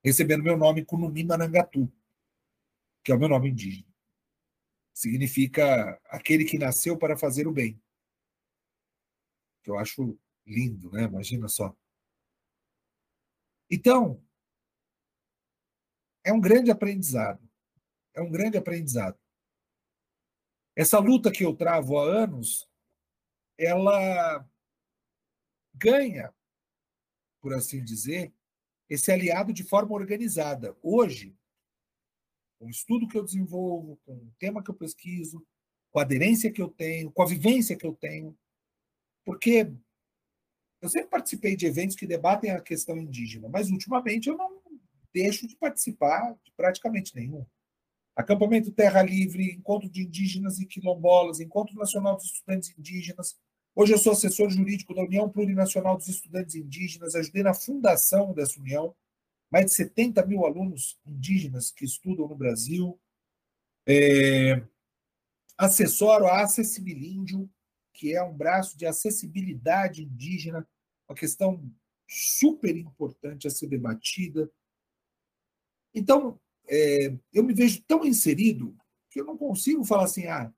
recebendo 0.04 0.44
meu 0.44 0.58
nome 0.58 0.86
Kunumi 0.86 1.24
Manangatu. 1.24 1.92
que 3.04 3.12
é 3.12 3.16
o 3.16 3.20
meu 3.20 3.30
nome 3.30 3.50
indígena. 3.50 3.88
Significa 4.94 6.02
aquele 6.06 6.46
que 6.46 6.58
nasceu 6.58 6.98
para 6.98 7.18
fazer 7.18 7.48
o 7.48 7.52
bem. 7.52 7.80
Que 9.62 9.70
eu 9.70 9.78
acho 9.78 10.18
lindo, 10.46 10.90
né? 10.92 11.04
Imagina 11.04 11.48
só. 11.50 11.76
Então, 13.70 14.24
é 16.24 16.32
um 16.32 16.40
grande 16.40 16.72
aprendizado. 16.72 17.48
É 18.14 18.22
um 18.22 18.32
grande 18.32 18.58
aprendizado. 18.58 19.20
Essa 20.76 20.98
luta 20.98 21.32
que 21.32 21.44
eu 21.44 21.56
travo 21.56 22.00
há 22.00 22.04
anos, 22.04 22.68
ela 23.58 24.48
ganha, 25.74 26.34
por 27.42 27.54
assim 27.54 27.84
dizer, 27.84 28.34
esse 28.90 29.12
aliado 29.12 29.54
de 29.54 29.64
forma 29.64 29.94
organizada. 29.94 30.76
Hoje, 30.82 31.36
com 32.60 32.68
o 32.68 32.70
estudo 32.70 33.08
que 33.08 33.18
eu 33.18 33.24
desenvolvo, 33.24 34.00
com 34.06 34.14
o 34.14 34.34
tema 34.40 34.64
que 34.64 34.70
eu 34.70 34.76
pesquiso, 34.76 35.46
com 35.92 36.00
a 36.00 36.04
aderência 36.04 36.52
que 36.52 36.62
eu 36.62 36.70
tenho, 36.70 37.12
com 37.12 37.22
a 37.22 37.28
vivência 37.28 37.78
que 37.78 37.86
eu 37.86 37.94
tenho, 37.94 38.38
porque 39.24 39.72
eu 40.82 40.90
sempre 40.90 41.10
participei 41.10 41.56
de 41.56 41.66
eventos 41.66 41.96
que 41.96 42.06
debatem 42.06 42.52
a 42.52 42.62
questão 42.62 42.98
indígena, 42.98 43.50
mas 43.50 43.70
ultimamente 43.70 44.30
eu 44.30 44.38
não 44.38 44.62
deixo 45.14 45.48
de 45.48 45.56
participar 45.56 46.34
de 46.44 46.52
praticamente 46.52 47.16
nenhum. 47.16 47.46
Acampamento 48.16 48.72
Terra 48.72 49.04
Livre, 49.04 49.52
Encontro 49.52 49.90
de 49.90 50.04
Indígenas 50.04 50.60
e 50.60 50.66
Quilombolas, 50.66 51.42
Encontro 51.42 51.76
Nacional 51.76 52.16
dos 52.16 52.26
Estudantes 52.26 52.74
Indígenas. 52.78 53.38
Hoje 53.76 53.92
eu 53.92 53.98
sou 53.98 54.14
assessor 54.14 54.50
jurídico 54.50 54.96
da 54.96 55.04
União 55.04 55.30
Plurinacional 55.30 55.98
dos 55.98 56.08
Estudantes 56.08 56.56
Indígenas, 56.56 57.14
ajudei 57.14 57.44
na 57.44 57.54
fundação 57.54 58.34
dessa 58.34 58.58
união. 58.58 58.96
Mais 59.52 59.66
de 59.66 59.74
70 59.74 60.26
mil 60.26 60.46
alunos 60.46 60.98
indígenas 61.06 61.72
que 61.72 61.84
estudam 61.84 62.28
no 62.28 62.36
Brasil. 62.36 62.98
É... 63.86 64.66
Assessoro 65.58 66.26
a 66.26 66.42
Acessibilíndio, 66.42 67.50
que 67.94 68.16
é 68.16 68.24
um 68.24 68.36
braço 68.36 68.78
de 68.78 68.86
acessibilidade 68.86 70.04
indígena, 70.04 70.66
uma 71.08 71.16
questão 71.16 71.70
super 72.08 72.76
importante 72.76 73.46
a 73.46 73.50
ser 73.50 73.68
debatida. 73.68 74.50
Então, 75.94 76.40
é, 76.68 77.18
eu 77.34 77.44
me 77.44 77.54
vejo 77.54 77.84
tão 77.88 78.06
inserido 78.06 78.76
que 79.10 79.20
eu 79.20 79.26
não 79.26 79.38
consigo 79.38 79.84
falar 79.84 80.06
assim, 80.06 80.28
ah, 80.28 80.54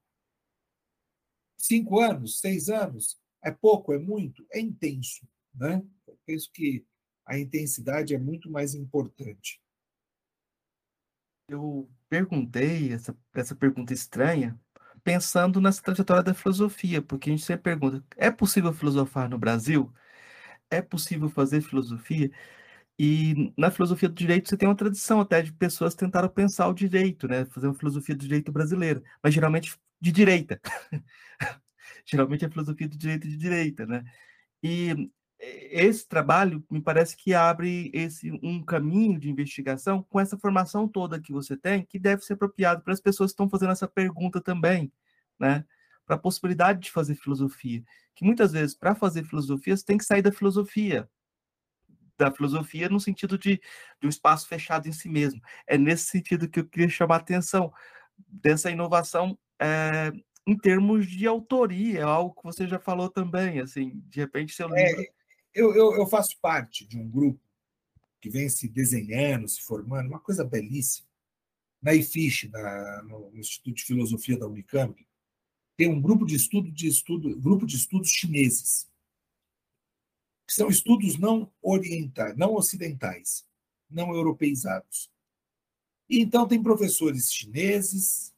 cinco 1.58 1.99
anos, 1.99 2.39
seis 2.39 2.70
anos, 2.70 3.20
é 3.43 3.51
pouco, 3.51 3.93
é 3.93 3.99
muito, 3.99 4.45
é 4.51 4.60
intenso. 4.60 5.28
Né? 5.53 5.84
Eu 6.08 6.18
penso 6.26 6.51
que 6.51 6.86
a 7.26 7.38
intensidade 7.38 8.16
é 8.16 8.18
muito 8.18 8.49
mais 8.49 8.74
importante. 8.74 9.62
Eu 11.49 11.89
perguntei 12.10 12.91
essa, 12.91 13.18
essa 13.34 13.55
pergunta 13.55 13.93
estranha 13.93 14.60
pensando 15.03 15.62
nessa 15.62 15.82
trajetória 15.82 16.24
da 16.24 16.34
filosofia, 16.34 17.01
porque 17.01 17.30
a 17.30 17.34
gente 17.34 17.45
sempre 17.45 17.64
pergunta: 17.64 18.03
é 18.18 18.30
possível 18.30 18.74
filosofar 18.74 19.30
no 19.30 19.38
Brasil? 19.38 19.93
É 20.70 20.82
possível 20.82 21.30
fazer 21.30 21.62
filosofia? 21.62 22.32
E 23.00 23.54
na 23.56 23.70
filosofia 23.70 24.10
do 24.10 24.16
direito 24.16 24.50
você 24.50 24.58
tem 24.58 24.68
uma 24.68 24.76
tradição 24.76 25.22
até 25.22 25.41
de 25.41 25.54
pessoas 25.54 25.93
tentaram 25.93 26.30
pensar 26.30 26.68
o 26.68 26.74
direito, 26.74 27.28
né? 27.28 27.45
Fazer 27.45 27.68
uma 27.68 27.76
filosofia 27.76 28.16
do 28.16 28.22
direito 28.22 28.52
brasileiro, 28.52 29.04
mas 29.22 29.34
geralmente 29.34 29.78
de 30.02 30.12
direita. 30.12 30.60
geralmente 32.06 32.45
a 32.45 32.50
filosofia 32.50 32.88
do 32.88 32.98
direito 32.98 33.28
de 33.28 33.38
direita, 33.38 33.86
né? 33.86 34.04
E 34.64 35.10
esse 35.39 36.08
trabalho 36.08 36.64
me 36.70 36.82
parece 36.82 37.16
que 37.16 37.34
abre 37.34 37.91
esse 37.93 38.32
um 38.41 38.64
caminho 38.64 39.20
de 39.20 39.30
investigação 39.30 40.02
com 40.10 40.20
essa 40.20 40.38
formação 40.38 40.88
toda 40.88 41.22
que 41.22 41.32
você 41.32 41.56
tem, 41.56 41.86
que 41.86 42.00
deve 42.00 42.24
ser 42.24 42.34
apropriado 42.34 42.82
para 42.82 42.93
as 42.93 43.00
pessoas 43.00 43.32
que 43.32 43.34
estão 43.34 43.50
fazendo 43.50 43.72
essa 43.72 43.88
pergunta 43.88 44.41
também, 44.41 44.91
né? 45.39 45.64
Para 46.06 46.16
a 46.16 46.20
possibilidade 46.20 46.80
de 46.80 46.91
fazer 46.91 47.16
filosofia, 47.16 47.84
que 48.16 48.26
muitas 48.26 48.54
vezes 48.54 48.76
para 48.76 48.95
fazer 48.95 49.24
filosofia 49.24 49.78
você 49.78 49.86
tem 49.86 49.98
que 49.98 50.06
sair 50.06 50.24
da 50.24 50.32
filosofia, 50.32 51.08
da 52.18 52.32
filosofia 52.32 52.89
no 52.89 52.99
sentido 52.99 53.38
de, 53.38 53.61
de 53.99 54.07
um 54.07 54.09
espaço 54.09 54.47
fechado 54.47 54.88
em 54.88 54.91
si 54.91 55.07
mesmo. 55.07 55.41
É 55.65 55.78
nesse 55.78 56.05
sentido 56.05 56.49
que 56.49 56.59
eu 56.59 56.65
queria 56.65 56.89
chamar 56.89 57.15
a 57.15 57.20
atenção 57.20 57.72
dessa 58.28 58.72
inovação 58.72 59.38
é, 59.59 60.11
em 60.45 60.57
termos 60.57 61.07
de 61.07 61.28
autoria, 61.28 61.99
é 61.99 62.03
algo 62.03 62.34
que 62.34 62.43
você 62.43 62.68
já 62.68 62.80
falou 62.80 63.09
também, 63.09 63.59
assim, 63.59 64.01
de 64.07 64.20
repente 64.20 64.53
seu 64.53 64.68
livro... 64.68 65.01
É, 65.01 65.07
eu, 65.53 65.76
eu, 65.76 65.93
eu 65.93 66.07
faço 66.07 66.39
parte 66.39 66.86
de 66.86 66.97
um 66.97 67.07
grupo 67.07 67.39
que 68.22 68.30
vem 68.30 68.47
se 68.47 68.68
desenhando, 68.68 69.47
se 69.47 69.61
formando, 69.61 70.07
uma 70.07 70.20
coisa 70.20 70.43
belíssima. 70.43 71.07
Na 71.82 71.93
IFISH, 71.93 72.49
na, 72.49 73.03
no 73.03 73.32
Instituto 73.36 73.76
de 73.76 73.84
Filosofia 73.84 74.38
da 74.38 74.47
Unicamp, 74.47 75.05
tem 75.76 75.88
um 75.88 76.01
grupo 76.01 76.26
de 76.26 76.36
estudo 76.36 76.72
de 76.72 76.88
estudo, 76.88 77.39
grupo 77.39 77.65
de 77.65 77.76
estudos 77.76 78.09
chineses 78.09 78.89
são 80.54 80.70
estudos 80.70 81.18
não 81.18 81.52
orientais, 81.62 82.36
não 82.36 82.56
ocidentais, 82.56 83.45
não 83.89 84.14
europeizados. 84.14 85.12
E 86.10 86.22
então 86.22 86.48
tem 86.48 86.62
professores 86.62 87.32
chineses, 87.32 88.34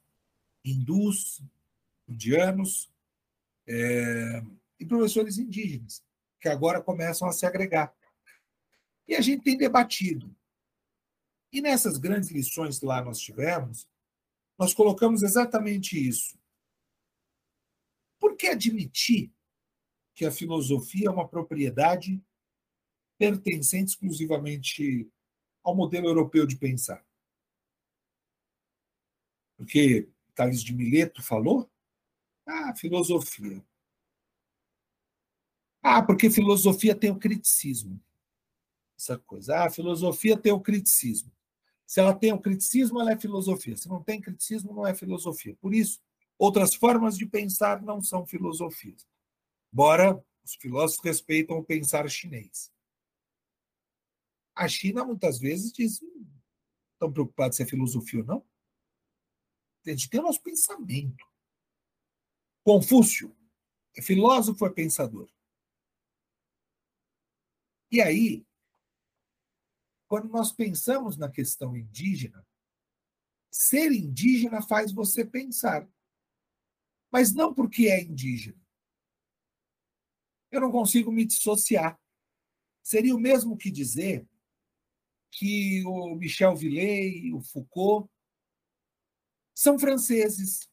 hindus, 0.65 1.41
indianos 2.07 2.91
é, 3.67 4.43
e 4.79 4.85
professores 4.85 5.37
indígenas, 5.37 6.03
que 6.41 6.49
agora 6.49 6.81
começam 6.81 7.27
a 7.27 7.31
se 7.31 7.45
agregar. 7.45 7.93
E 9.07 9.15
a 9.15 9.21
gente 9.21 9.43
tem 9.43 9.57
debatido. 9.57 10.35
E 11.51 11.61
nessas 11.61 11.97
grandes 11.97 12.29
lições 12.31 12.79
que 12.79 12.85
lá 12.85 13.03
nós 13.03 13.19
tivemos, 13.19 13.87
nós 14.57 14.73
colocamos 14.73 15.23
exatamente 15.23 15.95
isso. 15.95 16.37
Por 18.19 18.35
que 18.35 18.47
admitir 18.47 19.31
que 20.19 20.25
a 20.25 20.31
filosofia 20.31 21.07
é 21.07 21.09
uma 21.09 21.25
propriedade 21.25 22.21
pertencente 23.17 23.91
exclusivamente 23.91 25.09
ao 25.63 25.73
modelo 25.73 26.07
europeu 26.07 26.45
de 26.45 26.57
pensar. 26.57 27.01
Porque 29.55 30.09
Tales 30.35 30.61
de 30.61 30.75
Mileto 30.75 31.23
falou, 31.23 31.71
ah, 32.45 32.75
filosofia. 32.75 33.65
Ah, 35.81 36.03
porque 36.03 36.29
filosofia 36.29 36.93
tem 36.93 37.11
o 37.11 37.17
criticismo. 37.17 37.97
Essa 38.97 39.17
coisa. 39.17 39.63
Ah, 39.63 39.69
filosofia 39.69 40.35
tem 40.35 40.51
o 40.51 40.59
criticismo. 40.59 41.31
Se 41.85 42.01
ela 42.01 42.13
tem 42.13 42.33
o 42.33 42.41
criticismo, 42.41 42.99
ela 42.99 43.13
é 43.13 43.17
filosofia. 43.17 43.77
Se 43.77 43.87
não 43.87 44.03
tem 44.03 44.19
criticismo, 44.19 44.73
não 44.73 44.85
é 44.85 44.93
filosofia. 44.93 45.55
Por 45.61 45.73
isso, 45.73 46.01
outras 46.37 46.75
formas 46.75 47.17
de 47.17 47.25
pensar 47.25 47.81
não 47.81 48.01
são 48.01 48.25
filosofias. 48.25 49.07
Embora 49.71 50.23
os 50.43 50.55
filósofos 50.55 51.03
respeitam 51.03 51.57
o 51.57 51.63
pensar 51.63 52.09
chinês. 52.09 52.73
A 54.55 54.67
China 54.67 55.05
muitas 55.05 55.39
vezes 55.39 55.71
diz: 55.71 56.01
hum, 56.01 56.27
estão 56.93 57.11
preocupados 57.11 57.57
se 57.57 57.63
é 57.63 57.65
filosofia 57.65 58.21
ou 58.21 58.25
não? 58.25 58.49
A 59.85 59.91
gente 59.91 60.09
tem 60.09 60.19
o 60.19 60.23
nosso 60.23 60.41
pensamento. 60.41 61.25
Confúcio 62.63 63.35
é 63.95 64.01
filósofo, 64.01 64.65
é 64.65 64.69
pensador. 64.69 65.31
E 67.91 68.01
aí, 68.01 68.45
quando 70.07 70.29
nós 70.29 70.51
pensamos 70.51 71.17
na 71.17 71.29
questão 71.29 71.75
indígena, 71.75 72.45
ser 73.49 73.91
indígena 73.91 74.61
faz 74.61 74.91
você 74.91 75.25
pensar. 75.25 75.89
Mas 77.11 77.33
não 77.33 77.53
porque 77.53 77.87
é 77.87 78.01
indígena 78.01 78.68
eu 80.51 80.61
não 80.61 80.71
consigo 80.71 81.11
me 81.11 81.25
dissociar. 81.25 81.99
Seria 82.81 83.15
o 83.15 83.19
mesmo 83.19 83.57
que 83.57 83.69
dizer 83.69 84.27
que 85.31 85.83
o 85.85 86.15
Michel 86.15 86.55
Villey, 86.55 87.31
o 87.33 87.41
Foucault, 87.41 88.09
são 89.53 89.77
franceses. 89.77 90.69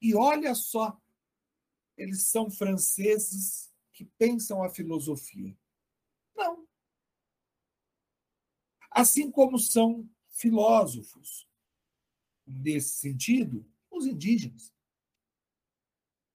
E 0.00 0.14
olha 0.14 0.54
só, 0.54 1.00
eles 1.96 2.26
são 2.26 2.50
franceses 2.50 3.72
que 3.92 4.04
pensam 4.04 4.62
a 4.62 4.70
filosofia. 4.70 5.56
Não. 6.36 6.68
Assim 8.90 9.30
como 9.30 9.58
são 9.58 10.08
filósofos, 10.30 11.48
nesse 12.46 12.98
sentido, 12.98 13.66
os 13.90 14.06
indígenas. 14.06 14.72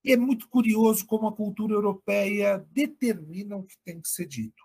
E 0.04 0.12
é 0.12 0.18
muito 0.18 0.50
curioso 0.50 1.06
como 1.06 1.28
a 1.28 1.36
cultura 1.36 1.74
europeia 1.74 2.60
determina 2.72 3.56
o 3.56 3.64
que 3.64 3.78
tem 3.86 4.02
que 4.02 4.10
ser 4.10 4.26
dito. 4.26 4.64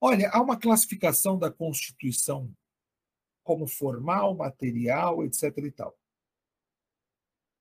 Olha, 0.00 0.30
há 0.30 0.40
uma 0.40 0.58
classificação 0.58 1.38
da 1.38 1.50
Constituição 1.50 2.54
como 3.42 3.66
formal, 3.66 4.34
material, 4.34 5.24
etc. 5.24 5.56
e 5.58 5.70
tal. 5.70 5.98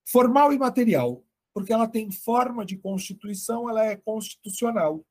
Formal 0.06 0.54
e 0.54 0.58
material, 0.58 1.26
porque 1.54 1.74
ela 1.74 1.88
tem 1.88 2.12
forma 2.12 2.66
de 2.66 2.78
constituição, 2.78 3.70
ela 3.70 3.86
é 3.86 3.96
constitucional. 3.96 5.06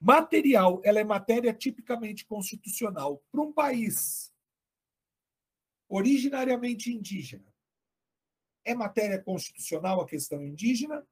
Material, 0.00 0.80
ela 0.84 1.00
é 1.00 1.04
matéria 1.04 1.52
tipicamente 1.52 2.24
constitucional. 2.24 3.22
Para 3.30 3.42
um 3.42 3.52
país 3.52 4.32
originariamente 5.88 6.92
indígena, 6.92 7.52
é 8.68 8.74
matéria 8.74 9.22
constitucional 9.22 10.00
a 10.00 10.06
questão 10.06 10.44
indígena? 10.44 11.06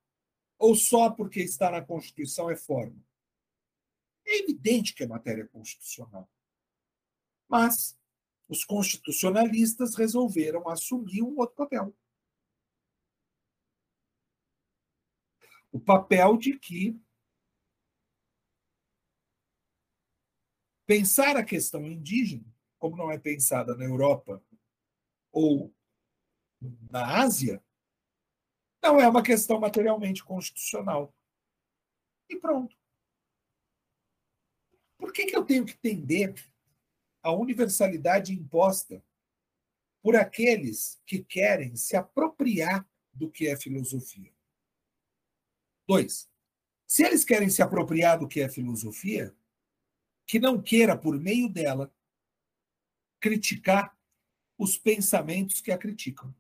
Ou 0.59 0.75
só 0.75 1.11
porque 1.11 1.41
está 1.41 1.71
na 1.71 1.83
Constituição 1.83 2.51
é 2.51 2.57
forma? 2.57 3.03
É 4.27 4.39
evidente 4.41 4.95
que 4.95 5.05
é 5.05 5.07
matéria 5.07 5.47
constitucional. 5.49 6.29
Mas 7.49 7.99
os 8.49 8.65
constitucionalistas 8.65 9.95
resolveram 9.95 10.69
assumir 10.69 11.23
um 11.23 11.37
outro 11.39 11.57
papel. 11.57 11.97
O 15.73 15.81
papel 15.81 16.37
de 16.37 16.59
que 16.59 16.99
pensar 20.87 21.37
a 21.37 21.45
questão 21.45 21.85
indígena, 21.85 22.45
como 22.79 22.97
não 22.97 23.11
é 23.11 23.19
pensada 23.19 23.75
na 23.75 23.85
Europa 23.85 24.43
ou 25.33 25.76
na 26.91 27.21
Ásia, 27.21 27.63
não 28.83 29.01
é 29.01 29.09
uma 29.09 29.23
questão 29.23 29.59
materialmente 29.59 30.25
constitucional. 30.25 31.15
E 32.29 32.37
pronto. 32.37 32.77
Por 34.99 35.13
que, 35.13 35.27
que 35.27 35.37
eu 35.37 35.45
tenho 35.45 35.65
que 35.65 35.73
entender 35.73 36.35
a 37.23 37.33
universalidade 37.33 38.33
imposta 38.33 39.05
por 40.03 40.17
aqueles 40.17 41.01
que 41.05 41.23
querem 41.23 41.77
se 41.77 41.97
apropriar 41.97 42.89
do 43.13 43.31
que 43.31 43.49
é 43.49 43.57
filosofia? 43.57 44.33
Dois, 45.87 46.29
se 46.87 47.05
eles 47.05 47.25
querem 47.25 47.51
se 47.51 47.63
apropriar 47.63 48.19
do 48.19 48.29
que 48.29 48.41
é 48.41 48.49
filosofia, 48.49 49.37
que 50.27 50.39
não 50.39 50.61
queira, 50.61 50.97
por 50.97 51.19
meio 51.19 51.49
dela, 51.49 51.93
criticar 53.21 53.97
os 54.59 54.77
pensamentos 54.79 55.61
que 55.61 55.71
a 55.71 55.79
criticam. 55.79 56.35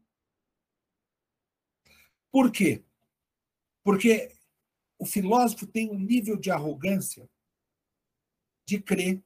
Por 2.37 2.53
quê? 2.53 2.84
Porque 3.82 4.30
o 4.99 5.07
filósofo 5.07 5.66
tem 5.66 5.91
um 5.91 5.99
nível 5.99 6.37
de 6.37 6.51
arrogância 6.51 7.26
de 8.68 8.78
crer 8.78 9.24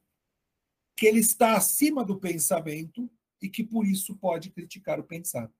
que 0.95 1.07
ele 1.07 1.19
está 1.19 1.57
acima 1.57 2.05
do 2.05 2.17
pensamento 2.17 3.11
e 3.41 3.49
que 3.49 3.65
por 3.65 3.85
isso 3.85 4.15
pode 4.15 4.49
criticar 4.49 4.97
o 4.97 5.03
pensado. 5.03 5.53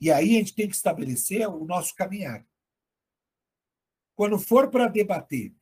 E 0.00 0.12
aí 0.12 0.36
a 0.36 0.38
gente 0.38 0.54
tem 0.54 0.68
que 0.68 0.76
estabelecer 0.76 1.44
o 1.48 1.64
nosso 1.64 1.92
caminhar. 1.96 2.46
Quando 4.14 4.38
for 4.38 4.70
para 4.70 4.86
debater 4.86 5.52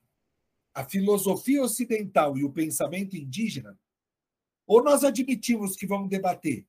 a 0.75 0.85
filosofia 0.87 1.62
ocidental 1.62 2.37
e 2.37 2.45
o 2.45 2.53
pensamento 2.53 3.17
indígena, 3.17 3.81
ou 4.67 4.85
nós 4.85 5.05
admitimos 5.05 5.75
que 5.75 5.87
vamos 5.87 6.11
debater 6.11 6.69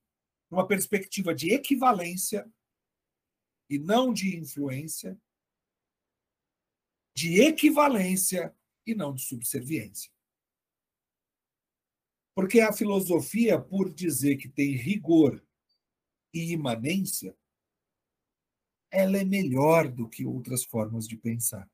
numa 0.50 0.66
perspectiva 0.66 1.34
de 1.34 1.52
equivalência 1.52 2.50
e 3.68 3.78
não 3.78 4.12
de 4.12 4.36
influência, 4.36 5.18
de 7.14 7.40
equivalência 7.40 8.54
e 8.86 8.94
não 8.94 9.14
de 9.14 9.22
subserviência. 9.22 10.12
Porque 12.34 12.60
a 12.60 12.72
filosofia, 12.72 13.60
por 13.60 13.92
dizer 13.92 14.36
que 14.36 14.48
tem 14.48 14.76
rigor 14.76 15.42
e 16.34 16.52
imanência, 16.52 17.36
ela 18.90 19.16
é 19.16 19.24
melhor 19.24 19.88
do 19.90 20.08
que 20.08 20.26
outras 20.26 20.64
formas 20.64 21.08
de 21.08 21.16
pensar. 21.16 21.68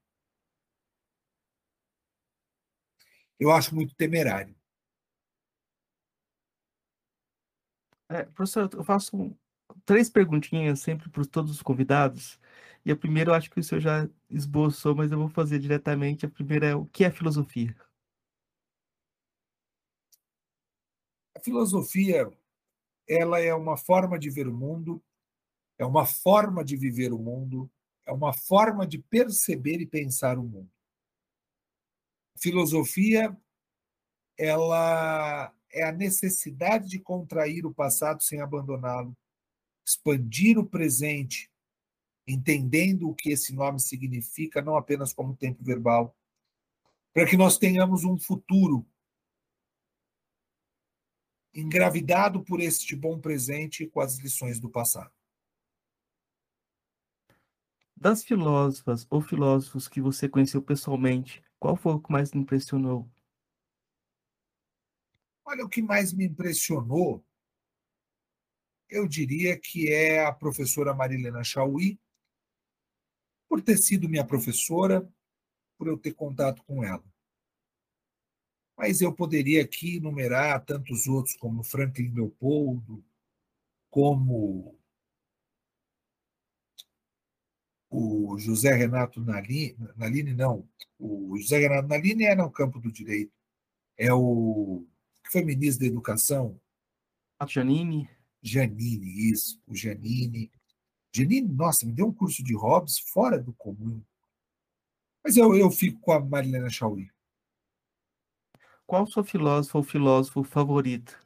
Eu 3.38 3.50
acho 3.50 3.74
muito 3.74 3.94
temerário. 3.96 4.56
É, 8.08 8.24
professor, 8.24 8.70
eu 8.72 8.84
faço 8.84 9.36
três 9.84 10.10
perguntinhas 10.10 10.80
sempre 10.80 11.08
para 11.10 11.24
todos 11.24 11.50
os 11.50 11.62
convidados. 11.62 12.38
E 12.84 12.90
a 12.90 12.96
primeira 12.96 13.30
eu 13.30 13.34
acho 13.34 13.50
que 13.50 13.60
o 13.60 13.62
senhor 13.62 13.80
já 13.80 14.08
esboçou, 14.28 14.94
mas 14.94 15.12
eu 15.12 15.18
vou 15.18 15.28
fazer 15.28 15.58
diretamente. 15.58 16.26
A 16.26 16.30
primeira 16.30 16.66
é 16.66 16.74
o 16.74 16.86
que 16.86 17.04
é 17.04 17.10
filosofia? 17.10 17.76
A 21.36 21.40
filosofia 21.40 22.30
ela 23.08 23.40
é 23.40 23.54
uma 23.54 23.76
forma 23.76 24.18
de 24.18 24.30
ver 24.30 24.48
o 24.48 24.54
mundo, 24.54 25.02
é 25.78 25.84
uma 25.84 26.06
forma 26.06 26.64
de 26.64 26.76
viver 26.76 27.12
o 27.12 27.18
mundo, 27.18 27.70
é 28.06 28.12
uma 28.12 28.32
forma 28.32 28.86
de 28.86 28.98
perceber 28.98 29.80
e 29.80 29.86
pensar 29.86 30.38
o 30.38 30.42
mundo. 30.42 30.70
Filosofia 32.36 33.36
ela 34.38 35.54
é 35.72 35.84
a 35.84 35.92
necessidade 35.92 36.88
de 36.88 36.98
contrair 36.98 37.64
o 37.64 37.74
passado 37.74 38.22
sem 38.22 38.40
abandoná-lo, 38.40 39.16
expandir 39.84 40.58
o 40.58 40.66
presente, 40.66 41.50
entendendo 42.26 43.08
o 43.08 43.14
que 43.14 43.30
esse 43.30 43.54
nome 43.54 43.80
significa, 43.80 44.62
não 44.62 44.76
apenas 44.76 45.12
como 45.12 45.36
tempo 45.36 45.62
verbal, 45.62 46.16
para 47.12 47.26
que 47.26 47.36
nós 47.36 47.58
tenhamos 47.58 48.04
um 48.04 48.18
futuro 48.18 48.86
engravidado 51.54 52.42
por 52.42 52.60
este 52.60 52.96
bom 52.96 53.20
presente 53.20 53.86
com 53.86 54.00
as 54.00 54.18
lições 54.18 54.58
do 54.58 54.70
passado. 54.70 55.12
Das 57.94 58.24
filósofas 58.24 59.06
ou 59.10 59.20
filósofos 59.20 59.86
que 59.86 60.00
você 60.00 60.28
conheceu 60.28 60.62
pessoalmente, 60.62 61.42
qual 61.58 61.76
foi 61.76 61.92
o 61.92 62.00
que 62.00 62.10
mais 62.10 62.30
lhe 62.30 62.40
impressionou? 62.40 63.08
Olha, 65.44 65.64
o 65.64 65.68
que 65.68 65.82
mais 65.82 66.12
me 66.12 66.24
impressionou 66.24 67.24
eu 68.92 69.08
diria 69.08 69.58
que 69.58 69.90
é 69.90 70.24
a 70.24 70.32
professora 70.32 70.94
Marilena 70.94 71.42
Chauí, 71.42 71.98
por 73.48 73.62
ter 73.62 73.78
sido 73.78 74.08
minha 74.08 74.24
professora, 74.24 75.10
por 75.78 75.88
eu 75.88 75.96
ter 75.96 76.12
contato 76.12 76.62
com 76.64 76.84
ela. 76.84 77.04
Mas 78.76 79.00
eu 79.00 79.12
poderia 79.12 79.62
aqui 79.62 79.96
enumerar 79.96 80.64
tantos 80.64 81.06
outros, 81.06 81.34
como 81.36 81.64
Franklin 81.64 82.12
Leopoldo, 82.14 83.02
como 83.90 84.78
o 87.90 88.38
José 88.38 88.74
Renato 88.74 89.20
Nalini, 89.20 90.34
não, 90.34 90.68
o 90.98 91.36
José 91.38 91.58
Renato 91.58 91.88
Nalini 91.88 92.24
é 92.24 92.34
no 92.34 92.50
campo 92.50 92.78
do 92.78 92.92
direito, 92.92 93.32
é 93.96 94.12
o 94.12 94.86
que 95.24 95.32
foi 95.32 95.44
ministro 95.44 95.80
da 95.80 95.86
Educação. 95.86 96.60
Janine. 97.46 98.08
Janine, 98.42 99.30
isso, 99.30 99.62
o 99.66 99.74
Janine. 99.74 100.50
Janine, 101.14 101.48
nossa, 101.48 101.86
me 101.86 101.92
deu 101.92 102.06
um 102.06 102.12
curso 102.12 102.42
de 102.42 102.54
hobbies 102.54 102.98
fora 102.98 103.38
do 103.38 103.52
comum. 103.52 104.02
Mas 105.22 105.36
eu, 105.36 105.54
eu 105.54 105.70
fico 105.70 106.00
com 106.00 106.12
a 106.12 106.20
Marilena 106.20 106.68
Chauí. 106.68 107.10
Qual 108.84 109.06
sua 109.06 109.24
filósofa 109.24 109.78
ou 109.78 109.84
filósofo 109.84 110.42
favorito? 110.42 111.18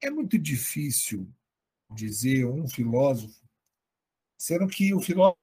É 0.00 0.10
muito 0.10 0.38
difícil 0.38 1.28
dizer 1.90 2.44
um 2.44 2.68
filósofo, 2.68 3.40
sendo 4.36 4.68
que 4.68 4.92
o 4.94 5.00
filósofo 5.00 5.40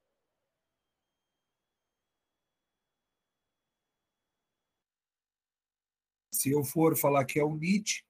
se 6.44 6.52
eu 6.52 6.62
for 6.62 6.98
falar 6.98 7.24
que 7.24 7.40
é 7.40 7.44
o 7.44 7.56
Nietzsche, 7.56 8.04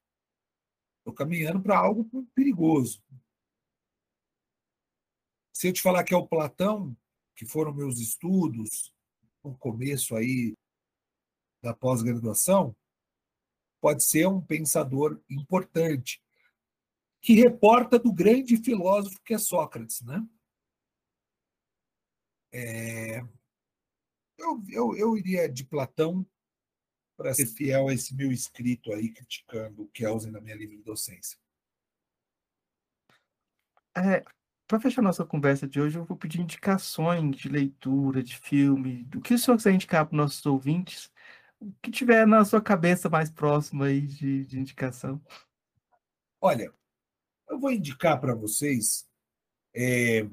estou 0.97 1.13
caminhando 1.13 1.61
para 1.61 1.77
algo 1.77 2.09
perigoso. 2.33 2.99
Se 5.53 5.67
eu 5.67 5.73
te 5.73 5.79
falar 5.79 6.03
que 6.03 6.15
é 6.15 6.17
o 6.17 6.27
Platão, 6.27 6.97
que 7.35 7.45
foram 7.45 7.71
meus 7.71 7.99
estudos 7.99 8.91
no 9.43 9.55
começo 9.55 10.15
aí 10.15 10.57
da 11.61 11.75
pós-graduação, 11.75 12.75
pode 13.79 14.03
ser 14.03 14.27
um 14.27 14.41
pensador 14.41 15.21
importante 15.29 16.19
que 17.21 17.35
reporta 17.35 17.99
do 17.99 18.11
grande 18.11 18.57
filósofo 18.57 19.21
que 19.21 19.35
é 19.35 19.37
Sócrates, 19.37 20.01
né? 20.01 20.27
É... 22.51 23.19
Eu, 24.39 24.63
eu, 24.69 24.97
eu 24.97 25.17
iria 25.17 25.47
de 25.47 25.63
Platão 25.63 26.25
para 27.15 27.33
ser 27.33 27.45
fiel 27.45 27.87
a 27.87 27.93
esse 27.93 28.15
meu 28.15 28.31
escrito 28.31 28.91
aí 28.91 29.09
criticando 29.09 29.83
o 29.83 29.87
Kelsen 29.87 30.31
na 30.31 30.41
minha 30.41 30.55
livre 30.55 30.77
docência. 30.77 31.37
É, 33.95 34.23
para 34.67 34.79
fechar 34.79 35.01
nossa 35.01 35.25
conversa 35.25 35.67
de 35.67 35.79
hoje, 35.79 35.97
eu 35.97 36.05
vou 36.05 36.17
pedir 36.17 36.41
indicações 36.41 37.35
de 37.35 37.47
leitura, 37.47 38.23
de 38.23 38.37
filme, 38.37 39.03
do 39.03 39.21
que 39.21 39.35
o 39.35 39.37
senhor 39.37 39.57
quiser 39.57 39.73
indicar 39.73 40.05
para 40.05 40.15
os 40.15 40.17
nossos 40.17 40.45
ouvintes, 40.45 41.11
o 41.59 41.71
que 41.81 41.91
tiver 41.91 42.25
na 42.25 42.43
sua 42.43 42.61
cabeça 42.61 43.09
mais 43.09 43.29
próximo 43.29 43.83
aí 43.83 44.01
de, 44.01 44.45
de 44.45 44.59
indicação. 44.59 45.21
Olha, 46.41 46.73
eu 47.49 47.59
vou 47.59 47.71
indicar 47.71 48.19
para 48.19 48.33
vocês 48.33 49.07
é, 49.75 50.27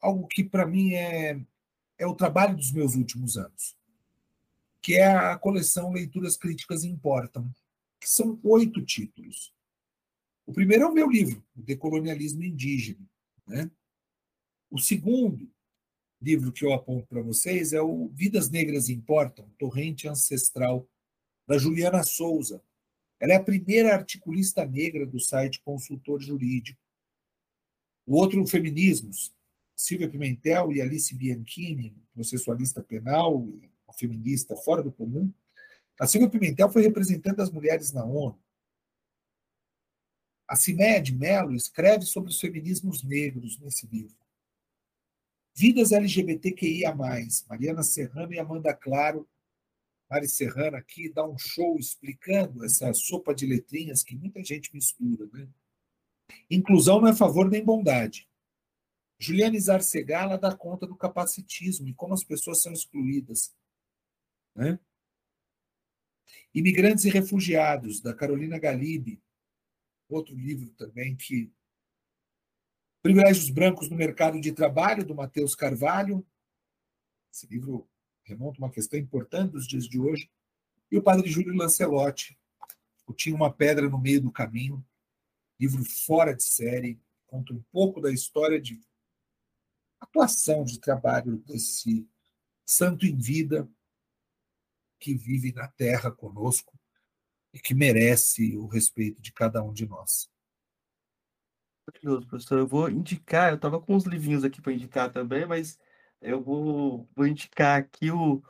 algo 0.00 0.26
que 0.26 0.42
para 0.42 0.66
mim 0.66 0.94
é, 0.94 1.40
é 1.96 2.06
o 2.06 2.14
trabalho 2.14 2.56
dos 2.56 2.72
meus 2.72 2.94
últimos 2.94 3.36
anos 3.36 3.79
que 4.82 4.94
é 4.94 5.06
a 5.06 5.36
coleção 5.36 5.92
Leituras 5.92 6.36
Críticas 6.36 6.84
Importam, 6.84 7.50
que 8.00 8.08
são 8.08 8.40
oito 8.42 8.84
títulos. 8.84 9.52
O 10.46 10.52
primeiro 10.52 10.84
é 10.84 10.86
o 10.86 10.94
meu 10.94 11.08
livro, 11.08 11.44
O 11.54 11.62
Decolonialismo 11.62 12.42
Indígena. 12.42 13.08
Né? 13.46 13.70
O 14.70 14.78
segundo 14.78 15.50
livro 16.20 16.52
que 16.52 16.64
eu 16.64 16.72
aponto 16.72 17.06
para 17.06 17.22
vocês 17.22 17.72
é 17.72 17.80
o 17.80 18.08
Vidas 18.08 18.50
Negras 18.50 18.88
Importam, 18.88 19.48
Torrente 19.58 20.08
Ancestral, 20.08 20.88
da 21.46 21.58
Juliana 21.58 22.02
Souza. 22.02 22.62
Ela 23.18 23.34
é 23.34 23.36
a 23.36 23.42
primeira 23.42 23.94
articulista 23.94 24.64
negra 24.64 25.06
do 25.06 25.20
site 25.20 25.60
Consultor 25.62 26.20
Jurídico. 26.20 26.80
O 28.06 28.16
outro, 28.16 28.44
Feminismos, 28.46 29.34
Silvia 29.76 30.08
Pimentel 30.08 30.72
e 30.72 30.80
Alice 30.80 31.14
Bianchini, 31.14 31.94
processualista 32.12 32.82
penal 32.82 33.46
e 33.62 33.69
feminista 33.92 34.56
fora 34.56 34.82
do 34.82 34.92
comum. 34.92 35.32
A 35.98 36.06
Silvia 36.06 36.30
Pimentel 36.30 36.70
foi 36.70 36.82
representante 36.82 37.36
das 37.36 37.50
mulheres 37.50 37.92
na 37.92 38.04
ONU. 38.04 38.38
A 40.48 40.56
Cinéia 40.56 41.00
de 41.00 41.14
Mello 41.14 41.54
escreve 41.54 42.04
sobre 42.04 42.30
os 42.30 42.40
feminismos 42.40 43.02
negros 43.02 43.58
nesse 43.60 43.86
livro. 43.86 44.16
Vidas 45.54 45.92
LGBTQIA+, 45.92 46.94
Mariana 47.48 47.82
Serrano 47.82 48.32
e 48.32 48.38
Amanda 48.38 48.74
Claro. 48.74 49.28
Mari 50.10 50.28
Serrano 50.28 50.76
aqui 50.76 51.08
dá 51.08 51.24
um 51.24 51.38
show 51.38 51.78
explicando 51.78 52.64
essa 52.64 52.92
sopa 52.92 53.32
de 53.32 53.46
letrinhas 53.46 54.02
que 54.02 54.16
muita 54.16 54.42
gente 54.42 54.74
mistura. 54.74 55.28
Né? 55.32 55.46
Inclusão 56.50 57.00
não 57.00 57.08
é 57.08 57.14
favor 57.14 57.48
nem 57.48 57.64
bondade. 57.64 58.28
Juliane 59.20 59.60
Zarcegala 59.60 60.38
dá 60.38 60.56
conta 60.56 60.86
do 60.86 60.96
capacitismo 60.96 61.86
e 61.86 61.94
como 61.94 62.14
as 62.14 62.24
pessoas 62.24 62.62
são 62.62 62.72
excluídas. 62.72 63.54
Né? 64.54 64.78
Imigrantes 66.54 67.04
e 67.04 67.10
Refugiados, 67.10 68.00
da 68.00 68.14
Carolina 68.14 68.58
Galibi, 68.58 69.22
outro 70.08 70.34
livro 70.34 70.70
também 70.70 71.16
que. 71.16 71.52
Privilégios 73.02 73.48
Brancos 73.48 73.88
no 73.88 73.96
Mercado 73.96 74.38
de 74.40 74.52
Trabalho, 74.52 75.06
do 75.06 75.14
Matheus 75.14 75.54
Carvalho. 75.54 76.26
Esse 77.32 77.46
livro 77.46 77.88
remonta 78.24 78.58
uma 78.58 78.70
questão 78.70 78.98
importante 78.98 79.52
dos 79.52 79.66
dias 79.66 79.88
de 79.88 79.98
hoje. 79.98 80.30
E 80.90 80.98
o 80.98 81.02
Padre 81.02 81.30
Júlio 81.30 81.54
Lancelotti, 81.54 82.38
o 83.06 83.14
Tinha 83.14 83.34
uma 83.34 83.52
Pedra 83.52 83.88
no 83.88 83.98
Meio 83.98 84.20
do 84.20 84.30
Caminho, 84.30 84.84
livro 85.58 85.82
fora 85.84 86.34
de 86.34 86.42
série, 86.42 87.00
conta 87.26 87.54
um 87.54 87.62
pouco 87.72 88.00
da 88.00 88.10
história 88.10 88.60
de 88.60 88.80
atuação 90.00 90.64
de 90.64 90.80
trabalho 90.80 91.38
desse 91.38 92.08
santo 92.66 93.06
em 93.06 93.16
vida 93.16 93.68
que 95.00 95.14
vive 95.14 95.52
na 95.52 95.66
terra 95.66 96.10
conosco 96.10 96.78
e 97.52 97.58
que 97.58 97.74
merece 97.74 98.56
o 98.56 98.66
respeito 98.66 99.20
de 99.20 99.32
cada 99.32 99.62
um 99.62 99.72
de 99.72 99.86
nós. 99.86 100.30
Maravilhoso, 101.86 102.26
professor. 102.28 102.58
Eu 102.58 102.66
vou 102.66 102.88
indicar, 102.88 103.50
eu 103.50 103.56
estava 103.56 103.80
com 103.80 103.96
uns 103.96 104.04
livrinhos 104.04 104.44
aqui 104.44 104.60
para 104.60 104.72
indicar 104.72 105.10
também, 105.10 105.46
mas 105.46 105.78
eu 106.20 106.40
vou, 106.40 107.08
vou 107.16 107.26
indicar 107.26 107.80
aqui 107.80 108.10
o, 108.10 108.42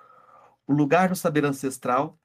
o 0.67 0.73
Lugar 0.73 1.09
no 1.09 1.17
Saber 1.17 1.45
Ancestral. 1.45 2.19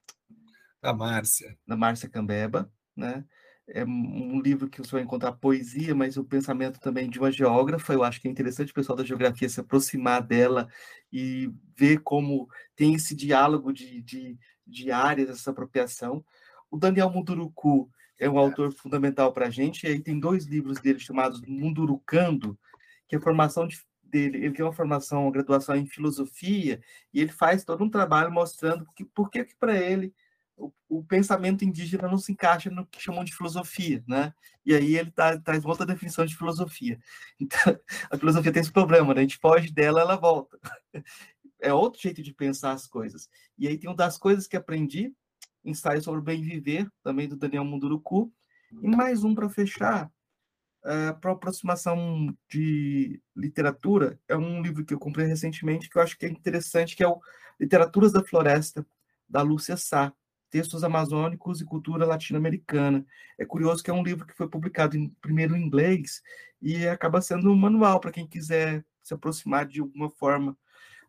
Da 0.82 0.94
Márcia. 0.94 1.58
Da 1.66 1.78
Márcia 1.78 2.10
Cambeba, 2.10 2.70
né? 2.96 3.26
É 3.68 3.84
um 3.84 4.40
livro 4.40 4.70
que 4.70 4.80
você 4.80 4.92
vai 4.92 5.02
encontrar 5.02 5.32
poesia, 5.34 5.96
mas 5.96 6.18
o 6.18 6.24
pensamento 6.24 6.80
também 6.80 7.10
de 7.10 7.20
uma 7.20 7.32
geógrafa. 7.32 7.94
Eu 7.94 8.04
acho 8.04 8.22
que 8.22 8.28
é 8.28 8.32
interessante 8.32 8.72
o 8.72 8.76
pessoal 8.76 8.96
da 8.96 9.04
geografia 9.04 9.50
se 9.50 9.60
aproximar 9.60 10.22
dela 10.22 10.68
e 11.12 11.52
ver 11.76 12.00
como 12.02 12.48
tem 12.76 12.94
esse 12.94 13.16
diálogo 13.16 13.74
de, 13.74 14.02
de, 14.02 14.38
de 14.66 14.92
áreas, 14.92 15.30
essa 15.30 15.52
apropriação. 15.52 16.24
O 16.70 16.78
Daniel 16.78 17.10
Munduruku 17.10 17.90
é 18.20 18.30
um 18.30 18.38
autor 18.38 18.72
fundamental 18.72 19.34
para 19.34 19.48
a 19.48 19.50
gente, 19.50 19.86
e 19.86 19.88
aí 19.88 20.00
tem 20.00 20.20
dois 20.20 20.46
livros 20.46 20.80
dele 20.80 21.00
chamados 21.00 21.42
Mundurucando, 21.42 22.58
que 23.08 23.16
é 23.16 23.18
a 23.18 23.22
formação 23.22 23.68
de, 23.68 23.80
dele, 24.04 24.38
ele 24.38 24.54
tem 24.54 24.64
uma 24.64 24.74
formação, 24.74 25.24
uma 25.24 25.32
graduação 25.32 25.76
em 25.76 25.86
filosofia, 25.86 26.80
e 27.14 27.20
ele 27.20 27.32
faz 27.32 27.66
todo 27.66 27.84
um 27.84 27.90
trabalho 27.90 28.32
mostrando 28.32 28.86
que, 28.96 29.04
por 29.04 29.30
que, 29.30 29.44
que 29.44 29.56
para 29.56 29.76
ele 29.76 30.14
o, 30.58 30.72
o, 30.88 31.04
pensamento 31.04 31.66
indígena 31.66 32.08
não 32.08 32.18
se 32.18 32.32
encaixa 32.32 32.70
no 32.70 32.86
que 32.86 33.02
chamam 33.02 33.24
de 33.24 33.36
filosofia, 33.36 34.04
né? 34.08 34.34
E 34.66 34.74
aí 34.74 34.98
ele 34.98 35.12
tá, 35.12 35.38
traz 35.40 35.66
outra 35.66 35.86
definição 35.86 36.26
de 36.26 36.36
filosofia. 36.36 37.00
Então, 37.40 37.80
a 38.10 38.18
filosofia 38.18 38.52
tem 38.52 38.62
esse 38.62 38.72
problema, 38.72 39.14
né? 39.14 39.22
A 39.22 39.24
gente 39.24 39.38
foge 39.38 39.72
dela, 39.72 40.02
ela 40.02 40.16
volta. 40.16 40.58
É 41.62 41.74
outro 41.74 42.02
jeito 42.02 42.22
de 42.24 42.34
pensar 42.34 42.72
as 42.72 42.88
coisas. 42.88 43.30
E 43.58 43.68
aí 43.68 43.78
tem 43.78 43.90
uma 43.90 43.96
das 43.96 44.18
coisas 44.18 44.48
que 44.48 44.56
aprendi, 44.56 45.14
ensaio 45.64 46.02
sobre 46.02 46.20
o 46.22 46.24
bem 46.24 46.42
viver, 46.42 46.90
também 47.04 47.28
do 47.28 47.36
Daniel 47.36 47.66
Munduruku, 47.66 48.32
e 48.82 48.88
mais 48.88 49.24
um 49.24 49.34
para 49.34 49.50
fechar, 49.50 50.12
uh, 50.84 51.20
para 51.20 51.32
aproximação 51.32 52.36
de 52.50 53.22
literatura, 53.36 54.20
é 54.28 54.36
um 54.36 54.62
livro 54.62 54.86
que 54.86 54.94
eu 54.94 55.00
comprei 55.00 55.26
recentemente 55.26 55.90
que 55.90 55.98
eu 55.98 56.02
acho 56.02 56.18
que 56.18 56.26
é 56.26 56.30
interessante, 56.30 56.96
que 56.96 57.04
é 57.04 57.08
o 57.08 57.20
Literaturas 57.60 58.12
da 58.12 58.24
Floresta, 58.24 58.86
da 59.28 59.42
Lúcia 59.42 59.78
Sá 59.78 60.14
Textos 60.50 60.84
Amazônicos 60.84 61.62
e 61.62 61.66
Cultura 61.66 62.06
Latino-Americana. 62.06 63.06
É 63.38 63.46
curioso 63.46 63.84
que 63.84 63.90
é 63.90 63.94
um 63.94 64.04
livro 64.04 64.26
que 64.26 64.36
foi 64.36 64.48
publicado 64.48 64.98
em, 64.98 65.10
primeiro 65.22 65.56
em 65.56 65.66
inglês 65.66 66.22
e 66.62 66.88
acaba 66.88 67.22
sendo 67.22 67.52
um 67.52 67.56
manual 67.56 68.00
para 68.00 68.12
quem 68.12 68.28
quiser 68.28 68.86
se 69.04 69.14
aproximar 69.14 69.66
de 69.66 69.82
alguma 69.82 70.10
forma 70.10 70.58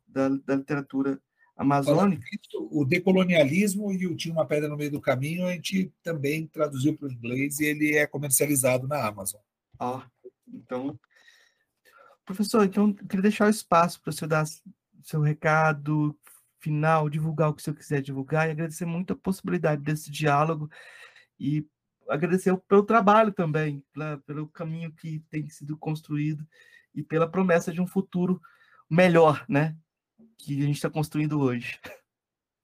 da, 0.07 0.28
da 0.28 0.57
literatura 0.57 1.20
amazônica. 1.57 2.22
o 2.70 2.84
decolonialismo 2.84 3.93
e 3.93 4.07
o 4.07 4.14
Tinha 4.14 4.34
uma 4.34 4.47
Pedra 4.47 4.68
no 4.68 4.76
Meio 4.76 4.91
do 4.91 5.01
Caminho 5.01 5.47
a 5.47 5.53
gente 5.53 5.93
também 6.03 6.47
traduziu 6.47 6.97
para 6.97 7.09
o 7.09 7.12
inglês 7.12 7.59
e 7.61 7.64
ele 7.64 7.95
é 7.95 8.07
comercializado 8.07 8.87
na 8.87 9.07
Amazon. 9.07 9.41
Ah, 9.78 10.07
então... 10.47 10.99
Professor, 12.24 12.64
então, 12.64 12.89
eu 12.89 13.07
queria 13.07 13.22
deixar 13.22 13.47
o 13.47 13.51
espaço 13.51 14.03
para 14.03 14.11
o 14.11 14.12
senhor 14.12 14.28
dar 14.28 14.45
seu 15.05 15.20
recado, 15.20 16.18
final, 16.61 17.09
divulgar 17.09 17.51
o 17.51 17.55
que 17.55 17.61
o 17.61 17.65
senhor 17.65 17.77
quiser 17.77 18.03
divulgar 18.03 18.49
e 18.49 18.53
agradecer 18.53 18.85
muito 18.85 19.13
a 19.13 19.17
possibilidade 19.17 19.83
desse 19.83 20.11
diálogo 20.11 20.71
e 21.39 21.67
agradecer 22.09 22.57
pelo 22.69 22.83
trabalho 22.83 23.33
também, 23.33 23.85
pela, 23.93 24.19
pelo 24.19 24.49
caminho 24.49 24.93
que 24.93 25.21
tem 25.31 25.49
sido 25.49 25.77
construído 25.77 26.47
e 26.95 27.03
pela 27.03 27.29
promessa 27.29 27.73
de 27.73 27.81
um 27.81 27.87
futuro 27.87 28.41
melhor, 28.89 29.45
né? 29.49 29.77
Que 30.39 30.63
a 30.63 30.67
gente 30.67 30.77
está 30.77 30.89
construindo 30.89 31.41
hoje. 31.41 31.79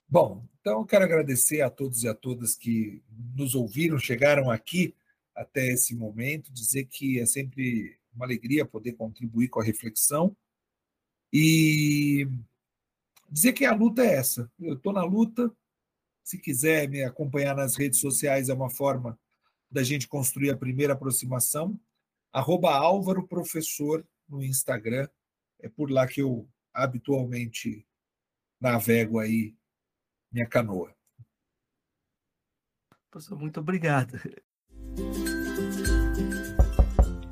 Bom, 0.09 0.47
então 0.61 0.80
eu 0.80 0.86
quero 0.86 1.05
agradecer 1.05 1.62
a 1.62 1.70
todos 1.70 2.03
e 2.03 2.09
a 2.09 2.14
todas 2.14 2.55
que 2.55 3.03
nos 3.34 3.55
ouviram, 3.55 3.99
chegaram 3.99 4.51
aqui 4.51 4.95
até 5.34 5.68
esse 5.68 5.95
momento, 5.95 6.53
dizer 6.53 6.84
que 6.84 7.18
é 7.18 7.26
sempre 7.26 7.99
uma 8.14 8.26
alegria 8.26 8.66
poder 8.66 8.93
contribuir 8.93 9.49
com 9.49 9.61
a 9.61 9.64
reflexão 9.64 10.36
e 11.32 12.28
dizer 13.32 13.54
que 13.54 13.64
a 13.64 13.74
luta 13.74 14.02
é 14.02 14.14
essa. 14.14 14.50
Eu 14.60 14.74
estou 14.74 14.92
na 14.92 15.02
luta. 15.02 15.50
Se 16.22 16.38
quiser 16.38 16.88
me 16.88 17.02
acompanhar 17.02 17.56
nas 17.56 17.74
redes 17.74 17.98
sociais, 17.98 18.48
é 18.48 18.54
uma 18.54 18.70
forma 18.70 19.18
da 19.70 19.82
gente 19.82 20.06
construir 20.06 20.50
a 20.50 20.56
primeira 20.56 20.92
aproximação. 20.92 21.80
Arroba 22.32 22.74
Álvaro 22.74 23.26
Professor 23.26 24.06
no 24.28 24.42
Instagram. 24.42 25.08
É 25.58 25.68
por 25.68 25.90
lá 25.90 26.06
que 26.06 26.20
eu 26.20 26.48
habitualmente 26.72 27.86
navego 28.60 29.18
aí 29.18 29.56
minha 30.30 30.46
canoa. 30.46 30.94
Professor, 33.10 33.38
muito 33.38 33.60
obrigado. 33.60 34.18